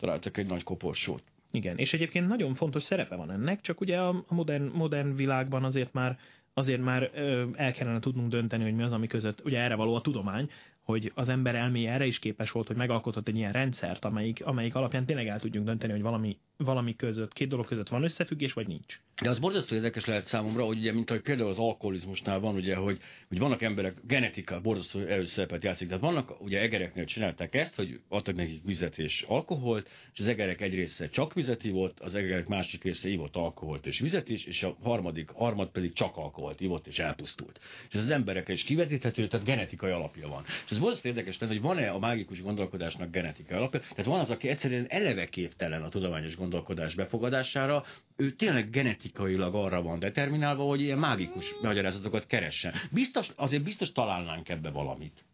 találtak 0.00 0.36
egy 0.36 0.46
nagy 0.46 0.62
koporsót. 0.62 1.22
Igen, 1.50 1.76
és 1.76 1.92
egyébként 1.92 2.28
nagyon 2.28 2.54
fontos 2.54 2.82
szerepe 2.82 3.16
van 3.16 3.30
ennek, 3.30 3.60
csak 3.60 3.80
ugye 3.80 3.98
a 3.98 4.24
modern, 4.28 4.70
modern 4.72 5.14
világban 5.14 5.64
azért 5.64 5.92
már 5.92 6.18
azért 6.54 6.82
már 6.82 7.10
ö, 7.14 7.46
el 7.54 7.72
kellene 7.72 7.98
tudnunk 7.98 8.30
dönteni, 8.30 8.62
hogy 8.62 8.74
mi 8.74 8.82
az, 8.82 8.92
ami 8.92 9.06
között, 9.06 9.44
ugye 9.44 9.58
erre 9.58 9.74
való 9.74 9.94
a 9.94 10.00
tudomány, 10.00 10.50
hogy 10.82 11.12
az 11.14 11.28
ember 11.28 11.54
elméje 11.54 11.92
erre 11.92 12.06
is 12.06 12.18
képes 12.18 12.50
volt, 12.50 12.66
hogy 12.66 12.76
megalkotott 12.76 13.28
egy 13.28 13.36
ilyen 13.36 13.52
rendszert, 13.52 14.04
amelyik, 14.04 14.44
amelyik 14.44 14.74
alapján 14.74 15.06
tényleg 15.06 15.26
el 15.26 15.40
tudjunk 15.40 15.66
dönteni, 15.66 15.92
hogy 15.92 16.02
valami, 16.02 16.38
valami 16.64 16.96
között, 16.96 17.32
két 17.32 17.48
dolog 17.48 17.66
között 17.66 17.88
van 17.88 18.02
összefüggés, 18.02 18.52
vagy 18.52 18.66
nincs. 18.66 19.00
De 19.22 19.28
az 19.28 19.38
borzasztó 19.38 19.74
érdekes 19.74 20.04
lehet 20.04 20.26
számomra, 20.26 20.64
hogy 20.64 20.78
ugye, 20.78 20.92
mint 20.92 21.10
ahogy 21.10 21.22
például 21.22 21.48
az 21.48 21.58
alkoholizmusnál 21.58 22.40
van, 22.40 22.54
ugye, 22.54 22.74
hogy, 22.76 22.98
hogy 23.28 23.38
vannak 23.38 23.62
emberek, 23.62 23.94
genetika 24.06 24.60
borzasztó 24.60 25.00
erőszerepet 25.00 25.62
játszik. 25.62 25.88
Tehát 25.88 26.02
vannak, 26.02 26.42
ugye 26.42 26.60
egereknél 26.60 27.04
csinálták 27.04 27.54
ezt, 27.54 27.74
hogy 27.74 28.00
adtak 28.08 28.34
nekik 28.34 28.64
vizet 28.64 28.98
és 28.98 29.24
alkoholt, 29.28 29.88
és 30.12 30.20
az 30.20 30.26
egerek 30.26 30.60
egy 30.60 30.74
része 30.74 31.08
csak 31.08 31.34
vizet 31.34 31.64
ivott, 31.64 32.00
az 32.00 32.14
egerek 32.14 32.48
másik 32.48 32.82
része 32.82 33.08
ivott 33.08 33.36
alkoholt 33.36 33.86
és 33.86 34.00
vizet 34.00 34.28
is, 34.28 34.46
és 34.46 34.62
a 34.62 34.76
harmadik, 34.82 35.30
harmad 35.30 35.68
pedig 35.68 35.92
csak 35.92 36.16
alkoholt 36.16 36.60
ivott 36.60 36.86
és 36.86 36.98
elpusztult. 36.98 37.60
És 37.88 37.94
ez 37.94 38.02
az 38.02 38.10
emberekre 38.10 38.52
is 38.52 38.64
kivetíthető, 38.64 39.26
tehát 39.26 39.46
genetikai 39.46 39.90
alapja 39.90 40.28
van. 40.28 40.44
És 40.64 40.70
ez 40.70 40.78
borzasztó 40.78 41.08
érdekes 41.08 41.38
lenne, 41.38 41.52
hogy 41.52 41.62
van-e 41.62 41.90
a 41.90 41.98
mágikus 41.98 42.42
gondolkodásnak 42.42 43.10
genetikai 43.10 43.58
alapja. 43.58 43.80
Tehát 43.80 44.04
van 44.04 44.20
az, 44.20 44.30
aki 44.30 44.48
egyszerűen 44.48 44.86
eleve 44.88 45.28
képtelen 45.28 45.82
a 45.82 45.88
tudományos 45.88 46.34
gondolkodás 46.50 46.94
befogadására, 46.94 47.84
ő 48.16 48.30
tényleg 48.30 48.70
genetikailag 48.70 49.54
arra 49.54 49.82
van 49.82 49.98
determinálva, 49.98 50.64
hogy 50.64 50.80
ilyen 50.80 50.98
mágikus 50.98 51.54
magyarázatokat 51.62 52.26
keressen. 52.26 52.72
Biztos, 52.90 53.30
azért 53.36 53.62
biztos 53.62 53.92
találnánk 53.92 54.48
ebbe 54.48 54.70
valamit. 54.70 55.24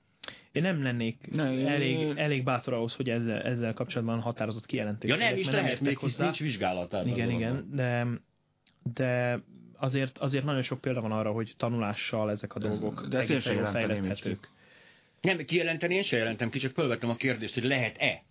Én 0.52 0.62
nem 0.62 0.82
lennék 0.82 1.30
ne, 1.30 1.44
elég, 1.68 2.12
elég 2.16 2.44
bátor 2.44 2.74
ahhoz, 2.74 2.94
hogy 2.94 3.10
ezzel, 3.10 3.40
ezzel 3.40 3.74
kapcsolatban 3.74 4.20
határozott 4.20 4.66
kijelentést. 4.66 5.18
Ja 5.18 5.28
nem 5.28 5.36
is 5.36 5.50
lehet, 5.50 5.80
még 5.80 5.98
hozzá. 5.98 6.24
nincs 6.24 6.40
vizsgálatában. 6.40 7.08
Igen, 7.08 7.30
igen, 7.30 7.68
de, 7.72 8.06
de 8.94 9.40
azért, 9.76 10.18
azért 10.18 10.44
nagyon 10.44 10.62
sok 10.62 10.80
példa 10.80 11.00
van 11.00 11.12
arra, 11.12 11.30
hogy 11.32 11.54
tanulással 11.56 12.30
ezek 12.30 12.54
a 12.54 12.58
dolgok 12.58 13.06
de 13.06 13.18
egészen 13.18 13.72
fejleszthetők. 13.72 14.48
Nem, 15.20 15.44
kijelenteni 15.44 15.94
én 15.94 16.02
sem 16.02 16.18
jelentem 16.18 16.50
ki, 16.50 16.58
csak 16.58 16.72
felvettem 16.72 17.10
a 17.10 17.16
kérdést, 17.16 17.54
hogy 17.54 17.64
lehet-e. 17.64 18.22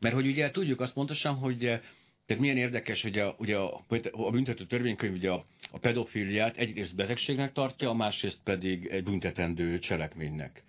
Mert 0.00 0.14
hogy 0.14 0.26
ugye 0.26 0.50
tudjuk 0.50 0.80
azt 0.80 0.92
pontosan, 0.92 1.34
hogy 1.34 1.80
tehát 2.26 2.42
milyen 2.42 2.56
érdekes, 2.56 3.02
hogy 3.02 3.18
a, 3.18 3.34
ugye 3.38 3.56
a, 3.56 3.84
a 4.10 4.30
büntető 4.30 4.66
törvénykönyv 4.66 5.14
ugye 5.14 5.30
a, 5.30 5.44
a 5.70 5.78
pedofiliát 5.78 6.56
egyrészt 6.56 6.96
betegségnek 6.96 7.52
tartja, 7.52 7.92
másrészt 7.92 8.40
pedig 8.44 8.86
egy 8.86 9.04
büntetendő 9.04 9.78
cselekménynek. 9.78 10.64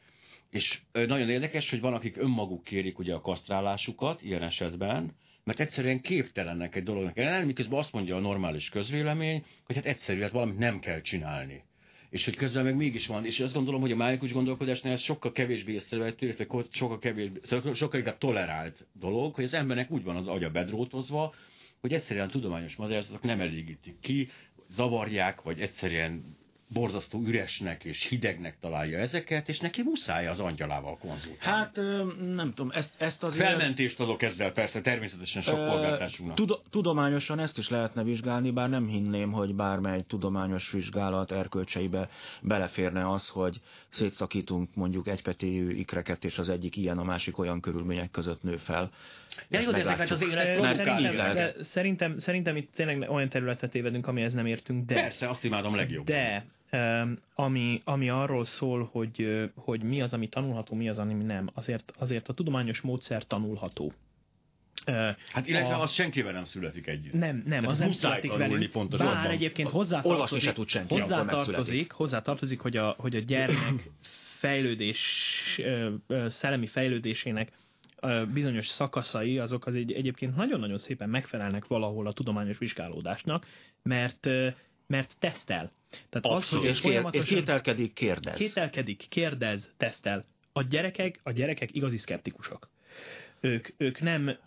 És 0.49 0.79
nagyon 0.91 1.29
érdekes, 1.29 1.69
hogy 1.69 1.79
van, 1.79 1.93
akik 1.93 2.17
önmaguk 2.17 2.63
kérik 2.63 2.99
ugye 2.99 3.13
a 3.13 3.21
kasztrálásukat 3.21 4.21
ilyen 4.21 4.43
esetben, 4.43 5.15
mert 5.43 5.59
egyszerűen 5.59 6.01
képtelenek 6.01 6.75
egy 6.75 6.83
dolognak 6.83 7.17
ellen, 7.17 7.45
miközben 7.45 7.79
azt 7.79 7.93
mondja 7.93 8.15
a 8.15 8.19
normális 8.19 8.69
közvélemény, 8.69 9.43
hogy 9.65 9.75
hát 9.75 9.85
egyszerűen 9.85 10.23
hát 10.23 10.33
valamit 10.33 10.57
nem 10.57 10.79
kell 10.79 11.01
csinálni 11.01 11.63
és 12.15 12.25
hogy 12.25 12.35
közben 12.35 12.63
meg 12.63 12.75
mégis 12.75 13.07
van. 13.07 13.25
És 13.25 13.39
azt 13.39 13.53
gondolom, 13.53 13.81
hogy 13.81 13.91
a 13.91 13.95
májikus 13.95 14.31
gondolkodásnál 14.33 14.93
ez 14.93 15.01
sokkal 15.01 15.31
kevésbé 15.31 15.73
észrevehető, 15.73 16.25
illetve 16.25 16.63
sokkal, 16.71 16.99
kevésbé, 16.99 17.39
szóval 17.43 17.73
sokkal 17.73 17.99
inkább 17.99 18.17
tolerált 18.17 18.85
dolog, 18.93 19.35
hogy 19.35 19.43
az 19.43 19.53
embernek 19.53 19.91
úgy 19.91 20.03
van 20.03 20.15
az 20.15 20.27
agya 20.27 20.49
bedrótozva, 20.49 21.33
hogy 21.81 21.93
egyszerűen 21.93 22.27
tudományos 22.29 22.75
magyarázatok 22.75 23.21
nem 23.21 23.39
elégítik 23.39 23.99
ki, 23.99 24.29
zavarják, 24.69 25.41
vagy 25.41 25.59
egyszerűen 25.59 26.37
borzasztó 26.75 27.21
üresnek 27.25 27.83
és 27.83 28.07
hidegnek 28.07 28.57
találja 28.59 28.99
ezeket, 28.99 29.49
és 29.49 29.59
neki 29.59 29.81
muszáj 29.81 30.27
az 30.27 30.39
angyalával 30.39 30.97
konzultálni. 30.97 31.39
Hát 31.39 31.75
nem 32.35 32.53
tudom, 32.53 32.71
ezt, 32.73 32.93
ezt 32.97 33.23
azért... 33.23 33.47
Felmentést 33.47 33.99
adok 33.99 34.21
ezzel 34.21 34.51
persze, 34.51 34.81
természetesen 34.81 35.41
sok 35.41 35.55
polgártársunknak. 35.55 36.35
Tud, 36.35 36.59
tudományosan 36.69 37.39
ezt 37.39 37.57
is 37.57 37.69
lehetne 37.69 38.03
vizsgálni, 38.03 38.51
bár 38.51 38.69
nem 38.69 38.87
hinném, 38.87 39.31
hogy 39.31 39.55
bármely 39.55 40.01
tudományos 40.07 40.71
vizsgálat 40.71 41.31
erkölcseibe 41.31 42.09
beleférne 42.41 43.09
az, 43.09 43.29
hogy 43.29 43.61
szétszakítunk 43.89 44.75
mondjuk 44.75 45.07
egypetéjű 45.07 45.69
ikreket, 45.69 46.23
és 46.23 46.37
az 46.37 46.49
egyik 46.49 46.75
ilyen, 46.75 46.97
a 46.97 47.03
másik 47.03 47.37
olyan 47.37 47.61
körülmények 47.61 48.11
között 48.11 48.43
nő 48.43 48.57
fel. 48.57 48.91
Ja, 49.49 49.59
jó, 49.59 49.71
de 49.71 49.77
ezeket 49.77 50.11
az 50.11 50.21
élet 50.21 50.75
szerintem, 50.75 51.33
de 51.33 51.53
szerintem, 51.63 52.19
szerintem 52.19 52.55
itt 52.55 52.71
tényleg 52.75 53.09
olyan 53.09 53.29
területet 53.29 53.75
évedünk, 53.75 54.07
amihez 54.07 54.33
nem 54.33 54.45
értünk, 54.45 54.85
de... 54.85 54.93
Persze, 54.93 55.29
azt 55.29 55.43
imádom 55.43 55.75
legjobban. 55.75 56.15
De 56.15 56.45
ami, 57.35 57.81
ami 57.83 58.09
arról 58.09 58.45
szól, 58.45 58.89
hogy, 58.91 59.49
hogy 59.55 59.83
mi 59.83 60.01
az, 60.01 60.13
ami 60.13 60.27
tanulható, 60.27 60.75
mi 60.75 60.89
az, 60.89 60.99
ami 60.99 61.13
nem. 61.13 61.49
Azért, 61.53 61.93
azért 61.97 62.29
a 62.29 62.33
tudományos 62.33 62.81
módszer 62.81 63.27
tanulható. 63.27 63.93
Hát 65.31 65.47
illetve 65.47 65.73
a... 65.75 65.81
az 65.81 65.91
senkivel 65.91 66.31
nem 66.31 66.43
születik 66.43 66.87
együtt. 66.87 67.13
Nem, 67.13 67.35
nem, 67.35 67.59
Tehát 67.59 67.65
az 67.65 67.77
nem 67.77 67.91
születik 67.91 68.33
velünk. 68.33 68.71
Pontosan. 68.71 69.13
Bár 69.13 69.31
egyébként 69.31 69.69
hozzátartozik, 69.69 70.41
se 70.41 70.53
tud 70.53 70.67
senki, 70.67 70.99
hozzátartozik, 70.99 71.91
hozzátartozik 71.91 72.59
hogy, 72.59 72.77
a, 72.77 72.95
hogy 72.97 73.15
a 73.15 73.19
gyermek 73.19 73.89
fejlődés, 74.39 75.01
szellemi 76.27 76.67
fejlődésének 76.67 77.51
bizonyos 78.33 78.67
szakaszai, 78.67 79.39
azok 79.39 79.65
az 79.65 79.75
egy, 79.75 79.91
egyébként 79.91 80.35
nagyon-nagyon 80.35 80.77
szépen 80.77 81.09
megfelelnek 81.09 81.67
valahol 81.67 82.07
a 82.07 82.13
tudományos 82.13 82.57
vizsgálódásnak, 82.57 83.45
mert 83.83 84.27
mert 84.87 85.15
tesztel. 85.19 85.71
Tehát 86.09 86.37
Abszolút. 86.37 86.69
az, 86.69 86.81
hogy 86.81 86.91
és, 86.91 87.21
és 87.21 87.27
kételkedik, 87.27 87.93
kérdez. 87.93 88.35
Kételkedik, 88.35 89.05
kérdez, 89.09 89.73
tesztel. 89.77 90.25
A 90.53 90.61
gyerekek, 90.61 91.19
a 91.23 91.31
gyerekek 91.31 91.75
igazi 91.75 91.97
szkeptikusok. 91.97 92.69
Ők, 93.39 93.67
ők 93.77 94.01
nem, 94.01 94.37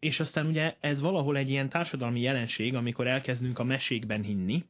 és 0.00 0.20
aztán 0.20 0.46
ugye 0.46 0.74
ez 0.80 1.00
valahol 1.00 1.36
egy 1.36 1.48
ilyen 1.48 1.68
társadalmi 1.68 2.20
jelenség, 2.20 2.74
amikor 2.74 3.06
elkezdünk 3.06 3.58
a 3.58 3.64
mesékben 3.64 4.22
hinni, 4.22 4.64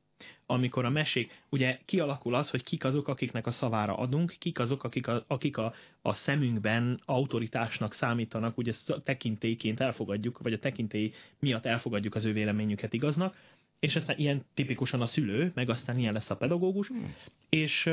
amikor 0.46 0.84
a 0.84 0.90
mesék, 0.90 1.42
ugye 1.48 1.78
kialakul 1.84 2.34
az, 2.34 2.50
hogy 2.50 2.64
kik 2.64 2.84
azok, 2.84 3.08
akiknek 3.08 3.46
a 3.46 3.50
szavára 3.50 3.96
adunk, 3.96 4.34
kik 4.38 4.58
azok, 4.58 4.84
akik 4.84 5.06
a, 5.06 5.24
akik 5.26 5.56
a, 5.56 5.74
a 6.02 6.12
szemünkben 6.12 7.00
autoritásnak 7.04 7.92
számítanak, 7.92 8.58
ugye 8.58 8.72
tekintélyként 9.04 9.80
elfogadjuk, 9.80 10.38
vagy 10.38 10.52
a 10.52 10.58
tekintély 10.58 11.12
miatt 11.38 11.66
elfogadjuk 11.66 12.14
az 12.14 12.24
ő 12.24 12.32
véleményüket 12.32 12.92
igaznak, 12.92 13.36
és 13.78 13.96
aztán 13.96 14.18
ilyen 14.18 14.44
tipikusan 14.54 15.00
a 15.00 15.06
szülő, 15.06 15.52
meg 15.54 15.70
aztán 15.70 15.98
ilyen 15.98 16.12
lesz 16.12 16.30
a 16.30 16.36
pedagógus, 16.36 16.88
hmm. 16.88 17.14
és 17.48 17.90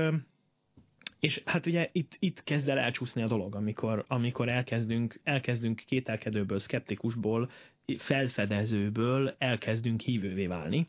és 1.20 1.42
hát 1.46 1.66
ugye 1.66 1.90
itt, 1.92 2.16
itt 2.20 2.44
kezd 2.44 2.70
el 2.70 2.78
elcsúszni 2.78 3.22
a 3.22 3.28
dolog, 3.28 3.56
amikor, 3.56 4.06
amikor 4.08 4.50
elkezdünk, 4.50 5.20
elkezdünk 5.24 5.84
kételkedőből, 5.86 6.60
szkeptikusból 6.60 7.52
felfedezőből 7.98 9.36
elkezdünk 9.38 10.02
hívővé 10.02 10.48
válni. 10.48 10.88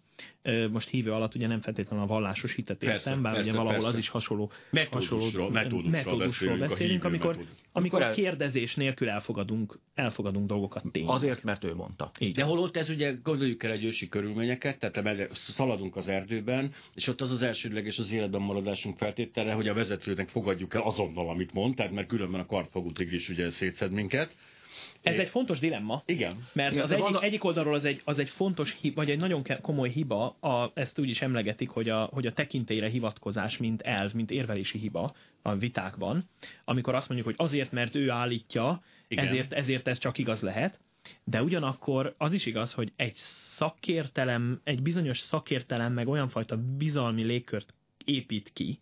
Most 0.70 0.88
hívő 0.88 1.12
alatt 1.12 1.34
ugye 1.34 1.46
nem 1.46 1.60
feltétlenül 1.60 2.04
a 2.04 2.08
vallásos 2.08 2.54
hitet 2.54 2.82
értem, 2.82 3.22
bár 3.22 3.34
persze, 3.34 3.48
ugye 3.48 3.58
valahol 3.58 3.80
persze. 3.80 3.92
az 3.92 3.98
is 3.98 4.08
hasonló 4.08 4.50
metódusról, 4.70 5.50
metódusról, 5.50 5.90
metódusról 5.90 6.58
beszélünk, 6.58 6.68
beszélünk 6.68 7.04
amikor, 7.04 7.38
amikor 7.72 8.02
el... 8.02 8.12
kérdezés 8.12 8.74
nélkül 8.74 9.08
elfogadunk, 9.08 9.78
elfogadunk 9.94 10.46
dolgokat 10.46 10.84
tényleg. 10.92 11.14
Azért, 11.14 11.42
mert 11.42 11.64
ő 11.64 11.74
mondta. 11.74 12.10
Így. 12.18 12.34
De 12.34 12.42
holott 12.42 12.76
ez 12.76 12.88
ugye, 12.88 13.12
gondoljuk 13.22 13.62
el 13.62 13.70
egy 13.70 13.84
ősi 13.84 14.08
körülményeket, 14.08 14.78
tehát 14.78 15.28
szaladunk 15.32 15.96
az 15.96 16.08
erdőben, 16.08 16.72
és 16.94 17.08
ott 17.08 17.20
az 17.20 17.30
az 17.30 17.42
elsődleges 17.42 17.98
az 17.98 18.12
életben 18.12 18.40
maradásunk 18.40 18.96
feltétele, 18.96 19.52
hogy 19.52 19.68
a 19.68 19.74
vezetőnek 19.74 20.28
fogadjuk 20.28 20.74
el 20.74 20.82
azonnal, 20.82 21.28
amit 21.28 21.52
mond, 21.52 21.74
tehát 21.74 21.92
mert 21.92 22.08
különben 22.08 22.40
a 22.40 22.46
kartfogú 22.46 22.92
tigris 22.92 23.28
ugye 23.28 23.50
szétszed 23.50 23.92
minket, 23.92 24.34
ez 25.02 25.18
egy 25.18 25.28
fontos 25.28 25.58
dilemma. 25.58 26.02
Igen. 26.06 26.36
Mert 26.52 26.72
Igen, 26.72 26.84
az 26.84 26.90
egyik, 26.90 27.04
van... 27.04 27.22
egyik 27.22 27.44
oldalról 27.44 27.74
az 27.74 27.84
egy, 27.84 28.00
az 28.04 28.18
egy 28.18 28.28
fontos, 28.28 28.76
hiba, 28.80 28.94
vagy 28.94 29.10
egy 29.10 29.18
nagyon 29.18 29.44
komoly 29.60 29.88
hiba, 29.88 30.36
a, 30.40 30.70
ezt 30.74 30.98
úgy 30.98 31.08
is 31.08 31.22
emlegetik, 31.22 31.68
hogy 31.68 31.88
a, 31.88 32.04
hogy 32.12 32.26
a 32.26 32.32
tekintélyre 32.32 32.88
hivatkozás, 32.88 33.56
mint 33.56 33.82
elv, 33.82 34.12
mint 34.12 34.30
érvelési 34.30 34.78
hiba 34.78 35.14
a 35.42 35.56
vitákban, 35.56 36.24
amikor 36.64 36.94
azt 36.94 37.08
mondjuk, 37.08 37.36
hogy 37.36 37.46
azért, 37.46 37.72
mert 37.72 37.94
ő 37.94 38.10
állítja, 38.10 38.82
ezért, 39.08 39.52
ezért 39.52 39.88
ez 39.88 39.98
csak 39.98 40.18
igaz 40.18 40.40
lehet. 40.40 40.78
De 41.24 41.42
ugyanakkor 41.42 42.14
az 42.18 42.32
is 42.32 42.46
igaz, 42.46 42.72
hogy 42.72 42.92
egy 42.96 43.14
szakértelem, 43.14 44.60
egy 44.64 44.82
bizonyos 44.82 45.18
szakértelem 45.18 45.92
meg 45.92 46.08
olyan 46.08 46.28
fajta 46.28 46.56
bizalmi 46.76 47.22
légkört 47.22 47.74
épít 48.04 48.50
ki, 48.52 48.78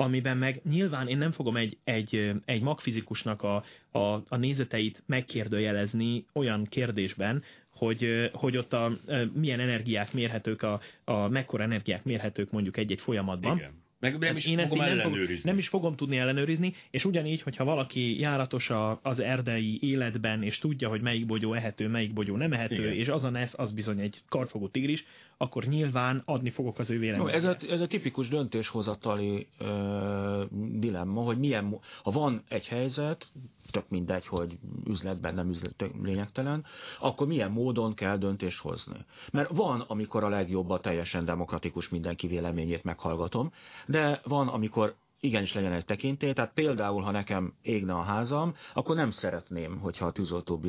amiben 0.00 0.36
meg 0.36 0.60
nyilván 0.68 1.08
én 1.08 1.18
nem 1.18 1.32
fogom 1.32 1.56
egy, 1.56 1.78
egy, 1.84 2.32
egy 2.44 2.62
magfizikusnak 2.62 3.42
a, 3.42 3.64
a, 3.90 3.98
a 4.28 4.36
nézeteit 4.36 5.02
megkérdőjelezni 5.06 6.26
olyan 6.32 6.64
kérdésben, 6.64 7.42
hogy, 7.70 8.30
hogy 8.32 8.56
ott 8.56 8.72
a, 8.72 8.92
milyen 9.32 9.60
energiák 9.60 10.12
mérhetők, 10.12 10.62
a, 10.62 10.80
a 11.04 11.28
mekkora 11.28 11.62
energiák 11.62 12.04
mérhetők 12.04 12.50
mondjuk 12.50 12.76
egy-egy 12.76 13.00
folyamatban. 13.00 13.56
Igen. 13.56 13.86
Meg 14.00 14.18
nem 14.18 14.36
is 14.36 14.46
én 14.46 14.58
fogom 14.58 14.80
ellenőrizni. 14.80 15.50
Nem 15.50 15.58
is 15.58 15.68
fogom 15.68 15.96
tudni 15.96 16.16
ellenőrizni, 16.16 16.74
és 16.90 17.04
ugyanígy, 17.04 17.42
hogyha 17.42 17.64
valaki 17.64 18.20
járatos 18.20 18.70
a, 18.70 18.98
az 19.02 19.20
erdei 19.20 19.78
életben, 19.82 20.42
és 20.42 20.58
tudja, 20.58 20.88
hogy 20.88 21.00
melyik 21.00 21.26
bogyó 21.26 21.54
ehető, 21.54 21.88
melyik 21.88 22.12
bogyó 22.12 22.36
nem 22.36 22.52
ehető, 22.52 22.82
Igen. 22.82 22.92
és 22.92 23.08
az 23.08 23.24
a 23.24 23.30
nesz, 23.30 23.58
az 23.58 23.72
bizony 23.72 24.00
egy 24.00 24.22
karfogó 24.28 24.68
tigris, 24.68 25.04
akkor 25.36 25.64
nyilván 25.64 26.22
adni 26.24 26.50
fogok 26.50 26.78
az 26.78 26.90
ő 26.90 26.98
véleményét. 26.98 27.34
Ez 27.34 27.44
a, 27.44 27.56
ez 27.68 27.80
a 27.80 27.86
tipikus 27.86 28.28
döntéshozatali 28.28 29.46
ö, 29.58 30.44
dilemma, 30.72 31.20
hogy 31.22 31.38
milyen, 31.38 31.78
ha 32.02 32.10
van 32.10 32.42
egy 32.48 32.68
helyzet, 32.68 33.26
tök 33.70 33.88
mindegy, 33.88 34.26
hogy 34.26 34.58
üzletben 34.86 35.34
nem 35.34 35.48
üzlet 35.48 35.90
lényegtelen, 36.02 36.64
akkor 37.00 37.26
milyen 37.26 37.50
módon 37.50 37.94
kell 37.94 38.16
döntést 38.16 38.60
hozni. 38.60 39.04
Mert 39.32 39.50
van, 39.50 39.80
amikor 39.80 40.24
a 40.24 40.28
legjobb 40.28 40.70
a 40.70 40.80
teljesen 40.80 41.24
demokratikus 41.24 41.88
mindenki 41.88 42.26
véleményét 42.26 42.84
meghallgatom, 42.84 43.52
de 43.86 44.20
van, 44.24 44.48
amikor 44.48 44.96
igenis 45.20 45.54
legyen 45.54 45.72
egy 45.72 45.84
tekintély, 45.84 46.32
tehát 46.32 46.52
például, 46.52 47.02
ha 47.02 47.10
nekem 47.10 47.54
égne 47.62 47.92
a 47.94 48.02
házam, 48.02 48.54
akkor 48.74 48.96
nem 48.96 49.10
szeretném, 49.10 49.78
hogyha 49.78 50.06
a 50.06 50.12
tűzoltó 50.12 50.60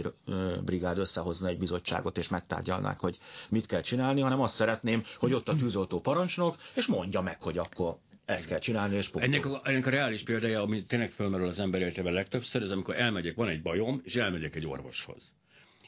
brigád 0.66 0.98
összehozna 0.98 1.48
egy 1.48 1.58
bizottságot, 1.58 2.18
és 2.18 2.28
megtárgyalnák, 2.28 3.00
hogy 3.00 3.18
mit 3.50 3.66
kell 3.66 3.82
csinálni, 3.82 4.22
hanem 4.22 4.42
azt 4.42 4.56
szeretném, 4.56 5.04
hogy 5.20 5.34
ott 5.34 5.48
a 5.48 5.56
tűzoltó 5.56 6.00
parancsnok, 6.00 6.56
és 6.76 6.88
mondja 6.88 7.22
meg, 7.22 7.42
hogy 7.42 7.58
akkor 7.58 7.98
ezt 8.30 8.48
kell 8.48 8.60
csinálni, 8.60 8.96
és 8.96 9.10
ennek 9.14 9.46
a, 9.46 9.62
ennek 9.64 9.86
a 9.86 9.90
reális 9.90 10.24
példája, 10.24 10.62
ami 10.62 10.84
tényleg 10.84 11.12
fölmerül 11.12 11.48
az 11.48 11.60
ember 11.60 11.82
életében 11.82 12.14
legtöbbször, 12.14 12.62
ez 12.62 12.72
amikor 12.72 12.96
elmegyek, 12.96 13.36
van 13.36 13.48
egy 13.48 13.62
bajom, 13.62 14.02
és 14.04 14.16
elmegyek 14.16 14.56
egy 14.56 14.66
orvoshoz. 14.66 15.34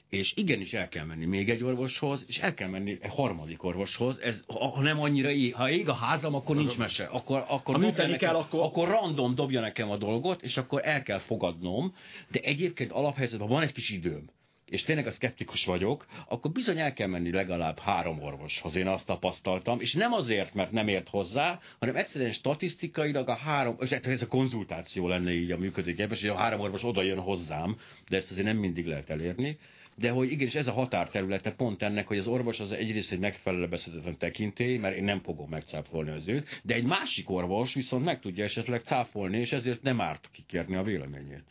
És 0.09 0.33
igenis 0.35 0.73
el 0.73 0.87
kell 0.87 1.05
menni 1.05 1.25
még 1.25 1.49
egy 1.49 1.63
orvoshoz, 1.63 2.25
és 2.27 2.37
el 2.37 2.53
kell 2.53 2.69
menni 2.69 2.97
egy 3.01 3.11
harmadik 3.13 3.63
orvoshoz, 3.63 4.19
ez, 4.19 4.43
ha 4.47 4.81
nem 4.81 4.99
annyira 4.99 5.29
ég, 5.29 5.55
ha 5.55 5.69
ég 5.69 5.89
a 5.89 5.93
házam, 5.93 6.35
akkor 6.35 6.55
nincs 6.55 6.77
mese, 6.77 7.03
akkor, 7.03 7.45
akkor, 7.47 7.79
nekem, 7.79 8.15
kell, 8.15 8.35
akkor... 8.35 8.63
akkor 8.63 8.87
random 8.87 9.35
dobja 9.35 9.61
nekem 9.61 9.89
a 9.89 9.97
dolgot, 9.97 10.41
és 10.41 10.57
akkor 10.57 10.81
el 10.83 11.03
kell 11.03 11.19
fogadnom, 11.19 11.95
de 12.31 12.39
egyébként 12.39 12.91
alaphelyzetben 12.91 13.47
van 13.47 13.61
egy 13.61 13.71
kis 13.71 13.89
időm, 13.89 14.29
és 14.71 14.83
tényleg 14.83 15.07
a 15.07 15.11
szkeptikus 15.11 15.65
vagyok, 15.65 16.05
akkor 16.27 16.51
bizony 16.51 16.79
el 16.79 16.93
kell 16.93 17.07
menni 17.07 17.31
legalább 17.31 17.79
három 17.79 18.21
orvoshoz, 18.21 18.75
én 18.75 18.87
azt 18.87 19.05
tapasztaltam, 19.05 19.79
és 19.79 19.93
nem 19.93 20.13
azért, 20.13 20.53
mert 20.53 20.71
nem 20.71 20.87
ért 20.87 21.09
hozzá, 21.09 21.59
hanem 21.79 21.95
egyszerűen 21.95 22.31
statisztikailag 22.31 23.29
a 23.29 23.35
három, 23.35 23.75
és 23.79 23.91
ez 23.91 24.21
a 24.21 24.27
konzultáció 24.27 25.07
lenne 25.07 25.31
így 25.33 25.51
a 25.51 25.57
működőképes, 25.57 26.19
hogy 26.19 26.29
a 26.29 26.35
három 26.35 26.59
orvos 26.59 26.83
oda 26.83 27.01
jön 27.01 27.19
hozzám, 27.19 27.77
de 28.09 28.17
ezt 28.17 28.31
azért 28.31 28.45
nem 28.45 28.57
mindig 28.57 28.85
lehet 28.85 29.09
elérni, 29.09 29.57
de 29.95 30.09
hogy 30.09 30.31
igenis 30.31 30.55
ez 30.55 30.67
a 30.67 30.71
határterülete 30.71 31.51
pont 31.51 31.83
ennek, 31.83 32.07
hogy 32.07 32.17
az 32.17 32.27
orvos 32.27 32.59
az 32.59 32.71
egyrészt 32.71 33.11
egy 33.11 33.19
megfelelő 33.19 33.67
beszedetlen 33.67 34.17
tekintély, 34.17 34.77
mert 34.77 34.95
én 34.95 35.03
nem 35.03 35.19
fogom 35.19 35.49
megcáfolni 35.49 36.11
az 36.11 36.27
őt, 36.27 36.61
de 36.63 36.73
egy 36.73 36.85
másik 36.85 37.29
orvos 37.29 37.73
viszont 37.73 38.03
meg 38.03 38.19
tudja 38.19 38.43
esetleg 38.43 38.81
cáfolni, 38.81 39.37
és 39.37 39.51
ezért 39.51 39.81
nem 39.81 40.01
árt 40.01 40.29
kikérni 40.31 40.75
a 40.75 40.83
véleményét. 40.83 41.43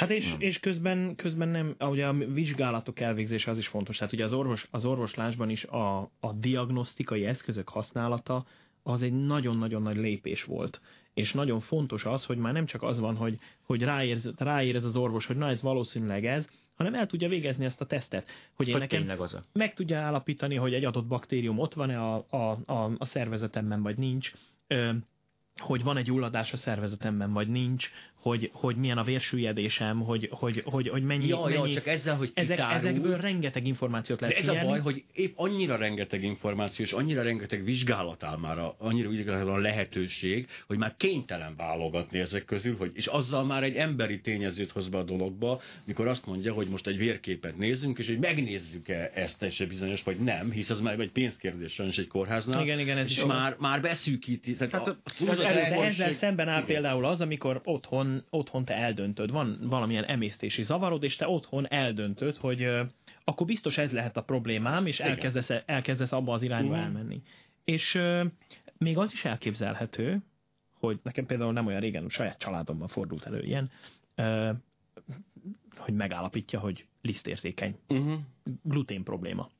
Hát 0.00 0.10
és, 0.10 0.34
és 0.38 0.60
közben, 0.60 1.14
közben 1.16 1.48
nem, 1.48 1.74
ugye 1.80 2.06
a 2.06 2.12
vizsgálatok 2.12 3.00
elvégzése 3.00 3.50
az 3.50 3.58
is 3.58 3.68
fontos. 3.68 3.96
Tehát 3.96 4.12
ugye 4.12 4.24
az, 4.24 4.32
orvos, 4.32 4.68
az 4.70 4.84
orvoslásban 4.84 5.50
is 5.50 5.64
a, 5.64 5.98
a 6.20 6.32
diagnosztikai 6.32 7.24
eszközök 7.24 7.68
használata 7.68 8.46
az 8.82 9.02
egy 9.02 9.12
nagyon-nagyon 9.12 9.82
nagy 9.82 9.96
lépés 9.96 10.44
volt. 10.44 10.80
És 11.14 11.32
nagyon 11.32 11.60
fontos 11.60 12.04
az, 12.04 12.24
hogy 12.24 12.36
már 12.36 12.52
nem 12.52 12.66
csak 12.66 12.82
az 12.82 13.00
van, 13.00 13.16
hogy, 13.16 13.38
hogy 13.62 13.82
ráérez, 13.82 14.32
ráérez 14.36 14.84
az 14.84 14.96
orvos, 14.96 15.26
hogy 15.26 15.36
na 15.36 15.48
ez 15.48 15.62
valószínűleg 15.62 16.26
ez, 16.26 16.48
hanem 16.74 16.94
el 16.94 17.06
tudja 17.06 17.28
végezni 17.28 17.64
ezt 17.64 17.80
a 17.80 17.86
tesztet. 17.86 18.30
Hogy 18.54 18.68
én 18.68 18.72
hogy 18.72 18.82
nekem 18.88 19.20
az 19.20 19.40
meg 19.52 19.74
tudja 19.74 19.98
állapítani, 19.98 20.54
hogy 20.54 20.74
egy 20.74 20.84
adott 20.84 21.06
baktérium 21.06 21.58
ott 21.58 21.74
van-e 21.74 22.00
a, 22.00 22.26
a, 22.30 22.72
a, 22.72 22.90
a 22.98 23.04
szervezetemben, 23.04 23.82
vagy 23.82 23.96
nincs, 23.96 24.32
ö, 24.66 24.92
hogy 25.60 25.82
van 25.82 25.96
egy 25.96 26.04
gyulladás 26.04 26.52
a 26.52 26.56
szervezetemben, 26.56 27.32
vagy 27.32 27.48
nincs, 27.48 27.90
hogy, 28.20 28.50
hogy 28.52 28.76
milyen 28.76 28.98
a 28.98 29.02
vérsüllyedésem, 29.02 30.00
hogy, 30.00 30.28
hogy, 30.32 30.62
hogy, 30.64 30.88
hogy 30.88 31.02
mennyi... 31.02 31.26
Ja, 31.26 31.40
mennyi 31.44 31.68
ja, 31.68 31.74
csak 31.74 31.86
ezzel, 31.86 32.16
hogy 32.16 32.30
ezek, 32.34 32.58
ezekből 32.58 33.16
rengeteg 33.16 33.66
információt 33.66 34.20
lehet 34.20 34.36
ez 34.36 34.44
figyelni. 34.44 34.66
a 34.66 34.70
baj, 34.70 34.80
hogy 34.80 35.04
épp 35.12 35.32
annyira 35.36 35.76
rengeteg 35.76 36.22
információ, 36.22 36.84
és 36.84 36.92
annyira 36.92 37.22
rengeteg 37.22 37.64
vizsgálat 37.64 38.22
áll 38.22 38.36
már, 38.36 38.58
a, 38.58 38.74
annyira 38.78 39.08
úgy 39.08 39.28
a 39.28 39.56
lehetőség, 39.56 40.48
hogy 40.66 40.78
már 40.78 40.94
kénytelen 40.96 41.54
válogatni 41.56 42.18
ezek 42.18 42.44
közül, 42.44 42.76
hogy, 42.76 42.90
és 42.94 43.06
azzal 43.06 43.44
már 43.44 43.62
egy 43.62 43.74
emberi 43.74 44.20
tényezőt 44.20 44.70
hoz 44.70 44.88
be 44.88 44.98
a 44.98 45.02
dologba, 45.02 45.60
mikor 45.84 46.06
azt 46.06 46.26
mondja, 46.26 46.52
hogy 46.52 46.68
most 46.68 46.86
egy 46.86 46.98
vérképet 46.98 47.56
nézzünk, 47.56 47.98
és 47.98 48.06
hogy 48.06 48.18
megnézzük-e 48.18 49.10
ezt 49.14 49.42
és 49.42 49.66
bizonyos, 49.68 50.02
vagy 50.02 50.16
nem, 50.16 50.50
hisz 50.50 50.70
az 50.70 50.80
már 50.80 51.00
egy 51.00 51.10
pénzkérdés 51.10 51.72
sajnos 51.72 51.98
egy 51.98 52.06
kórháznál. 52.06 52.62
Igen, 52.62 52.78
igen, 52.78 52.98
ez 52.98 53.06
és 53.10 53.16
is 53.16 53.24
már, 53.24 53.56
már 53.58 53.80
beszűkíti. 53.80 54.54
Tehát 54.54 54.72
hát, 54.72 54.86
a, 54.86 54.96
a, 55.30 55.34
de 55.34 55.82
ezzel 55.82 56.12
szemben 56.12 56.48
áll 56.48 56.62
igen. 56.62 56.66
például 56.66 57.04
az, 57.04 57.20
amikor 57.20 57.60
otthon 57.64 58.09
otthon, 58.30 58.64
te 58.64 58.74
eldöntöd, 58.74 59.30
van 59.30 59.58
valamilyen 59.62 60.04
emésztési 60.04 60.62
zavarod, 60.62 61.02
és 61.02 61.16
te 61.16 61.28
otthon 61.28 61.68
eldöntöd, 61.68 62.36
hogy 62.36 62.68
akkor 63.24 63.46
biztos 63.46 63.78
ez 63.78 63.92
lehet 63.92 64.16
a 64.16 64.22
problémám, 64.22 64.86
és 64.86 65.00
elkezdesz, 65.00 65.50
elkezdesz 65.66 66.12
abba 66.12 66.32
az 66.32 66.42
irányba 66.42 66.70
uh-huh. 66.70 66.84
elmenni. 66.84 67.22
És 67.64 68.02
még 68.78 68.98
az 68.98 69.12
is 69.12 69.24
elképzelhető, 69.24 70.22
hogy 70.78 71.00
nekem 71.02 71.26
például 71.26 71.52
nem 71.52 71.66
olyan 71.66 71.80
régen, 71.80 72.08
saját 72.08 72.38
családomban 72.38 72.88
fordult 72.88 73.26
elő 73.26 73.42
ilyen, 73.42 73.70
hogy 75.76 75.94
megállapítja, 75.94 76.58
hogy 76.58 76.86
lisztérzékeny. 77.02 77.78
Uh-huh. 77.88 78.18
Glutén 78.62 79.02
probléma. 79.02 79.50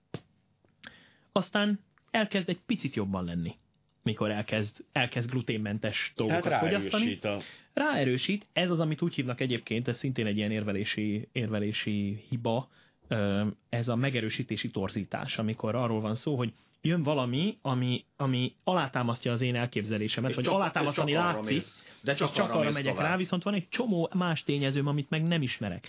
Aztán 1.33 1.81
elkezd 2.11 2.49
egy 2.49 2.61
picit 2.67 2.95
jobban 2.95 3.25
lenni 3.25 3.55
mikor 4.03 4.31
elkezd, 4.31 4.85
elkezd 4.93 5.31
gluténmentes 5.31 6.13
dolgokat 6.17 6.43
Tehát 6.43 6.61
fogyasztani. 6.61 7.19
A... 7.23 7.39
Ráerősít, 7.81 8.47
ez 8.53 8.71
az, 8.71 8.81
amit 8.81 9.03
úgy 9.03 9.15
hívnak 9.15 9.41
egyébként, 9.41 9.89
ez 9.89 9.99
szintén 9.99 10.27
egy 10.27 10.37
ilyen 10.37 10.51
érvelési, 10.51 11.29
érvelési 11.33 12.25
hiba, 12.29 12.69
ez 13.69 13.89
a 13.89 13.97
megerősítési 13.97 14.71
torzítás, 14.71 15.39
amikor 15.39 15.75
arról 15.75 16.01
van 16.01 16.15
szó, 16.15 16.37
hogy 16.37 16.53
jön 16.81 17.03
valami, 17.03 17.59
ami, 17.63 18.05
ami 18.17 18.55
alátámasztja 18.65 19.33
az 19.33 19.43
én 19.43 19.57
elképzelésemet, 19.57 20.31
és 20.31 20.37
vagy 20.37 20.45
csak, 20.45 20.55
alátámasztani 20.55 21.13
látszik, 21.13 21.63
de 22.03 22.13
csak, 22.15 22.33
csak 22.33 22.51
arra 22.51 22.71
megyek 22.71 22.95
tovább. 22.95 23.09
rá, 23.09 23.17
viszont 23.17 23.43
van 23.43 23.55
egy 23.55 23.69
csomó 23.69 24.11
más 24.15 24.45
tényezőm, 24.45 24.87
amit 24.87 25.11
meg 25.11 25.23
nem 25.23 25.43
ismerek. 25.43 25.89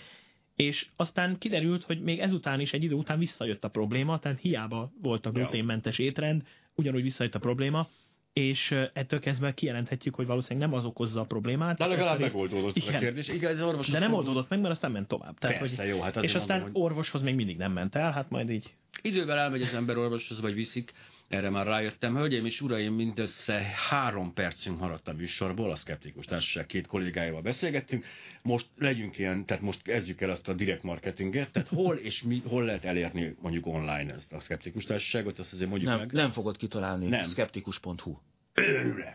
És 0.54 0.86
aztán 0.96 1.38
kiderült, 1.38 1.84
hogy 1.84 2.02
még 2.02 2.18
ezután 2.18 2.60
is 2.60 2.72
egy 2.72 2.82
idő 2.82 2.94
után 2.94 3.18
visszajött 3.18 3.64
a 3.64 3.68
probléma, 3.68 4.18
tehát 4.18 4.40
hiába 4.40 4.92
volt 5.02 5.26
a 5.26 5.30
gluténmentes 5.30 5.98
étrend, 5.98 6.42
ugyanúgy 6.74 7.02
visszajött 7.02 7.34
a 7.34 7.38
probléma, 7.38 7.88
és 8.32 8.70
ettől 8.92 9.20
kezdve 9.20 9.54
kijelenthetjük, 9.54 10.14
hogy 10.14 10.26
valószínűleg 10.26 10.68
nem 10.68 10.78
az 10.78 10.84
okozza 10.84 11.20
a 11.20 11.24
problémát. 11.24 11.78
De 11.78 11.86
legalább 11.86 12.18
rész... 12.18 12.32
megoldódott 12.32 12.76
igen. 12.76 12.94
a 12.94 12.98
kérdés. 12.98 13.28
Igen, 13.28 13.54
az 13.54 13.62
orvos 13.62 13.88
De 13.88 13.98
nem 13.98 14.12
oldódott 14.12 14.48
meg, 14.48 14.60
mert 14.60 14.72
aztán 14.72 14.90
ment 14.90 15.08
tovább. 15.08 15.38
Tehát, 15.38 15.58
Persze, 15.58 15.82
hogy... 15.82 15.90
jó, 15.90 16.00
hát 16.00 16.16
És 16.16 16.34
aztán 16.34 16.60
mondom, 16.60 16.74
hogy... 16.74 16.90
orvoshoz 16.90 17.22
még 17.22 17.34
mindig 17.34 17.56
nem 17.56 17.72
ment 17.72 17.94
el, 17.94 18.12
hát 18.12 18.30
majd 18.30 18.50
így. 18.50 18.74
Idővel 19.02 19.38
elmegy 19.38 19.62
az 19.62 19.74
ember 19.74 19.96
orvoshoz, 19.96 20.40
vagy 20.40 20.54
viszik, 20.54 20.92
erre 21.32 21.50
már 21.50 21.66
rájöttem. 21.66 22.16
Hölgyeim 22.16 22.44
és 22.44 22.60
uraim, 22.60 22.94
mindössze 22.94 23.74
három 23.88 24.32
percünk 24.32 24.78
maradt 24.78 25.08
a 25.08 25.12
műsorból, 25.12 25.70
a 25.70 25.76
Skeptikus 25.76 26.24
Társaság 26.24 26.66
két 26.66 26.86
kollégájával 26.86 27.42
beszélgettünk. 27.42 28.04
Most 28.42 28.66
legyünk 28.78 29.18
ilyen, 29.18 29.46
tehát 29.46 29.62
most 29.62 29.82
kezdjük 29.82 30.20
el 30.20 30.30
azt 30.30 30.48
a 30.48 30.52
direct 30.52 30.82
marketinget, 30.82 31.50
tehát 31.50 31.68
hol 31.68 31.96
és 31.96 32.22
mi, 32.22 32.42
hol 32.46 32.64
lehet 32.64 32.84
elérni 32.84 33.36
mondjuk 33.40 33.66
online 33.66 34.12
ezt 34.14 34.32
a 34.32 34.40
Skeptikus 34.40 34.84
Társaságot, 34.84 35.38
azt 35.38 35.52
azért 35.52 35.68
mondjuk 35.68 35.90
nem, 35.90 35.98
meg. 35.98 36.12
Nem 36.12 36.30
fogod 36.30 36.56
kitalálni, 36.56 37.06
nem. 37.06 37.22
skeptikus.hu. 37.22 38.18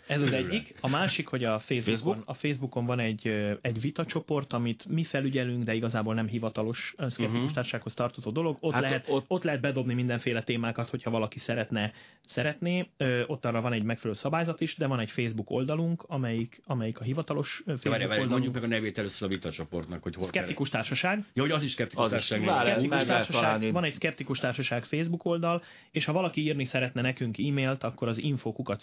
Ez 0.08 0.22
az 0.22 0.32
egyik. 0.32 0.74
A 0.82 0.90
másik, 0.90 1.28
hogy 1.28 1.44
a 1.44 1.60
Facebookon, 1.60 1.96
Facebook? 1.96 2.24
a 2.26 2.34
Facebookon 2.34 2.86
van 2.86 3.00
egy, 3.00 3.28
egy 3.62 3.82
vitacsoport, 3.82 4.54
amit 4.54 4.86
mi 4.86 5.04
felügyelünk, 5.04 5.64
de 5.64 5.74
igazából 5.74 6.14
nem 6.14 6.28
hivatalos 6.28 6.94
szkeptikus 6.98 7.36
uh-huh. 7.36 7.52
társasághoz 7.52 7.94
tartozó 7.94 8.32
dolog. 8.32 8.58
Ott, 8.60 8.74
hát 8.74 8.82
lehet, 8.82 9.06
ott... 9.10 9.26
ott 9.28 9.44
lehet 9.44 9.62
bedobni 9.62 9.94
mindenféle 9.94 10.42
témákat, 10.42 10.90
hogyha 10.90 11.10
valaki 11.10 11.40
szeretne, 11.40 11.92
szeretné. 12.26 12.90
Ott 13.28 13.46
arra 13.46 13.62
van 13.62 13.74
egy 13.74 13.84
megfelelő 13.84 14.20
szabályzat 14.20 14.62
is, 14.62 14.76
de 14.76 14.88
van 14.88 15.00
egy 15.00 15.12
Facebook 15.12 15.50
oldalunk, 15.50 16.04
amelyik, 16.08 16.62
amelyik 16.66 17.00
a 17.00 17.04
hivatalos 17.04 17.62
Facebook 17.66 17.84
várj, 17.84 18.06
várj, 18.06 18.22
oldalunk. 18.22 18.32
Mondjuk 18.32 18.54
meg 18.54 18.64
a 18.64 18.68
nevét 18.68 18.98
először 18.98 19.28
a 19.28 19.32
vitacsoportnak, 19.32 20.04
hogy 20.04 20.16
hol 20.16 20.28
Szkeptikus 20.28 20.70
társaság. 20.70 21.26
Jó, 21.34 21.44
hogy 21.44 21.52
az 21.52 21.64
is 21.64 21.72
szkeptikus 21.72 22.04
az 22.04 22.10
társaság. 22.10 22.42
Is. 22.42 22.50
Szkeptikus 22.50 23.06
társaság 23.06 23.72
van 23.72 23.84
egy 23.84 23.94
szkeptikus 23.94 24.40
társaság 24.40 24.84
Facebook 24.84 25.26
oldal, 25.26 25.64
és 25.92 26.06
ha 26.06 26.14
valaki 26.14 26.42
írni 26.42 26.66
szeretne 26.66 27.02
nekünk 27.02 27.38
e-mailt, 27.38 27.84
akkor 27.84 28.08
az 28.08 28.18
infokukat 28.18 28.80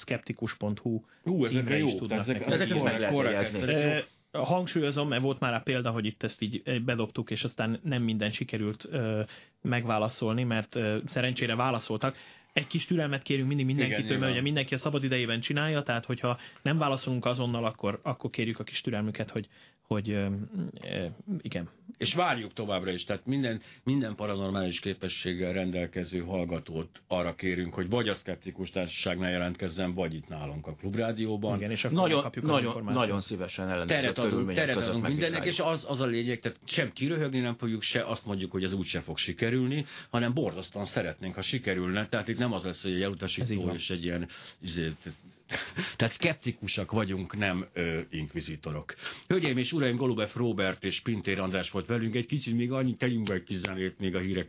skeptikus.hu 0.47 1.01
Ú, 1.25 1.45
ezek 1.45 1.79
jó. 1.79 1.87
Is 1.87 1.95
tudnak 1.95 2.19
ezek, 2.19 2.47
ezek, 2.47 2.71
ezek 2.71 2.83
meg 2.83 3.01
lehet 3.01 4.09
Hangsúlyozom, 4.33 5.09
mert 5.09 5.23
volt 5.23 5.41
már 5.41 5.55
a 5.55 5.61
példa, 5.61 5.91
hogy 5.91 6.05
itt 6.05 6.23
ezt 6.23 6.43
így 6.43 6.83
bedobtuk, 6.85 7.31
és 7.31 7.45
aztán 7.45 7.81
nem 7.83 8.03
minden 8.03 8.31
sikerült 8.31 8.87
ö, 8.91 9.23
megválaszolni, 9.63 10.43
mert 10.45 10.75
ö, 10.75 10.99
szerencsére 11.07 11.55
válaszoltak. 11.57 12.17
Egy 12.53 12.67
kis 12.67 12.87
türelmet 12.87 13.23
kérünk 13.23 13.49
mindig 13.49 13.67
mindenkitől, 13.67 14.05
igen, 14.05 14.19
mert 14.19 14.33
ugye 14.33 14.41
mindenki 14.41 14.75
a 14.75 14.79
szabad 14.79 15.05
idejében 15.05 15.41
csinálja, 15.41 15.83
tehát 15.83 16.05
hogyha 16.05 16.39
nem 16.63 16.79
válaszolunk 16.79 17.25
azonnal, 17.25 17.65
akkor, 17.65 18.01
akkor 18.03 18.31
kérjük 18.31 18.59
a 18.59 18.65
kis 18.65 18.81
türelmüket, 18.81 19.31
hogy, 19.31 19.49
hogy 19.87 20.11
ö, 20.11 20.27
ö, 20.83 21.07
igen. 21.43 21.69
És 21.99 22.15
várjuk 22.15 22.53
továbbra 22.53 22.91
is, 22.91 23.05
tehát 23.05 23.27
minden, 23.27 23.61
minden 23.85 24.15
paranormális 24.15 24.81
képességgel 24.81 25.53
rendelkező 25.53 26.19
hallgatót 26.19 27.03
arra 27.07 27.35
kérünk, 27.35 27.75
hogy 27.75 27.89
vagy 27.89 28.09
a 28.09 28.15
szkeptikus 28.15 28.71
társaságnál 28.71 29.31
jelentkezzen, 29.31 29.95
vagy 29.95 30.15
itt 30.15 30.29
nálunk 30.29 30.67
a 30.67 30.75
klubrádióban. 30.75 31.57
Igen, 31.57 31.71
és 31.71 31.85
akkor 31.85 31.97
nagyon, 31.97 32.23
kapjuk 32.23 32.45
nagyon, 32.45 32.85
nagyon 32.85 33.21
szívesen 33.21 33.67
körülmények 34.15 34.65
teret 34.65 34.75
között 34.75 34.91
adunk 34.91 35.07
mindennek, 35.07 35.45
és 35.45 35.61
az, 35.61 35.87
az 35.89 36.01
a 36.01 36.07
lényeg, 36.07 36.41
tehát 36.41 36.59
sem 36.65 36.93
kiröhögni 36.93 37.41
nem 37.41 37.55
fogjuk, 37.55 37.83
se 37.83 38.05
azt 38.05 38.27
mondjuk, 38.27 38.51
hogy 38.51 38.65
az 38.65 38.73
úgy 38.73 38.87
se 38.87 39.01
fog 39.01 39.19
sikerülni, 39.19 39.85
hanem 40.11 40.35
borzasztóan 40.35 40.87
szeretnénk, 40.87 41.35
ha 41.35 41.43
sikerülne. 41.43 42.09
Tehát 42.09 42.29
itt 42.29 42.39
nem 42.39 42.53
az 42.53 42.65
lesz, 42.65 42.83
hogy 42.83 42.93
egy 42.93 43.03
elutasító 43.03 43.71
és 43.75 43.91
egy 43.91 44.05
ilyen 44.05 44.29
izé, 44.61 44.93
tehát 45.97 46.15
szkeptikusak 46.15 46.91
vagyunk, 46.91 47.37
nem 47.37 47.67
ö, 47.73 48.01
inkvizitorok. 48.11 48.95
Hölgyeim 49.27 49.57
és 49.57 49.73
uraim, 49.73 49.97
Golubef 49.97 50.35
Robert 50.35 50.85
és 50.85 51.01
Pintér 51.01 51.39
András 51.39 51.71
volt 51.71 51.87
velünk. 51.87 52.15
Egy 52.15 52.27
kicsit 52.27 52.57
még 52.57 52.73
annyit 52.73 52.99
tegyünk 52.99 53.29
be 53.29 53.35
egy 53.35 53.43
kis 53.43 53.61
még 53.99 54.15
a 54.15 54.19
hírek 54.19 54.43